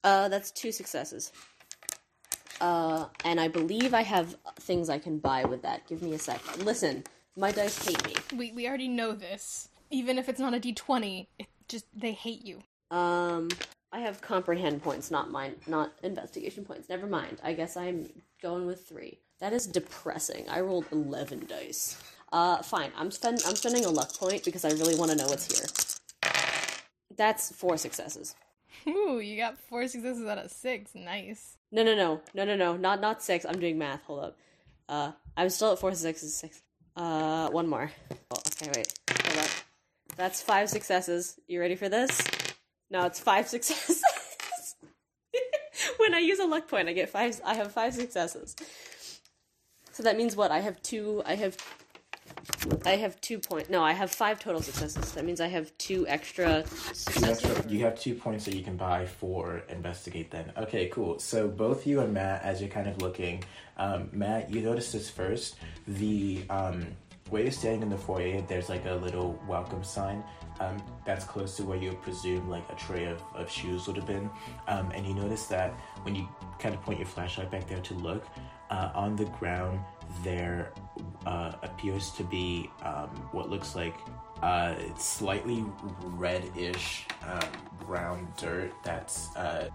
Uh, 0.03 0.29
that's 0.29 0.51
two 0.51 0.73
successes. 0.73 1.31
Uh, 2.61 3.07
and 3.25 3.39
I 3.39 3.47
believe 3.47 3.95
I 3.95 4.03
have 4.03 4.35
things 4.57 4.91
I 4.91 4.99
can 4.99 5.19
buy 5.19 5.45
with 5.45 5.62
that. 5.62 5.87
Give 5.87 6.03
me 6.03 6.14
a 6.14 6.19
sec. 6.19 6.41
Listen, 6.64 7.05
my 7.37 7.53
dice 7.53 7.87
hate 7.87 8.05
me. 8.05 8.14
We 8.37 8.53
we 8.53 8.67
already 8.67 8.89
know 8.89 9.12
this. 9.12 9.69
Even 9.91 10.19
if 10.19 10.29
it's 10.29 10.41
not 10.41 10.53
a 10.53 10.59
d20, 10.59 11.29
it 11.39 11.47
just 11.69 11.87
they 11.95 12.12
hate 12.12 12.45
you. 12.45 12.59
Um, 12.91 13.49
I 13.93 14.01
have 14.01 14.21
comprehend 14.21 14.83
points, 14.83 15.12
not 15.12 15.31
mine, 15.31 15.55
not 15.69 15.93
investigation 16.03 16.64
points. 16.64 16.89
Never 16.89 17.07
mind. 17.07 17.41
I 17.45 17.53
guess 17.53 17.77
I'm 17.77 18.11
going 18.43 18.67
with 18.67 18.89
three. 18.89 19.21
That 19.39 19.53
is 19.53 19.69
depressing. 19.69 20.49
I 20.49 20.61
rolled 20.61 20.87
eleven 20.91 21.47
dice. 21.47 22.03
Uh, 22.33 22.62
fine. 22.62 22.91
I'm 22.97 23.11
spend 23.11 23.43
I'm 23.47 23.57
spending 23.57 23.85
a 23.85 23.91
luck 23.91 24.14
point 24.16 24.45
because 24.45 24.64
I 24.64 24.70
really 24.70 24.97
want 24.97 25.11
to 25.11 25.16
know 25.16 25.27
what's 25.27 25.47
here. 25.57 25.66
That's 27.16 27.53
four 27.53 27.77
successes. 27.77 28.35
Ooh, 28.87 29.18
you 29.18 29.37
got 29.37 29.59
four 29.59 29.87
successes 29.89 30.27
out 30.27 30.39
of 30.39 30.51
six. 30.51 30.95
Nice. 30.95 31.57
No, 31.72 31.83
no, 31.83 31.95
no, 31.95 32.20
no, 32.35 32.45
no, 32.45 32.57
no, 32.57 32.77
not 32.77 33.01
not 33.01 33.22
six. 33.22 33.45
I'm 33.45 33.59
doing 33.59 33.79
math. 33.79 34.03
Hold 34.05 34.24
up. 34.24 34.39
Uh, 34.89 35.12
I'm 35.37 35.51
still 35.51 35.72
at 35.72 35.79
four 35.79 35.93
successes. 35.95 36.37
Six. 36.37 36.62
Uh, 36.97 37.49
one 37.51 37.68
more. 37.68 37.91
Oh, 38.31 38.39
okay, 38.61 38.70
wait. 38.74 38.93
Hold 39.11 39.39
up. 39.45 39.51
That's 40.16 40.41
five 40.43 40.68
successes. 40.68 41.39
You 41.47 41.61
ready 41.61 41.74
for 41.74 41.89
this? 41.89 42.20
No, 42.91 43.05
it's 43.07 43.20
five 43.20 43.49
successes. 43.55 44.03
when 45.99 46.14
I 46.14 46.20
use 46.20 46.39
a 46.39 46.47
luck 46.47 46.68
point, 46.68 46.89
I 46.89 46.93
get 46.93 47.11
five. 47.11 47.41
I 47.45 47.55
have 47.55 47.72
five 47.72 47.95
successes. 47.95 48.57
So 49.93 50.03
that 50.03 50.16
means 50.16 50.37
what? 50.37 50.51
I 50.51 50.61
have 50.61 50.81
two. 50.83 51.22
I 51.27 51.35
have. 51.35 51.57
I 52.84 52.97
have 52.97 53.20
two 53.20 53.38
point. 53.38 53.70
No, 53.70 53.82
I 53.82 53.92
have 53.92 54.11
five 54.11 54.38
total 54.38 54.62
successes. 54.62 55.12
That 55.12 55.24
means 55.24 55.40
I 55.40 55.49
have 55.49 55.76
two 55.78 56.07
extra 56.09 56.64
you 57.68 57.80
have 57.84 57.99
two 57.99 58.14
points 58.14 58.44
that 58.44 58.55
you 58.55 58.62
can 58.62 58.76
buy 58.76 59.07
for 59.07 59.62
investigate 59.68 60.30
then. 60.30 60.53
Okay, 60.57 60.88
cool. 60.88 61.18
So 61.18 61.49
both 61.49 61.86
you 61.86 62.01
and 62.01 62.12
Matt, 62.12 62.42
as 62.42 62.61
you're 62.61 62.70
kind 62.70 62.88
of 62.88 63.01
looking, 63.03 63.44
um, 63.76 64.09
Matt, 64.12 64.51
you 64.51 64.61
notice 64.61 64.92
this 64.92 65.11
first. 65.11 65.57
The 65.86 66.44
um, 66.51 66.86
you're 67.32 67.51
standing 67.51 67.82
in 67.82 67.90
the 67.90 67.99
foyer, 67.99 68.40
there's 68.42 68.68
like 68.68 68.86
a 68.86 68.94
little 68.94 69.40
welcome 69.49 69.82
sign 69.82 70.22
um, 70.61 70.82
that's 71.05 71.24
close 71.24 71.57
to 71.57 71.64
where 71.64 71.76
you 71.76 71.90
would 71.90 72.03
presume 72.03 72.49
like 72.49 72.64
a 72.70 72.74
tray 72.76 73.05
of, 73.05 73.22
of 73.34 73.51
shoes 73.51 73.86
would 73.86 73.97
have 73.97 74.07
been. 74.07 74.30
Um, 74.68 74.90
and 74.94 75.07
you 75.07 75.14
notice 75.14 75.47
that 75.47 75.72
when 76.03 76.14
you 76.14 76.28
kind 76.59 76.74
of 76.74 76.80
point 76.82 76.99
your 76.99 77.09
flashlight 77.09 77.51
back 77.51 77.68
there 77.68 77.80
to 77.80 77.94
look, 77.94 78.24
uh, 78.70 78.90
on 78.94 79.16
the 79.16 79.24
ground 79.26 79.80
there 80.23 80.73
uh, 81.25 81.53
appears 81.63 82.11
to 82.13 82.25
be 82.25 82.71
um, 82.83 83.09
what 83.33 83.51
looks 83.51 83.75
like 83.75 83.95
uh, 84.43 84.75
slightly 84.99 85.65
reddish 86.03 87.07
um, 87.27 87.49
brown 87.87 88.29
dirt 88.37 88.73
that's 88.83 89.35
uh, 89.37 89.69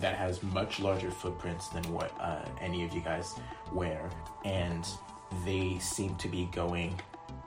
that 0.00 0.14
has 0.14 0.42
much 0.42 0.80
larger 0.80 1.10
footprints 1.10 1.68
than 1.68 1.82
what 1.92 2.12
uh, 2.20 2.44
any 2.60 2.84
of 2.84 2.92
you 2.94 3.00
guys 3.00 3.34
wear, 3.72 4.08
and 4.44 4.86
they 5.44 5.78
seem 5.78 6.14
to 6.16 6.28
be 6.28 6.48
going 6.52 6.98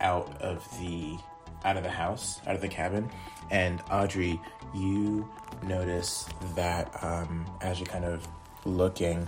out 0.01 0.41
of 0.41 0.67
the 0.79 1.17
out 1.65 1.77
of 1.77 1.83
the 1.83 1.89
house, 1.89 2.39
out 2.47 2.55
of 2.55 2.61
the 2.61 2.67
cabin. 2.67 3.09
And 3.51 3.79
Adri, 3.85 4.39
you 4.73 5.29
notice 5.63 6.27
that 6.55 7.03
um, 7.03 7.45
as 7.61 7.79
you're 7.79 7.87
kind 7.87 8.05
of 8.05 8.27
looking, 8.65 9.27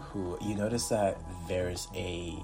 who 0.00 0.38
you 0.40 0.54
notice 0.54 0.88
that 0.88 1.20
there's 1.46 1.88
a 1.94 2.42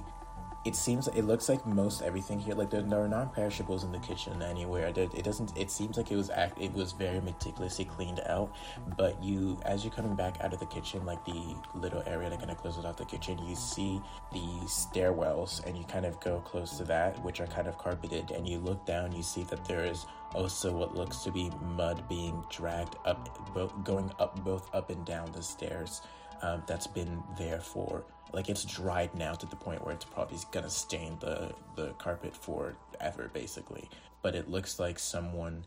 it 0.65 0.75
seems 0.75 1.09
it 1.09 1.23
looks 1.23 1.49
like 1.49 1.67
most 1.67 2.01
everything 2.01 2.39
here 2.39 2.55
like 2.55 2.71
there, 2.71 2.81
are 2.81 3.09
non-perishables 3.09 3.85
in 3.85 3.93
the 3.93 3.99
kitchen 3.99 4.41
anywhere. 4.41 4.91
It 4.97 5.25
doesn't 5.25 5.57
it 5.57 5.71
seems 5.71 5.97
like 5.99 6.11
it 6.11 6.17
was 6.17 6.31
act 6.31 6.59
it 6.61 6.73
was 6.73 6.93
very 6.93 7.21
meticulously 7.21 7.85
cleaned 7.85 8.21
out 8.27 8.55
but 8.97 9.23
you 9.23 9.61
as 9.67 9.85
you're 9.85 9.93
coming 9.93 10.15
back 10.15 10.41
out 10.41 10.53
of 10.55 10.61
the 10.61 10.67
kitchen 10.67 11.05
like 11.05 11.23
the 11.25 11.55
little 11.75 12.03
area 12.07 12.31
that 12.31 12.39
kind 12.39 12.51
of 12.51 12.57
closes 12.57 12.85
off 12.85 12.97
the 12.97 13.05
kitchen 13.05 13.39
you 13.47 13.55
see 13.55 14.01
the 14.33 14.47
stairwells 14.67 15.65
and 15.67 15.77
you 15.77 15.85
kind 15.85 16.07
of 16.07 16.19
go 16.21 16.41
close 16.41 16.79
to 16.79 16.85
that 16.85 17.23
which 17.23 17.41
are 17.41 17.47
kind 17.47 17.69
of 17.69 17.77
carpeted 17.77 18.31
and 18.31 18.49
you 18.49 18.59
look 18.59 18.85
down 18.87 19.13
you 19.13 19.23
see 19.23 19.43
that 19.45 19.65
there 19.67 19.85
is 19.85 20.07
also 20.35 20.73
what 20.73 20.95
looks 20.97 21.19
to 21.19 21.31
be 21.31 21.51
mud 21.77 22.03
being 22.09 22.43
dragged 22.51 22.97
up 23.05 23.39
both 23.53 23.73
going 23.85 24.11
up 24.19 24.43
both 24.43 24.75
up 24.75 24.91
and 24.91 25.05
down 25.05 25.31
the 25.33 25.43
stairs 25.43 26.01
um, 26.43 26.63
that's 26.67 26.87
been 26.87 27.23
there 27.39 27.61
for 27.61 28.05
like 28.33 28.49
it's 28.49 28.65
dried 28.65 29.15
now 29.15 29.33
to 29.35 29.47
the 29.47 29.57
point 29.57 29.85
where 29.85 29.95
it's 29.95 30.05
probably 30.05 30.39
gonna 30.53 30.71
stain 30.71 31.17
the 31.21 31.53
the 31.77 31.89
carpet 31.99 32.35
forever 32.37 33.31
basically. 33.33 33.89
But 34.23 34.35
it 34.35 34.49
looks 34.49 34.79
like 34.79 34.99
someone 34.99 35.65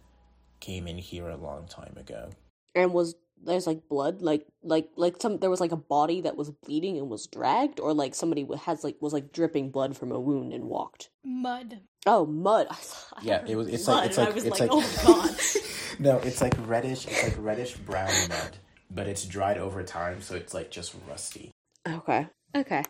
came 0.60 0.88
in 0.88 0.98
here 0.98 1.30
a 1.30 1.38
long 1.38 1.68
time 1.68 1.96
ago. 1.98 2.30
And 2.76 2.94
was 2.94 3.16
there's 3.44 3.68
like 3.68 3.88
blood 3.88 4.22
like 4.24 4.48
like 4.64 4.90
like 4.96 5.22
some 5.22 5.38
there 5.38 5.50
was 5.52 5.60
like 5.62 5.72
a 5.72 5.76
body 5.78 6.22
that 6.22 6.36
was 6.36 6.50
bleeding 6.50 6.98
and 6.98 7.08
was 7.10 7.28
dragged 7.28 7.80
or 7.80 7.94
like 7.94 8.16
somebody 8.16 8.48
has 8.64 8.84
like 8.84 8.96
was 9.00 9.14
like 9.14 9.32
dripping 9.32 9.70
blood 9.70 9.96
from 9.96 10.12
a 10.12 10.20
wound 10.20 10.54
and 10.54 10.66
walked? 10.66 11.10
Mud. 11.24 11.82
oh 12.06 12.26
mud. 12.26 12.68
I 12.72 12.74
thought- 12.76 13.20
I 13.22 13.26
Yeah, 13.26 13.46
it 13.48 13.56
was- 13.56 13.68
it's 13.70 13.86
blood, 13.86 13.98
like- 13.98 14.06
it's 14.10 14.18
like- 14.18 14.28
i 14.28 14.32
was 14.32 14.44
it's 14.44 14.60
like, 14.60 14.72
like- 14.74 14.84
oh 15.06 15.24
god. 15.30 15.36
No 16.00 16.18
it's 16.18 16.42
like 16.42 16.54
reddish 16.68 17.08
it's 17.08 17.24
like 17.24 17.36
reddish 17.40 17.76
brown 17.76 18.12
mud 18.30 18.58
but 18.90 19.08
it's 19.08 19.26
dried 19.26 19.58
over 19.58 19.84
time 19.84 20.22
so 20.22 20.36
it's 20.36 20.54
like 20.54 20.72
just 20.72 20.96
rusty 21.08 21.52
okay 21.88 22.28
okay 22.56 22.84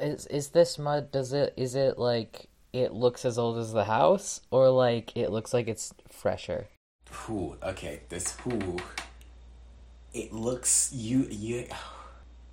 Is 0.00 0.26
is 0.26 0.48
this 0.48 0.76
mud? 0.78 1.12
Does 1.12 1.32
it 1.32 1.54
is 1.56 1.74
it 1.76 1.98
like 1.98 2.48
it 2.72 2.92
looks 2.92 3.24
as 3.24 3.38
old 3.38 3.58
as 3.58 3.72
the 3.72 3.84
house, 3.84 4.40
or 4.50 4.68
like 4.70 5.16
it 5.16 5.30
looks 5.30 5.54
like 5.54 5.68
it's 5.68 5.94
fresher? 6.10 6.66
Ooh, 7.30 7.56
okay, 7.62 8.00
this 8.08 8.36
ooh. 8.46 8.76
It 10.12 10.32
looks 10.32 10.92
you 10.92 11.26
you. 11.30 11.66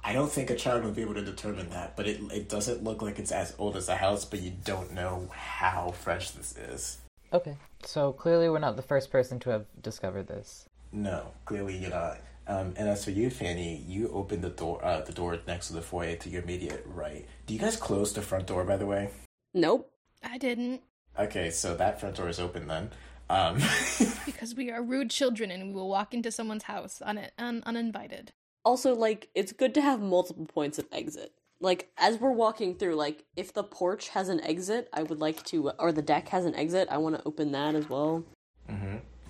I 0.03 0.13
don't 0.13 0.31
think 0.31 0.49
a 0.51 0.55
child 0.55 0.83
would 0.83 0.95
be 0.95 1.01
able 1.01 1.15
to 1.15 1.23
determine 1.25 1.69
that, 1.71 1.95
but 1.97 2.07
it 2.07 2.21
it 2.31 2.47
doesn't 2.47 2.83
look 2.83 3.01
like 3.01 3.17
it's 3.17 3.31
as 3.31 3.55
old 3.57 3.75
as 3.75 3.89
a 3.89 3.95
house, 3.95 4.23
but 4.23 4.39
you 4.41 4.51
don't 4.63 4.93
know 4.93 5.27
how 5.33 5.91
fresh 5.91 6.31
this 6.31 6.55
is. 6.55 6.99
Okay, 7.33 7.57
so 7.83 8.13
clearly 8.13 8.49
we're 8.49 8.59
not 8.59 8.75
the 8.75 8.81
first 8.83 9.09
person 9.11 9.39
to 9.39 9.49
have 9.49 9.65
discovered 9.81 10.27
this. 10.27 10.67
No, 10.91 11.31
clearly 11.45 11.75
you're 11.77 11.89
not. 11.89 12.19
Um, 12.47 12.73
and 12.75 12.89
as 12.89 13.05
for 13.05 13.11
you, 13.11 13.29
Phanie, 13.29 13.87
you 13.87 14.09
opened 14.09 14.43
the 14.43 14.49
door, 14.49 14.83
uh, 14.83 15.01
the 15.01 15.13
door 15.13 15.39
next 15.47 15.67
to 15.67 15.73
the 15.73 15.81
foyer 15.81 16.15
to 16.17 16.29
your 16.29 16.41
immediate 16.41 16.83
right. 16.87 17.25
Do 17.45 17.53
you 17.53 17.59
guys 17.59 17.75
close 17.77 18.13
the 18.13 18.21
front 18.21 18.47
door, 18.47 18.63
by 18.63 18.77
the 18.77 18.85
way? 18.85 19.09
nope 19.53 19.91
I 20.23 20.37
didn't. 20.37 20.81
Okay, 21.19 21.49
so 21.51 21.75
that 21.75 21.99
front 21.99 22.15
door 22.15 22.29
is 22.29 22.39
open 22.39 22.67
then. 22.67 22.89
Um, 23.29 23.57
Because 24.25 24.55
we 24.55 24.71
are 24.71 24.81
rude 24.81 25.09
children 25.09 25.51
and 25.51 25.67
we 25.69 25.73
will 25.73 25.89
walk 25.89 26.13
into 26.13 26.31
someone's 26.31 26.63
house 26.63 27.01
un- 27.05 27.27
un- 27.37 27.63
uninvited. 27.65 28.31
also 28.65 28.93
like 28.95 29.29
it's 29.35 29.51
good 29.51 29.73
to 29.73 29.81
have 29.81 29.99
multiple 30.01 30.45
points 30.45 30.77
of 30.79 30.85
exit 30.91 31.31
like 31.59 31.89
as 31.97 32.17
we're 32.19 32.31
walking 32.31 32.75
through 32.75 32.95
like 32.95 33.23
if 33.35 33.51
the 33.53 33.63
porch 33.63 34.09
has 34.09 34.29
an 34.29 34.39
exit 34.41 34.87
i 34.93 35.01
would 35.01 35.19
like 35.19 35.41
to 35.43 35.69
or 35.79 35.91
the 35.91 36.01
deck 36.01 36.27
has 36.29 36.45
an 36.45 36.53
exit 36.55 36.87
i 36.91 36.97
want 36.97 37.15
to 37.15 37.23
open 37.25 37.51
that 37.51 37.73
as 37.75 37.89
well 37.89 38.23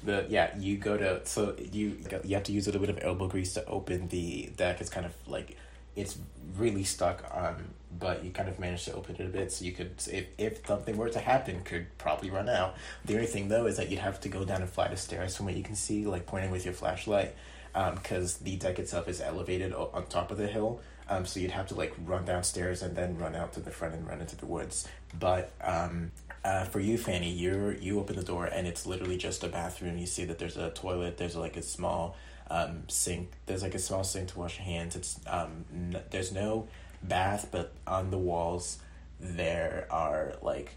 the 0.04 0.26
yeah, 0.30 0.58
you 0.58 0.78
go 0.78 0.97
to 0.97 1.26
so 1.26 1.56
you 1.72 1.97
you 2.24 2.36
have 2.36 2.43
to 2.43 2.52
use 2.52 2.68
a 2.68 2.72
little 2.72 2.86
bit 2.86 2.95
of 2.95 3.04
elbow 3.04 3.28
grease 3.28 3.54
to 3.54 3.66
open 3.66 4.08
the 4.08 4.52
deck. 4.56 4.82
It's 4.82 4.89
kind 4.89 5.06
of 5.06 5.14
like 5.28 5.58
it's 5.95 6.18
really 6.58 6.84
stuck 6.84 7.24
on, 7.34 7.74
but 7.99 8.24
you 8.24 8.32
kind 8.32 8.47
of 8.47 8.60
managed 8.60 8.86
to 8.86 8.93
open 8.93 9.16
it 9.16 9.22
a 9.22 9.30
bit, 9.30 9.52
so 9.52 9.66
you 9.66 9.72
could 9.72 9.91
if 10.12 10.28
if 10.38 10.66
something 10.66 10.97
were 10.97 11.10
to 11.10 11.20
happen, 11.20 11.62
could 11.64 11.86
probably 11.97 12.30
run 12.30 12.49
out. 12.49 12.76
The 13.06 13.16
only 13.16 13.28
thing 13.28 13.49
though 13.49 13.66
is 13.66 13.78
that 13.78 13.89
you'd 13.89 13.99
have 13.99 14.20
to 14.22 14.30
go 14.30 14.45
down 14.45 14.62
a 14.62 14.68
flight 14.68 14.91
of 14.91 14.99
stairs 14.99 15.36
from 15.36 15.45
what 15.47 15.56
you 15.56 15.64
can 15.64 15.76
see, 15.76 16.06
like 16.06 16.26
pointing 16.26 16.52
with 16.52 16.66
your 16.66 16.74
flashlight, 16.74 17.36
because 17.74 18.38
the 18.38 18.56
deck 18.56 18.80
itself 18.80 19.08
is 19.08 19.22
elevated 19.22 19.74
on 19.74 20.06
top 20.08 20.32
of 20.32 20.38
the 20.38 20.47
hill. 20.47 20.82
Um, 21.10 21.26
so 21.26 21.41
you'd 21.41 21.52
have 21.52 21.68
to 21.68 21.76
like 21.76 21.93
run 22.06 22.24
downstairs 22.24 22.82
and 22.82 22.95
then 22.95 23.18
run 23.18 23.36
out 23.36 23.54
to 23.54 23.60
the 23.60 23.72
front 23.72 23.95
and 23.95 24.08
run 24.08 24.22
into 24.22 24.38
the 24.38 24.45
woods. 24.45 24.88
But 25.20 25.52
um, 25.62 26.12
uh, 26.44 26.66
for 26.66 26.80
you, 26.80 26.98
Phanie, 26.98 27.36
you 27.36 27.78
you 27.82 28.00
open 28.00 28.16
the 28.16 28.24
door 28.24 28.46
and 28.46 28.68
it's 28.68 28.86
literally 28.86 29.18
just 29.18 29.44
a 29.44 29.48
bathroom. 29.48 29.98
You 29.98 30.06
see 30.08 30.26
that 30.26 30.39
there's 30.39 30.58
a 30.58 30.70
toilet. 30.72 31.18
There's 31.18 31.36
like 31.36 31.58
a 31.58 31.62
small 31.62 32.16
um, 32.50 32.84
sink. 32.88 33.32
There's 33.46 33.62
like 33.64 33.76
a 33.76 33.80
small 33.80 34.04
sink 34.04 34.30
to 34.30 34.39
wash 34.39 34.58
your 34.58 34.66
hands. 34.66 34.96
It's 34.96 35.20
um, 35.28 35.66
n- 35.74 36.02
there's 36.10 36.32
no 36.32 36.68
bath, 37.04 37.50
but 37.52 37.74
on 37.88 38.12
the 38.12 38.18
walls 38.18 38.80
there 39.20 39.88
are 39.92 40.34
like 40.42 40.76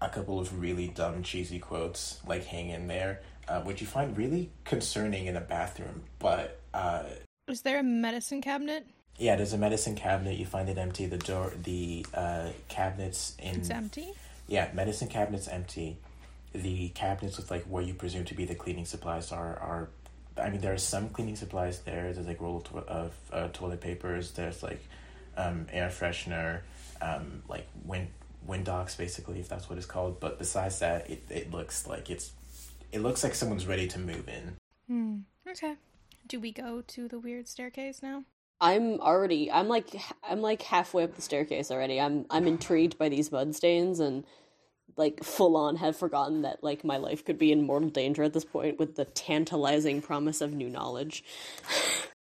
a 0.00 0.08
couple 0.08 0.38
of 0.40 0.60
really 0.60 0.88
dumb 0.88 1.22
cheesy 1.22 1.58
quotes 1.58 2.18
like 2.26 2.44
hanging 2.46 2.86
there, 2.88 3.20
uh, 3.48 3.60
which 3.62 3.80
you 3.80 3.86
find 3.86 4.16
really 4.16 4.50
concerning 4.64 5.26
in 5.26 5.36
a 5.36 5.40
bathroom. 5.40 6.02
But 6.18 6.60
uh, 6.72 7.04
Is 7.48 7.62
there 7.62 7.78
a 7.78 7.82
medicine 7.82 8.40
cabinet? 8.40 8.86
yeah, 9.18 9.36
there's 9.36 9.52
a 9.52 9.58
medicine 9.58 9.94
cabinet. 9.94 10.36
You 10.38 10.44
find 10.46 10.68
it 10.68 10.76
empty. 10.76 11.06
The 11.06 11.18
door, 11.18 11.52
the 11.62 12.04
uh, 12.14 12.48
cabinets 12.68 13.36
in 13.38 13.56
It's 13.60 13.70
empty. 13.70 14.08
Yeah, 14.46 14.70
medicine 14.74 15.08
cabinet's 15.08 15.48
empty. 15.48 15.98
The 16.52 16.88
cabinets 16.90 17.36
with 17.36 17.50
like 17.50 17.64
where 17.64 17.82
you 17.82 17.94
presume 17.94 18.24
to 18.26 18.34
be 18.34 18.44
the 18.44 18.54
cleaning 18.54 18.84
supplies 18.84 19.32
are 19.32 19.58
are. 19.58 19.88
I 20.36 20.50
mean, 20.50 20.60
there 20.60 20.72
are 20.72 20.78
some 20.78 21.10
cleaning 21.10 21.36
supplies 21.36 21.80
there. 21.80 22.12
There's 22.12 22.26
like 22.26 22.40
roll 22.40 22.64
of, 22.74 22.88
of 22.88 23.12
uh, 23.32 23.48
toilet 23.52 23.80
papers. 23.80 24.32
There's 24.32 24.62
like 24.62 24.84
um, 25.36 25.66
air 25.72 25.88
freshener, 25.88 26.60
um, 27.00 27.42
like 27.48 27.66
wind 27.84 28.08
Windox, 28.46 28.96
basically, 28.96 29.40
if 29.40 29.48
that's 29.48 29.68
what 29.68 29.78
it's 29.78 29.86
called. 29.86 30.20
But 30.20 30.38
besides 30.38 30.80
that, 30.80 31.08
it, 31.08 31.22
it 31.30 31.50
looks 31.50 31.86
like 31.86 32.10
it's 32.10 32.32
it 32.92 33.00
looks 33.00 33.24
like 33.24 33.34
someone's 33.34 33.66
ready 33.66 33.86
to 33.88 33.98
move 33.98 34.28
in. 34.28 34.56
Hmm. 34.88 35.16
Okay. 35.48 35.76
Do 36.26 36.40
we 36.40 36.52
go 36.52 36.82
to 36.86 37.08
the 37.08 37.18
weird 37.18 37.48
staircase 37.48 38.02
now? 38.02 38.24
I'm 38.64 38.98
already 39.00 39.52
I'm 39.52 39.68
like 39.68 39.94
I'm 40.26 40.40
like 40.40 40.62
halfway 40.62 41.04
up 41.04 41.14
the 41.14 41.22
staircase 41.22 41.70
already. 41.70 42.00
I'm 42.00 42.24
I'm 42.30 42.46
intrigued 42.46 42.96
by 42.96 43.10
these 43.10 43.30
mud 43.30 43.54
stains 43.54 44.00
and 44.00 44.24
like 44.96 45.22
full 45.22 45.54
on 45.58 45.76
have 45.76 45.98
forgotten 45.98 46.42
that 46.42 46.64
like 46.64 46.82
my 46.82 46.96
life 46.96 47.26
could 47.26 47.36
be 47.36 47.52
in 47.52 47.66
mortal 47.66 47.90
danger 47.90 48.22
at 48.22 48.32
this 48.32 48.46
point 48.46 48.78
with 48.78 48.96
the 48.96 49.04
tantalizing 49.04 50.00
promise 50.00 50.40
of 50.40 50.54
new 50.54 50.70
knowledge. 50.70 51.24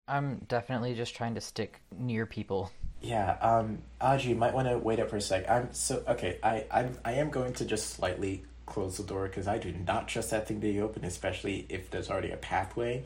I'm 0.08 0.46
definitely 0.48 0.94
just 0.94 1.16
trying 1.16 1.34
to 1.36 1.42
stick 1.42 1.82
near 1.98 2.28
people. 2.28 2.72
Yeah, 3.02 3.38
um, 3.42 3.80
Adri, 4.00 4.26
you 4.26 4.36
might 4.36 4.54
want 4.54 4.68
to 4.68 4.78
wait 4.78 5.00
up 5.00 5.10
for 5.10 5.18
a 5.18 5.22
sec. 5.22 5.50
I'm 5.50 5.74
so 5.74 6.04
okay. 6.08 6.38
I 6.44 6.66
I'm, 6.70 7.00
I 7.04 7.14
am 7.14 7.32
going 7.32 7.54
to 7.54 7.66
just 7.66 7.90
slightly 7.96 8.44
close 8.68 8.98
the 8.98 9.04
door 9.04 9.28
because 9.28 9.48
I 9.48 9.58
do 9.58 9.72
not 9.72 10.08
trust 10.08 10.30
that 10.30 10.48
thing 10.48 10.62
to 10.62 10.68
be 10.68 10.80
open, 10.82 11.04
especially 11.04 11.66
if 11.68 11.90
there's 11.90 12.12
already 12.12 12.30
a 12.30 12.38
pathway. 12.38 13.06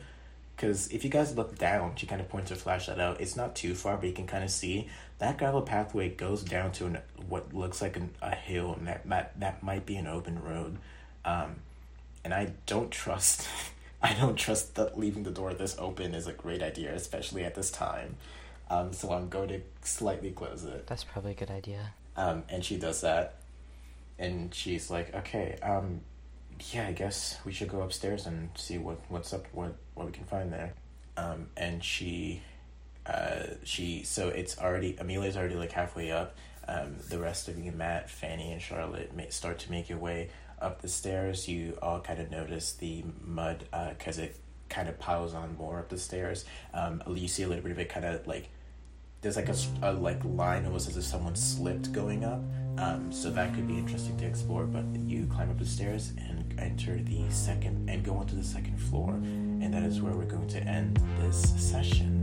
Because 0.56 0.88
if 0.88 1.02
you 1.02 1.10
guys 1.10 1.36
look 1.36 1.58
down, 1.58 1.96
she 1.96 2.06
kind 2.06 2.20
of 2.20 2.28
points 2.28 2.50
her 2.50 2.56
flashlight 2.56 3.00
out. 3.00 3.20
It's 3.20 3.36
not 3.36 3.54
too 3.54 3.74
far, 3.74 3.96
but 3.96 4.06
you 4.06 4.12
can 4.12 4.26
kind 4.26 4.44
of 4.44 4.50
see 4.50 4.88
that 5.18 5.38
gravel 5.38 5.62
pathway 5.62 6.08
goes 6.08 6.42
down 6.42 6.72
to 6.72 6.86
an, 6.86 6.98
what 7.28 7.54
looks 7.54 7.80
like 7.80 7.96
an, 7.96 8.10
a 8.20 8.34
hill, 8.34 8.74
and 8.74 8.88
that, 8.88 9.08
that 9.08 9.38
that 9.38 9.62
might 9.62 9.86
be 9.86 9.96
an 9.96 10.08
open 10.08 10.42
road. 10.42 10.78
Um, 11.24 11.56
and 12.24 12.34
I 12.34 12.52
don't 12.66 12.90
trust. 12.90 13.48
I 14.02 14.14
don't 14.14 14.34
trust 14.34 14.74
that 14.74 14.98
leaving 14.98 15.22
the 15.22 15.30
door 15.30 15.54
this 15.54 15.76
open 15.78 16.12
is 16.14 16.26
a 16.26 16.32
great 16.32 16.60
idea, 16.60 16.92
especially 16.92 17.44
at 17.44 17.54
this 17.54 17.70
time. 17.70 18.16
Um, 18.68 18.92
so 18.92 19.12
I'm 19.12 19.28
going 19.28 19.48
to 19.50 19.60
slightly 19.82 20.32
close 20.32 20.64
it. 20.64 20.88
That's 20.88 21.04
probably 21.04 21.32
a 21.32 21.36
good 21.36 21.52
idea. 21.52 21.92
Um, 22.16 22.42
and 22.48 22.64
she 22.64 22.76
does 22.76 23.02
that, 23.02 23.36
and 24.18 24.52
she's 24.52 24.90
like, 24.90 25.14
"Okay, 25.14 25.56
um, 25.62 26.00
yeah, 26.70 26.86
I 26.88 26.92
guess 26.92 27.38
we 27.44 27.52
should 27.52 27.68
go 27.68 27.82
upstairs 27.82 28.26
and 28.26 28.50
see 28.54 28.78
what 28.78 28.98
what's 29.08 29.32
up, 29.32 29.46
what 29.52 29.74
what 29.94 30.06
we 30.06 30.12
can 30.12 30.24
find 30.24 30.52
there." 30.52 30.74
Um, 31.16 31.48
and 31.56 31.82
she, 31.82 32.42
uh, 33.06 33.44
she 33.64 34.02
so 34.04 34.28
it's 34.28 34.58
already 34.58 34.96
Amelia's 34.98 35.36
already 35.36 35.54
like 35.54 35.72
halfway 35.72 36.10
up. 36.10 36.36
Um, 36.68 36.96
the 37.08 37.18
rest 37.18 37.48
of 37.48 37.58
you, 37.58 37.72
Matt, 37.72 38.08
Phanie, 38.08 38.52
and 38.52 38.62
Charlotte, 38.62 39.14
may 39.14 39.28
start 39.30 39.58
to 39.60 39.70
make 39.70 39.88
your 39.88 39.98
way 39.98 40.30
up 40.60 40.80
the 40.80 40.88
stairs. 40.88 41.48
You 41.48 41.76
all 41.82 42.00
kind 42.00 42.20
of 42.20 42.30
notice 42.30 42.72
the 42.72 43.04
mud 43.24 43.66
because 43.90 44.18
it 44.18 44.36
kind 44.68 44.88
of 44.88 44.98
piles 44.98 45.34
on 45.34 45.56
more 45.56 45.80
up 45.80 45.88
the 45.88 45.98
stairs. 45.98 46.44
Um, 46.72 47.02
you 47.06 47.28
see 47.28 47.42
a 47.42 47.48
little 47.48 47.62
bit 47.62 47.72
of 47.72 47.78
it 47.78 47.88
kind 47.88 48.06
of 48.06 48.26
like 48.26 48.48
there's 49.20 49.36
like 49.36 49.48
a 49.48 49.92
like 49.92 50.24
line 50.24 50.64
almost 50.66 50.88
as 50.88 50.96
if 50.96 51.04
someone 51.04 51.36
slipped 51.36 51.92
going 51.92 52.24
up 52.24 52.40
um, 52.78 53.10
so 53.12 53.30
that 53.30 53.54
could 53.54 53.66
be 53.66 53.76
interesting 53.76 54.16
to 54.18 54.26
explore 54.26 54.64
but 54.64 54.84
you 55.06 55.26
climb 55.26 55.50
up 55.50 55.58
the 55.58 55.66
stairs 55.66 56.12
and 56.18 56.54
enter 56.58 56.96
the 56.96 57.22
second 57.30 57.88
and 57.88 58.04
go 58.04 58.14
onto 58.14 58.36
the 58.36 58.44
second 58.44 58.76
floor 58.76 59.14
and 59.14 59.72
that 59.72 59.82
is 59.82 60.00
where 60.00 60.14
we're 60.14 60.24
going 60.24 60.48
to 60.48 60.60
end 60.64 61.00
this 61.20 61.54
session 61.60 62.21